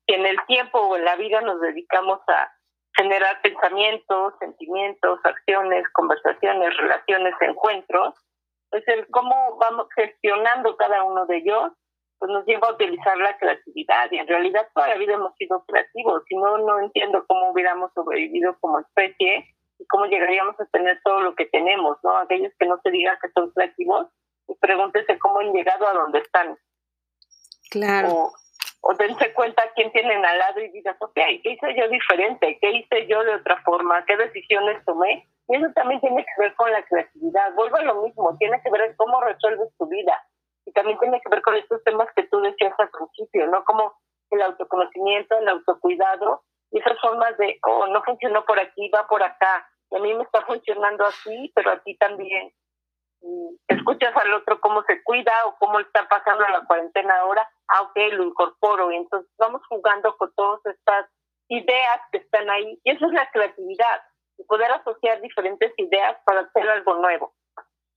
si 0.06 0.14
en 0.14 0.26
el 0.26 0.36
tiempo 0.46 0.78
o 0.78 0.96
en 0.96 1.04
la 1.04 1.16
vida 1.16 1.42
nos 1.42 1.60
dedicamos 1.60 2.20
a 2.28 2.50
generar 2.96 3.40
pensamientos, 3.42 4.34
sentimientos, 4.40 5.20
acciones, 5.24 5.86
conversaciones, 5.92 6.76
relaciones, 6.76 7.34
encuentros, 7.40 8.14
pues 8.70 8.86
el 8.88 9.06
cómo 9.08 9.56
vamos 9.58 9.86
gestionando 9.94 10.76
cada 10.76 11.04
uno 11.04 11.26
de 11.26 11.38
ellos, 11.38 11.72
pues 12.18 12.30
nos 12.30 12.44
lleva 12.46 12.68
a 12.68 12.72
utilizar 12.72 13.16
la 13.18 13.36
creatividad 13.38 14.10
y 14.10 14.18
en 14.18 14.26
realidad 14.26 14.68
toda 14.74 14.88
la 14.88 14.96
vida 14.96 15.14
hemos 15.14 15.34
sido 15.36 15.64
creativos, 15.66 16.22
si 16.28 16.36
no, 16.36 16.58
no 16.58 16.80
entiendo 16.80 17.24
cómo 17.28 17.50
hubiéramos 17.50 17.92
sobrevivido 17.94 18.56
como 18.60 18.80
especie 18.80 19.46
y 19.78 19.86
cómo 19.86 20.06
llegaríamos 20.06 20.58
a 20.60 20.66
tener 20.66 21.00
todo 21.04 21.20
lo 21.20 21.34
que 21.36 21.46
tenemos, 21.46 21.96
¿no? 22.02 22.16
Aquellos 22.16 22.52
que 22.58 22.66
no 22.66 22.80
se 22.82 22.90
digan 22.90 23.16
que 23.22 23.30
son 23.30 23.50
creativos, 23.52 24.08
pues 24.46 24.58
pregúntese 24.60 25.18
cómo 25.18 25.40
han 25.40 25.52
llegado 25.52 25.86
a 25.86 25.92
donde 25.92 26.18
están. 26.18 26.58
Claro. 27.70 28.08
O, 28.10 28.32
o 28.80 28.94
dense 28.94 29.32
cuenta 29.34 29.62
quién 29.74 29.90
tienen 29.92 30.24
al 30.24 30.38
lado 30.38 30.60
y 30.60 30.70
digas, 30.70 30.96
ok, 31.00 31.14
¿qué 31.14 31.50
hice 31.50 31.74
yo 31.74 31.88
diferente? 31.88 32.58
¿Qué 32.60 32.70
hice 32.70 33.06
yo 33.06 33.24
de 33.24 33.34
otra 33.34 33.60
forma? 33.62 34.04
¿Qué 34.06 34.16
decisiones 34.16 34.84
tomé? 34.84 35.26
Y 35.48 35.56
eso 35.56 35.66
también 35.74 36.00
tiene 36.00 36.24
que 36.24 36.42
ver 36.42 36.54
con 36.54 36.70
la 36.70 36.82
creatividad. 36.84 37.54
Vuelvo 37.54 37.76
a 37.76 37.82
lo 37.82 38.02
mismo, 38.02 38.36
tiene 38.38 38.60
que 38.62 38.70
ver 38.70 38.94
cómo 38.96 39.20
resuelves 39.20 39.68
tu 39.78 39.86
vida. 39.88 40.22
Y 40.66 40.72
también 40.72 40.98
tiene 40.98 41.20
que 41.20 41.30
ver 41.30 41.42
con 41.42 41.56
estos 41.56 41.82
temas 41.84 42.08
que 42.14 42.24
tú 42.24 42.40
decías 42.40 42.74
al 42.78 42.90
principio, 42.90 43.46
¿no? 43.48 43.64
Como 43.64 43.94
el 44.30 44.42
autoconocimiento, 44.42 45.38
el 45.38 45.48
autocuidado, 45.48 46.42
y 46.70 46.80
esas 46.80 47.00
formas 47.00 47.36
de, 47.38 47.58
oh, 47.62 47.86
no 47.86 48.02
funcionó 48.02 48.44
por 48.44 48.60
aquí, 48.60 48.90
va 48.90 49.06
por 49.06 49.22
acá. 49.22 49.66
Y 49.90 49.96
a 49.96 50.00
mí 50.00 50.12
me 50.12 50.22
está 50.22 50.42
funcionando 50.42 51.06
así, 51.06 51.50
pero 51.54 51.70
a 51.70 51.82
ti 51.82 51.96
también. 51.96 52.52
Escuchas 53.68 54.14
al 54.16 54.34
otro 54.34 54.60
cómo 54.60 54.82
se 54.84 55.02
cuida 55.02 55.32
o 55.46 55.56
cómo 55.58 55.80
está 55.80 56.08
pasando 56.08 56.46
la 56.48 56.64
cuarentena 56.66 57.18
ahora, 57.20 57.48
ah, 57.68 57.82
ok, 57.82 57.96
lo 58.12 58.24
incorporo. 58.24 58.92
Y 58.92 58.96
entonces 58.96 59.30
vamos 59.38 59.62
jugando 59.68 60.16
con 60.16 60.32
todas 60.34 60.64
estas 60.66 61.06
ideas 61.48 62.00
que 62.12 62.18
están 62.18 62.48
ahí. 62.50 62.78
Y 62.84 62.90
eso 62.90 63.06
es 63.06 63.12
la 63.12 63.30
creatividad 63.30 64.02
poder 64.46 64.70
asociar 64.72 65.20
diferentes 65.20 65.72
ideas 65.76 66.16
para 66.24 66.40
hacer 66.40 66.68
algo 66.68 66.94
nuevo. 66.94 67.34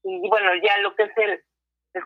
Y 0.04 0.28
bueno, 0.28 0.50
ya 0.62 0.78
lo 0.78 0.94
que 0.94 1.04
es 1.04 1.12
el, 1.16 1.42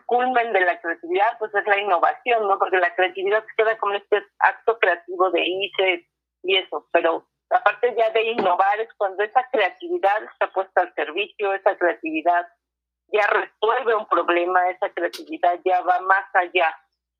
culmen 0.05 0.51
de 0.51 0.61
la 0.61 0.79
creatividad, 0.81 1.37
pues 1.39 1.53
es 1.55 1.65
la 1.65 1.79
innovación, 1.79 2.47
¿no? 2.47 2.59
Porque 2.59 2.77
la 2.77 2.93
creatividad 2.93 3.43
se 3.45 3.55
queda 3.55 3.77
como 3.77 3.93
este 3.93 4.21
acto 4.39 4.77
creativo 4.79 5.31
de 5.31 5.45
hice 5.45 6.07
y 6.43 6.57
eso, 6.57 6.87
pero 6.91 7.25
la 7.49 7.63
parte 7.63 7.95
ya 7.97 8.09
de 8.09 8.23
innovar 8.23 8.79
es 8.81 8.89
cuando 8.97 9.23
esa 9.23 9.47
creatividad 9.49 10.23
está 10.25 10.51
puesta 10.51 10.81
al 10.81 10.93
servicio, 10.93 11.53
esa 11.53 11.77
creatividad 11.77 12.47
ya 13.07 13.25
resuelve 13.27 13.95
un 13.95 14.05
problema, 14.07 14.69
esa 14.69 14.89
creatividad 14.89 15.59
ya 15.63 15.81
va 15.81 15.99
más 16.01 16.25
allá, 16.33 16.77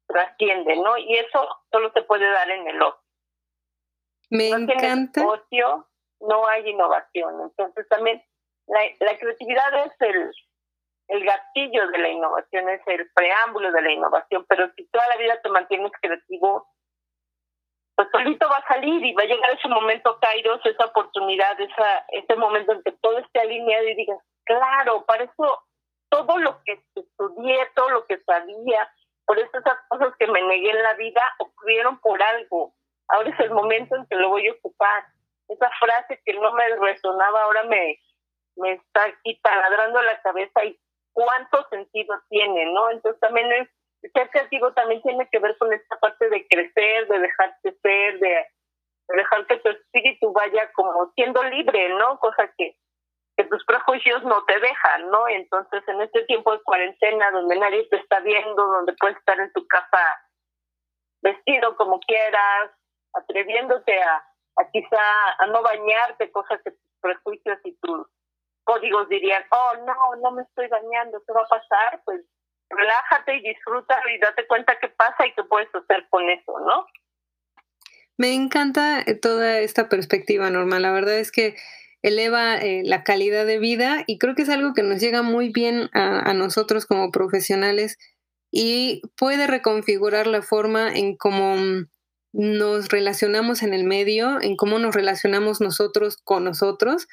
trasciende, 0.08 0.76
¿no? 0.78 0.98
Y 0.98 1.18
eso 1.18 1.48
solo 1.72 1.92
se 1.94 2.02
puede 2.04 2.30
dar 2.30 2.50
en 2.50 2.68
el 2.68 2.82
ocio. 2.82 3.02
Me 4.30 4.50
encanta. 4.50 5.26
Ocio, 5.26 5.88
no 6.22 6.48
hay 6.48 6.70
innovación. 6.70 7.42
Entonces 7.42 7.88
también 7.88 8.24
la, 8.68 8.82
la 9.00 9.18
creatividad 9.18 9.86
es 9.86 9.94
el, 10.00 10.32
el 11.08 11.24
gatillo 11.24 11.88
de 11.88 11.98
la 11.98 12.10
innovación, 12.10 12.70
es 12.70 12.82
el 12.88 13.10
preámbulo 13.14 13.72
de 13.72 13.82
la 13.82 13.92
innovación, 13.92 14.46
pero 14.50 14.70
si 14.76 14.86
toda 14.88 15.08
la 15.08 15.18
vida 15.18 15.42
te 15.42 15.50
mantienes 15.50 15.92
creativo, 16.02 16.68
pues 17.96 18.10
solito 18.12 18.48
va 18.48 18.58
a 18.58 18.68
salir 18.68 19.04
y 19.04 19.14
va 19.14 19.24
a 19.24 19.26
llegar 19.26 19.50
ese 19.52 19.68
momento, 19.70 20.20
Kairos, 20.20 20.64
esa 20.66 20.86
oportunidad, 20.86 21.60
esa, 21.60 22.06
ese 22.10 22.36
momento 22.36 22.74
en 22.74 22.84
que 22.84 22.92
todo 22.92 23.18
esté 23.20 23.40
alineado 23.40 23.88
y 23.88 23.96
digas, 23.96 24.20
claro, 24.46 25.04
para 25.06 25.24
eso 25.24 25.64
todo 26.10 26.38
lo 26.38 26.62
que 26.64 26.82
estudié, 26.96 27.68
todo 27.76 27.90
lo 27.90 28.06
que 28.06 28.20
sabía, 28.20 28.90
por 29.26 29.38
eso 29.38 29.58
esas 29.58 29.78
cosas 29.90 30.14
que 30.18 30.28
me 30.28 30.42
negué 30.42 30.70
en 30.70 30.84
la 30.84 30.94
vida 30.94 31.22
ocurrieron 31.40 32.00
por 32.00 32.22
algo. 32.22 32.74
Ahora 33.10 33.30
es 33.30 33.40
el 33.40 33.52
momento 33.52 33.96
en 33.96 34.06
que 34.08 34.16
lo 34.16 34.30
voy 34.30 34.48
a 34.48 34.54
ocupar. 34.54 35.06
Esa 35.50 35.70
frase 35.80 36.22
que 36.26 36.34
no 36.34 36.52
me 36.54 36.68
resonaba 36.76 37.44
ahora 37.44 37.64
me, 37.64 38.00
me 38.56 38.74
está 38.74 39.04
aquí 39.06 39.40
taladrando 39.42 40.02
la 40.02 40.22
cabeza 40.22 40.66
y 40.66 40.80
cuánto 41.14 41.68
sentido 41.70 42.16
tiene, 42.30 42.66
¿no? 42.74 42.90
Entonces 42.92 43.20
también 43.20 43.52
es, 43.52 43.70
ser 44.14 44.30
creativo 44.30 44.72
también 44.74 45.02
tiene 45.02 45.28
que 45.30 45.40
ver 45.40 45.58
con 45.58 45.74
esta 45.74 45.98
parte 46.00 46.30
de 46.30 46.48
crecer, 46.48 47.08
de 47.08 47.20
dejarte 47.20 47.78
ser, 47.82 48.20
de, 48.20 48.46
dejar 49.10 49.46
que 49.48 49.58
tu 49.58 49.70
espíritu 49.70 50.32
vaya 50.32 50.72
como 50.74 51.12
siendo 51.16 51.44
libre, 51.44 51.90
¿no? 51.90 52.20
Cosa 52.20 52.52
que, 52.58 52.76
que 53.38 53.44
tus 53.46 53.64
prejuicios 53.66 54.24
no 54.24 54.44
te 54.46 54.60
dejan, 54.60 55.10
¿no? 55.12 55.28
Entonces 55.28 55.84
en 55.88 56.02
este 56.02 56.24
tiempo 56.26 56.52
de 56.52 56.64
cuarentena 56.64 57.30
donde 57.32 57.56
nadie 57.58 57.88
te 57.90 57.98
está 57.98 58.20
viendo, 58.22 58.66
donde 58.66 58.94
puedes 59.00 59.16
estar 59.18 59.40
en 59.40 59.54
tu 59.54 59.66
casa 59.68 60.00
vestido 61.22 61.76
como 61.78 62.00
quieras, 62.00 62.72
atreviéndote 63.14 64.02
a, 64.02 64.24
quizá 64.74 65.02
a 65.38 65.46
no 65.48 65.62
bañarte, 65.62 66.32
cosa 66.32 66.60
que 66.64 66.72
tus 66.72 67.00
prejuicios 67.00 67.60
y 67.64 67.76
tus 67.78 68.08
códigos 68.64 69.08
dirían, 69.08 69.44
oh, 69.52 69.74
no, 69.86 70.16
no 70.22 70.32
me 70.32 70.42
estoy 70.42 70.68
bañando, 70.68 71.22
¿qué 71.26 71.34
va 71.34 71.42
a 71.42 71.48
pasar? 71.48 72.02
Pues 72.06 72.22
relájate 72.70 73.36
y 73.36 73.42
disfruta 73.42 74.02
y 74.14 74.20
date 74.20 74.48
cuenta 74.48 74.80
qué 74.80 74.90
pasa 74.90 75.28
y 75.28 75.34
qué 75.34 75.44
puedes 75.44 75.74
hacer 75.74 76.08
con 76.10 76.28
eso, 76.30 76.60
¿no? 76.60 76.86
Me 78.18 78.34
encanta 78.34 79.02
eh, 79.06 79.14
toda 79.14 79.60
esta 79.60 79.90
perspectiva, 79.90 80.50
Norma. 80.50 80.80
La 80.80 80.92
verdad 80.92 81.20
es 81.20 81.32
que 81.32 81.56
eleva 82.02 82.58
eh, 82.58 82.84
la 82.86 83.04
calidad 83.04 83.46
de 83.46 83.60
vida 83.60 84.04
y 84.08 84.18
creo 84.18 84.36
que 84.36 84.44
es 84.44 84.50
algo 84.50 84.74
que 84.74 84.84
nos 84.84 85.00
llega 85.00 85.22
muy 85.24 85.50
bien 85.50 85.90
a, 85.94 86.30
a, 86.30 86.34
nosotros 86.34 86.86
como 86.86 87.12
profesionales 87.12 87.98
y 88.52 89.02
puede 89.18 89.48
reconfigurar 89.48 90.28
la 90.28 90.42
forma 90.42 90.94
en 90.94 91.18
cómo 91.18 91.56
nos 92.34 92.90
relacionamos 92.90 93.64
en 93.64 93.74
el 93.74 93.84
medio, 93.84 94.42
en 94.42 94.56
cómo 94.56 94.80
nos 94.80 94.94
relacionamos 94.94 95.60
nosotros 95.60 96.18
con 96.24 96.44
nosotros 96.44 97.08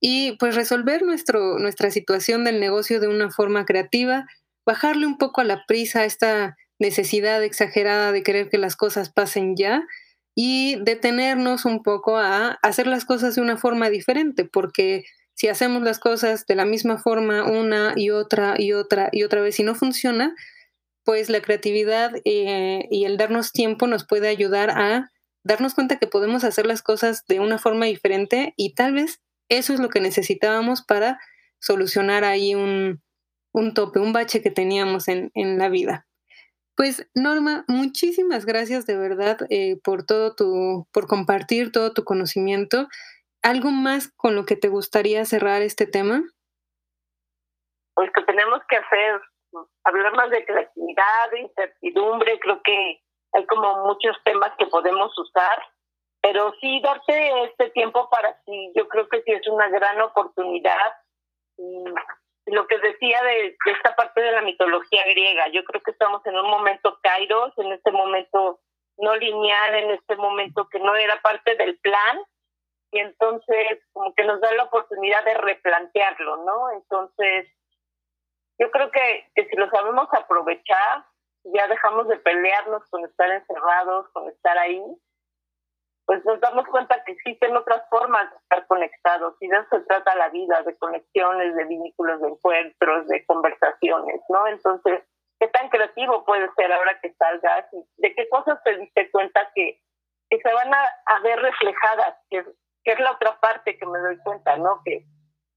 y 0.00 0.32
pues 0.38 0.54
resolver 0.54 1.02
nuestro, 1.02 1.58
nuestra 1.58 1.90
situación 1.90 2.44
del 2.44 2.60
negocio 2.60 3.00
de 3.00 3.08
una 3.08 3.30
forma 3.30 3.64
creativa, 3.64 4.26
bajarle 4.66 5.06
un 5.06 5.16
poco 5.16 5.40
a 5.40 5.44
la 5.44 5.64
prisa 5.66 6.04
esta 6.04 6.56
necesidad 6.78 7.42
exagerada 7.42 8.12
de 8.12 8.22
querer 8.22 8.50
que 8.50 8.58
las 8.58 8.76
cosas 8.76 9.10
pasen 9.10 9.56
ya 9.56 9.86
y 10.34 10.76
detenernos 10.82 11.64
un 11.64 11.82
poco 11.82 12.16
a 12.16 12.58
hacer 12.62 12.86
las 12.86 13.04
cosas 13.04 13.34
de 13.34 13.40
una 13.40 13.56
forma 13.56 13.90
diferente, 13.90 14.44
porque 14.44 15.04
si 15.34 15.48
hacemos 15.48 15.82
las 15.82 15.98
cosas 15.98 16.46
de 16.46 16.54
la 16.54 16.64
misma 16.64 16.98
forma 16.98 17.44
una 17.44 17.92
y 17.96 18.10
otra 18.10 18.54
y 18.58 18.72
otra 18.72 19.08
y 19.12 19.24
otra 19.24 19.40
vez 19.40 19.58
y 19.60 19.62
no 19.62 19.74
funciona, 19.74 20.34
pues 21.04 21.28
la 21.28 21.42
creatividad 21.42 22.12
eh, 22.24 22.86
y 22.90 23.04
el 23.04 23.16
darnos 23.16 23.52
tiempo 23.52 23.86
nos 23.86 24.06
puede 24.06 24.28
ayudar 24.28 24.70
a 24.70 25.10
darnos 25.44 25.74
cuenta 25.74 25.98
que 25.98 26.06
podemos 26.06 26.42
hacer 26.44 26.66
las 26.66 26.82
cosas 26.82 27.24
de 27.28 27.40
una 27.40 27.58
forma 27.58 27.86
diferente 27.86 28.54
y 28.56 28.74
tal 28.74 28.94
vez 28.94 29.20
eso 29.48 29.74
es 29.74 29.80
lo 29.80 29.90
que 29.90 30.00
necesitábamos 30.00 30.82
para 30.82 31.18
solucionar 31.60 32.24
ahí 32.24 32.54
un, 32.54 33.02
un 33.52 33.74
tope, 33.74 34.00
un 34.00 34.12
bache 34.12 34.42
que 34.42 34.50
teníamos 34.50 35.08
en, 35.08 35.30
en, 35.34 35.58
la 35.58 35.68
vida. 35.68 36.06
Pues 36.76 37.08
Norma, 37.14 37.64
muchísimas 37.68 38.46
gracias 38.46 38.86
de 38.86 38.96
verdad 38.96 39.38
eh, 39.50 39.76
por 39.82 40.04
todo 40.04 40.34
tu, 40.34 40.88
por 40.92 41.06
compartir 41.06 41.70
todo 41.72 41.92
tu 41.92 42.04
conocimiento. 42.04 42.88
¿Algo 43.42 43.70
más 43.70 44.12
con 44.16 44.34
lo 44.34 44.44
que 44.44 44.56
te 44.56 44.68
gustaría 44.68 45.24
cerrar 45.24 45.62
este 45.62 45.86
tema? 45.86 46.22
Pues 47.94 48.10
que 48.12 48.22
tenemos 48.22 48.60
que 48.68 48.76
hacer, 48.76 49.20
hablar 49.84 50.14
más 50.14 50.30
de 50.30 50.44
creatividad, 50.44 51.30
de 51.30 51.40
incertidumbre, 51.40 52.40
creo 52.40 52.60
que 52.64 53.00
hay 53.32 53.46
como 53.46 53.86
muchos 53.86 54.16
temas 54.24 54.50
que 54.58 54.66
podemos 54.66 55.16
usar 55.18 55.58
pero 56.24 56.54
sí 56.58 56.80
darte 56.82 57.44
este 57.44 57.68
tiempo 57.72 58.08
para 58.08 58.34
ti, 58.46 58.72
yo 58.74 58.88
creo 58.88 59.06
que 59.10 59.20
sí 59.24 59.32
es 59.32 59.46
una 59.46 59.68
gran 59.68 60.00
oportunidad. 60.00 60.94
Lo 62.46 62.66
que 62.66 62.78
decía 62.78 63.22
de, 63.22 63.56
esta 63.66 63.96
parte 63.96 64.20
de 64.20 64.32
la 64.32 64.42
mitología 64.42 65.04
griega, 65.04 65.48
yo 65.48 65.64
creo 65.64 65.82
que 65.82 65.92
estamos 65.92 66.24
en 66.26 66.36
un 66.36 66.50
momento 66.50 66.98
kairos, 67.02 67.56
en 67.58 67.72
este 67.72 67.90
momento 67.90 68.60
no 68.98 69.16
lineal, 69.16 69.74
en 69.74 69.90
este 69.92 70.16
momento 70.16 70.68
que 70.68 70.78
no 70.78 70.94
era 70.94 71.20
parte 71.22 71.56
del 71.56 71.78
plan, 71.78 72.20
y 72.92 73.00
entonces 73.00 73.80
como 73.92 74.14
que 74.14 74.24
nos 74.24 74.40
da 74.40 74.52
la 74.52 74.64
oportunidad 74.64 75.24
de 75.24 75.34
replantearlo, 75.34 76.36
¿no? 76.44 76.70
Entonces, 76.72 77.48
yo 78.58 78.70
creo 78.70 78.90
que 78.90 79.26
si 79.34 79.56
lo 79.56 79.68
sabemos 79.70 80.08
aprovechar, 80.12 81.04
ya 81.44 81.66
dejamos 81.66 82.08
de 82.08 82.16
pelearnos 82.18 82.84
con 82.90 83.04
estar 83.04 83.30
encerrados, 83.30 84.08
con 84.10 84.28
estar 84.28 84.56
ahí, 84.58 84.82
pues 86.06 86.24
nos 86.24 86.40
damos 86.40 86.66
cuenta 86.68 87.02
que 87.04 87.12
existen 87.12 87.56
otras 87.56 87.82
formas 87.88 88.30
de 88.30 88.36
estar 88.36 88.66
conectados 88.66 89.34
y 89.40 89.48
de 89.48 89.56
eso 89.56 89.66
se 89.70 89.80
trata 89.86 90.14
la 90.16 90.28
vida, 90.28 90.62
de 90.62 90.76
conexiones, 90.76 91.54
de 91.54 91.64
vínculos, 91.64 92.20
de 92.20 92.28
encuentros, 92.28 93.08
de 93.08 93.24
conversaciones, 93.24 94.20
¿no? 94.28 94.46
Entonces, 94.46 95.02
¿qué 95.40 95.48
tan 95.48 95.68
creativo 95.70 96.24
puede 96.24 96.48
ser 96.56 96.72
ahora 96.72 96.98
que 97.00 97.12
salgas? 97.14 97.66
¿De 97.96 98.14
qué 98.14 98.28
cosas 98.28 98.62
te 98.64 98.76
diste 98.76 99.10
cuenta 99.10 99.50
que, 99.54 99.80
que 100.28 100.38
se 100.40 100.52
van 100.52 100.74
a, 100.74 100.82
a 101.06 101.20
ver 101.20 101.38
reflejadas? 101.40 102.16
Que, 102.28 102.44
que, 102.84 102.92
es 102.92 103.00
la 103.00 103.12
otra 103.12 103.40
parte 103.40 103.78
que 103.78 103.86
me 103.86 103.98
doy 103.98 104.18
cuenta, 104.18 104.56
¿no? 104.58 104.82
Que, 104.84 105.04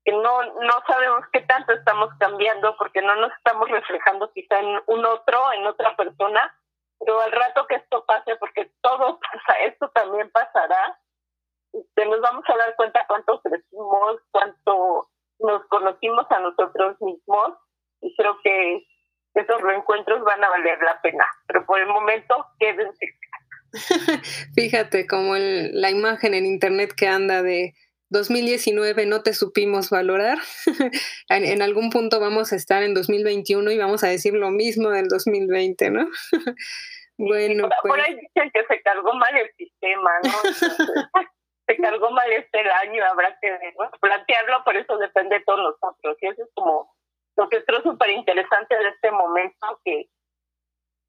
que 0.06 0.12
no, 0.14 0.44
no 0.44 0.74
sabemos 0.88 1.26
qué 1.34 1.42
tanto 1.42 1.74
estamos 1.74 2.10
cambiando 2.20 2.74
porque 2.78 3.02
no 3.02 3.16
nos 3.18 3.34
estamos 3.34 3.70
reflejando 3.70 4.32
quizá 4.32 4.60
en 4.60 4.80
un 4.88 5.06
otro, 5.06 5.52
en 5.52 5.68
otra 5.68 5.94
persona, 5.98 6.56
pero 7.00 7.22
al 7.22 7.32
rato 7.32 7.66
que 7.68 7.76
esto 7.76 8.06
pase, 8.06 8.36
porque 8.38 8.72
todo 8.82 9.20
pasa, 9.20 9.60
esto 9.66 9.90
también 9.90 10.30
pasará, 10.32 11.00
este, 11.74 12.06
nos 12.06 12.22
vamos 12.22 12.44
a 12.48 12.58
dar 12.58 12.76
cuenta 12.76 13.06
cuánto 13.08 13.42
crecimos, 13.42 14.18
cuánto 14.32 15.10
nos 15.40 15.66
conocimos 15.68 16.26
a 16.30 16.40
nosotros 16.40 17.00
mismos 17.02 17.54
y 18.02 18.16
creo 18.16 18.38
que 18.44 18.88
esos 19.36 19.62
reencuentros 19.62 20.24
van 20.24 20.44
a 20.44 20.50
valer 20.50 20.80
la 20.82 21.00
pena. 21.02 21.26
Pero 21.48 21.66
por 21.66 21.80
el 21.80 21.88
momento, 21.88 22.46
quédense. 22.60 23.06
Fíjate 24.56 25.06
como 25.06 25.36
el, 25.36 25.80
la 25.80 25.92
imagen 25.92 26.34
en 26.34 26.46
internet 26.46 26.94
que 26.96 27.08
anda 27.08 27.44
de 27.44 27.74
2019 28.10 29.06
no 29.06 29.22
te 29.22 29.34
supimos 29.34 29.90
valorar. 29.90 30.38
en, 31.30 31.46
en, 31.46 31.62
algún 31.62 31.90
punto 31.90 32.20
vamos 32.20 32.54
a 32.54 32.56
estar 32.56 32.84
en 32.84 32.94
2021 32.94 33.72
y 33.72 33.78
vamos 33.78 34.04
a 34.04 34.08
decir 34.08 34.34
lo 34.34 34.50
mismo 34.50 34.90
del 34.90 35.08
2020, 35.08 35.92
¿no? 35.92 36.08
bueno, 37.18 37.64
por, 37.64 37.76
pues... 37.82 37.94
por, 37.94 38.00
ahí 38.02 38.16
dicen 38.16 38.52
que 38.54 38.66
se 38.66 38.82
cargó 38.82 39.14
mal 39.14 39.36
el 39.38 39.52
sistema, 39.56 40.12
¿no? 40.24 40.32
se 41.68 41.78
cargó 41.78 42.12
mal 42.12 42.32
este 42.32 42.60
año, 42.60 43.04
habrá 43.06 43.38
que 43.42 43.58
plantearlo, 44.00 44.64
por 44.64 44.78
eso 44.78 44.98
depende 44.98 45.40
de 45.40 45.44
todos 45.44 45.60
nosotros. 45.60 46.18
Y 46.22 46.28
eso 46.28 46.44
es 46.44 46.50
como 46.54 46.96
lo 47.36 47.50
que 47.50 47.64
creo 47.66 47.82
súper 47.84 48.10
interesante 48.12 48.76
de 48.76 48.88
este 48.90 49.12
momento 49.12 49.82
que, 49.84 50.10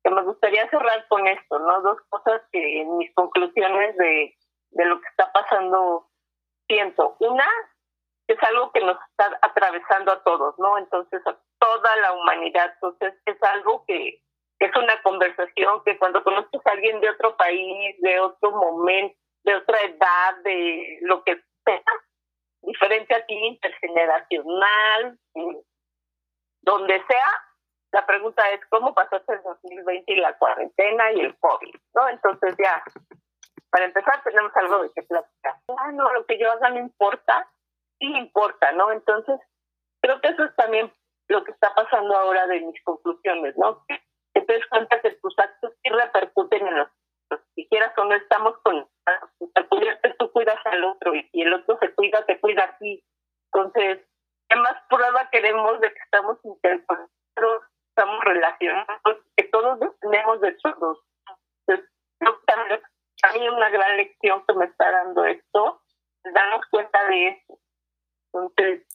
que 0.02 0.10
me 0.10 0.22
gustaría 0.22 0.68
cerrar 0.68 1.06
con 1.08 1.26
esto, 1.28 1.58
¿no? 1.60 1.80
Dos 1.82 1.98
cosas 2.08 2.42
que 2.50 2.80
en 2.80 2.96
mis 2.98 3.14
conclusiones 3.14 3.96
de, 3.96 4.36
de 4.70 4.84
lo 4.84 5.00
que 5.00 5.08
está 5.08 5.30
pasando 5.32 6.08
siento. 6.68 7.16
Una, 7.20 7.46
es 8.28 8.42
algo 8.42 8.70
que 8.72 8.80
nos 8.80 8.98
está 9.10 9.38
atravesando 9.42 10.12
a 10.12 10.22
todos, 10.22 10.54
¿no? 10.58 10.78
Entonces, 10.78 11.20
a 11.26 11.36
toda 11.58 11.96
la 11.96 12.12
humanidad. 12.12 12.72
Entonces, 12.74 13.14
es 13.26 13.42
algo 13.42 13.84
que, 13.86 14.22
que 14.58 14.66
es 14.66 14.76
una 14.76 15.02
conversación 15.02 15.82
que 15.84 15.98
cuando 15.98 16.22
conoces 16.22 16.60
a 16.64 16.70
alguien 16.70 17.00
de 17.00 17.10
otro 17.10 17.36
país, 17.36 17.96
de 18.00 18.20
otro 18.20 18.52
momento, 18.52 19.18
de 19.44 19.56
otra 19.56 19.80
edad, 19.80 20.36
de 20.44 20.98
lo 21.02 21.24
que 21.24 21.42
sea, 21.64 21.82
diferente 22.62 23.14
a 23.14 23.24
ti, 23.24 23.34
intergeneracional, 23.34 25.18
donde 26.62 27.02
sea, 27.06 27.44
la 27.92 28.06
pregunta 28.06 28.48
es 28.50 28.60
cómo 28.68 28.94
pasaste 28.94 29.32
el 29.32 29.42
2020 29.42 30.12
y 30.12 30.16
la 30.16 30.36
cuarentena 30.36 31.12
y 31.12 31.20
el 31.20 31.38
COVID, 31.38 31.74
¿no? 31.94 32.08
Entonces 32.08 32.54
ya 32.58 32.82
para 33.70 33.84
empezar 33.86 34.22
tenemos 34.22 34.52
algo 34.56 34.82
de 34.82 34.90
que 34.92 35.02
platicar. 35.02 35.56
Ah, 35.76 35.92
no, 35.92 36.12
lo 36.12 36.26
que 36.26 36.38
yo 36.38 36.50
haga 36.50 36.70
no 36.70 36.78
importa, 36.78 37.48
sí 37.98 38.06
importa, 38.06 38.72
¿no? 38.72 38.92
Entonces, 38.92 39.40
creo 40.00 40.20
que 40.20 40.28
eso 40.28 40.44
es 40.44 40.56
también 40.56 40.92
lo 41.28 41.44
que 41.44 41.52
está 41.52 41.74
pasando 41.74 42.16
ahora 42.16 42.46
de 42.46 42.60
mis 42.60 42.82
conclusiones, 42.84 43.56
¿no? 43.58 43.84
Que 43.86 44.40
te 44.40 44.52
das 44.58 44.66
cuenta 44.70 45.00
que 45.00 45.10
tus 45.22 45.38
actos 45.38 45.72
sí 45.82 45.90
repercuten 45.90 46.66
en 46.66 46.78
los. 46.78 46.88
Si 47.54 47.68
quieras 47.68 47.92
o 47.98 48.04
no 48.04 48.14
estamos 48.14 48.56
con 48.62 48.88
cuidarte 49.68 50.14
tú 50.18 50.30
cuidas 50.32 50.58
al 50.64 50.84
otro 50.84 51.14
y 51.14 51.42
el 51.42 51.52
otro 51.52 51.78
se 51.80 51.94
cuida, 51.94 52.24
te 52.24 52.40
cuida 52.40 52.64
a 52.64 52.78
ti. 52.78 53.04
Entonces, 53.52 54.00
¿qué 54.48 54.56
más 54.56 54.76
prueba 54.88 55.28
queremos 55.30 55.80
de 55.80 55.92
que 55.92 56.00
estamos 56.00 56.38
interconectados, 56.44 57.64
estamos 57.90 58.24
relacionados, 58.24 59.18
que 59.36 59.44
todos 59.44 59.80
dependemos 59.80 60.40
de 60.40 60.52
todos? 60.62 60.98
Entonces, 61.66 61.90
que 62.20 62.26
también 62.46 62.80
a 63.22 63.32
mí 63.32 63.48
una 63.48 63.70
gran 63.70 63.96
lección 63.96 64.44
que 64.46 64.54
me 64.54 64.66
está 64.66 64.90
dando 64.90 65.24
esto, 65.24 65.82
darnos 66.24 66.64
cuenta 66.70 67.04
de 67.08 67.28
eso. 67.28 67.58
Entonces, 68.32 68.86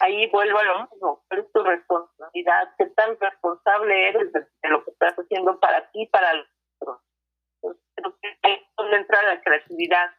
ahí 0.00 0.28
vuelvo 0.30 0.58
a 0.58 0.64
lo 0.64 0.80
mismo, 0.82 1.24
es 1.30 1.52
tu 1.52 1.62
responsabilidad, 1.62 2.74
qué 2.78 2.86
tan 2.86 3.18
responsable 3.18 4.08
eres 4.08 4.32
de, 4.32 4.46
lo 4.68 4.84
que 4.84 4.90
estás 4.90 5.14
haciendo 5.14 5.58
para 5.58 5.90
ti, 5.90 6.06
para 6.06 6.34
los 6.34 6.46
otros. 6.80 7.00
Creo 7.94 8.18
que 8.20 8.52
es 8.52 8.60
donde 8.76 8.96
entra 8.96 9.22
la 9.22 9.40
creatividad. 9.40 10.10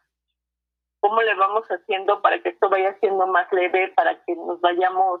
¿Cómo 1.00 1.20
le 1.22 1.34
vamos 1.34 1.66
haciendo 1.68 2.22
para 2.22 2.42
que 2.42 2.50
esto 2.50 2.70
vaya 2.70 2.98
siendo 2.98 3.26
más 3.26 3.50
leve, 3.52 3.88
para 3.88 4.22
que 4.24 4.34
nos 4.36 4.60
vayamos 4.60 5.20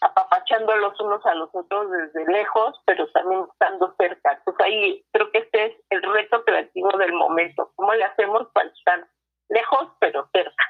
apapachando 0.00 0.37
los 0.80 1.00
unos 1.00 1.24
a 1.26 1.34
los 1.34 1.50
otros 1.52 1.90
desde 1.90 2.30
lejos, 2.30 2.80
pero 2.86 3.10
también 3.12 3.44
estando 3.50 3.94
cerca? 3.98 4.40
Pues 4.44 4.56
ahí 4.60 5.04
creo 5.12 5.30
que 5.30 5.38
este 5.38 5.66
es 5.66 5.72
el 5.90 6.02
reto 6.02 6.44
creativo 6.44 6.90
del 6.98 7.12
momento. 7.12 7.72
¿Cómo 7.76 7.94
le 7.94 8.04
hacemos 8.04 8.48
para 8.52 8.68
estar 8.68 9.08
lejos, 9.48 9.88
pero 10.00 10.28
cerca? 10.32 10.64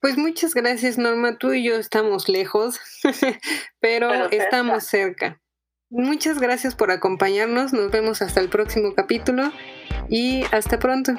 Pues 0.00 0.16
muchas 0.16 0.54
gracias, 0.54 0.96
Norma. 0.96 1.36
Tú 1.38 1.52
y 1.52 1.64
yo 1.64 1.76
estamos 1.76 2.28
lejos, 2.28 2.80
pero, 3.80 4.10
estamos 4.30 4.84
cerca. 4.84 5.40
Muchas 5.90 6.38
gracias 6.38 6.74
por 6.74 6.90
acompañarnos. 6.90 7.72
Nos 7.72 7.90
vemos 7.90 8.22
hasta 8.22 8.40
el 8.40 8.48
próximo 8.48 8.94
capítulo 8.94 9.50
y 10.08 10.44
hasta 10.52 10.78
pronto. 10.78 11.12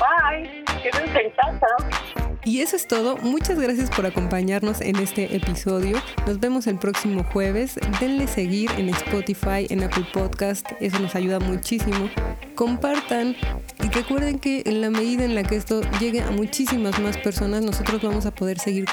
Bye. 0.00 0.64
Quédense 0.82 1.20
en 1.20 1.30
casa. 1.32 1.66
Y 2.44 2.60
eso 2.60 2.74
es 2.74 2.88
todo. 2.88 3.16
Muchas 3.18 3.56
gracias 3.56 3.88
por 3.90 4.04
acompañarnos 4.04 4.80
en 4.80 4.96
este 4.96 5.36
episodio. 5.36 6.02
Nos 6.26 6.40
vemos 6.40 6.66
el 6.66 6.76
próximo 6.76 7.22
jueves. 7.22 7.78
Denle 8.00 8.26
seguir 8.26 8.68
en 8.76 8.88
Spotify, 8.88 9.66
en 9.70 9.84
Apple 9.84 10.06
Podcast. 10.12 10.66
Eso 10.80 10.98
nos 10.98 11.14
ayuda 11.14 11.38
muchísimo. 11.38 12.10
Compartan 12.56 13.36
y 13.80 13.88
recuerden 13.90 14.40
que 14.40 14.64
en 14.66 14.80
la 14.80 14.90
medida 14.90 15.24
en 15.24 15.36
la 15.36 15.44
que 15.44 15.54
esto 15.54 15.82
llegue 16.00 16.20
a 16.20 16.32
muchísimas 16.32 16.98
más 16.98 17.16
personas, 17.16 17.62
nosotros 17.62 18.02
vamos 18.02 18.26
a 18.26 18.34
poder 18.34 18.58
seguir 18.58 18.86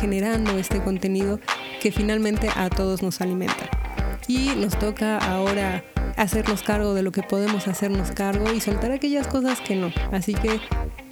generando 0.00 0.56
este 0.56 0.80
contenido 0.80 1.40
que 1.80 1.90
finalmente 1.90 2.50
a 2.54 2.70
todos 2.70 3.02
nos 3.02 3.20
alimenta. 3.20 3.68
Y 4.28 4.54
nos 4.56 4.78
toca 4.78 5.18
ahora 5.18 5.84
hacernos 6.16 6.62
cargo 6.62 6.94
de 6.94 7.02
lo 7.02 7.12
que 7.12 7.22
podemos 7.22 7.68
hacernos 7.68 8.12
cargo 8.12 8.52
y 8.52 8.60
soltar 8.60 8.92
aquellas 8.92 9.26
cosas 9.26 9.60
que 9.60 9.76
no. 9.76 9.92
Así 10.12 10.34
que 10.34 10.60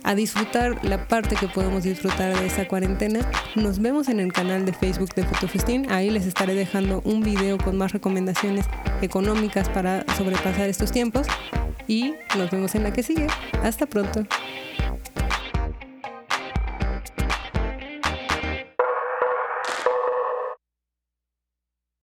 a 0.02 0.14
disfrutar 0.14 0.84
la 0.84 1.08
parte 1.08 1.36
que 1.36 1.48
podemos 1.48 1.84
disfrutar 1.84 2.38
de 2.38 2.46
esta 2.46 2.66
cuarentena. 2.66 3.20
Nos 3.54 3.80
vemos 3.80 4.08
en 4.08 4.20
el 4.20 4.32
canal 4.32 4.64
de 4.64 4.72
Facebook 4.72 5.14
de 5.14 5.24
Fotofestín. 5.24 5.90
Ahí 5.90 6.10
les 6.10 6.26
estaré 6.26 6.54
dejando 6.54 7.02
un 7.04 7.22
video 7.22 7.58
con 7.58 7.76
más 7.76 7.92
recomendaciones 7.92 8.66
económicas 9.02 9.68
para 9.68 10.04
sobrepasar 10.16 10.68
estos 10.68 10.92
tiempos. 10.92 11.26
Y 11.86 12.14
nos 12.36 12.50
vemos 12.50 12.74
en 12.74 12.84
la 12.84 12.92
que 12.92 13.02
sigue. 13.02 13.26
Hasta 13.62 13.86
pronto. 13.86 14.26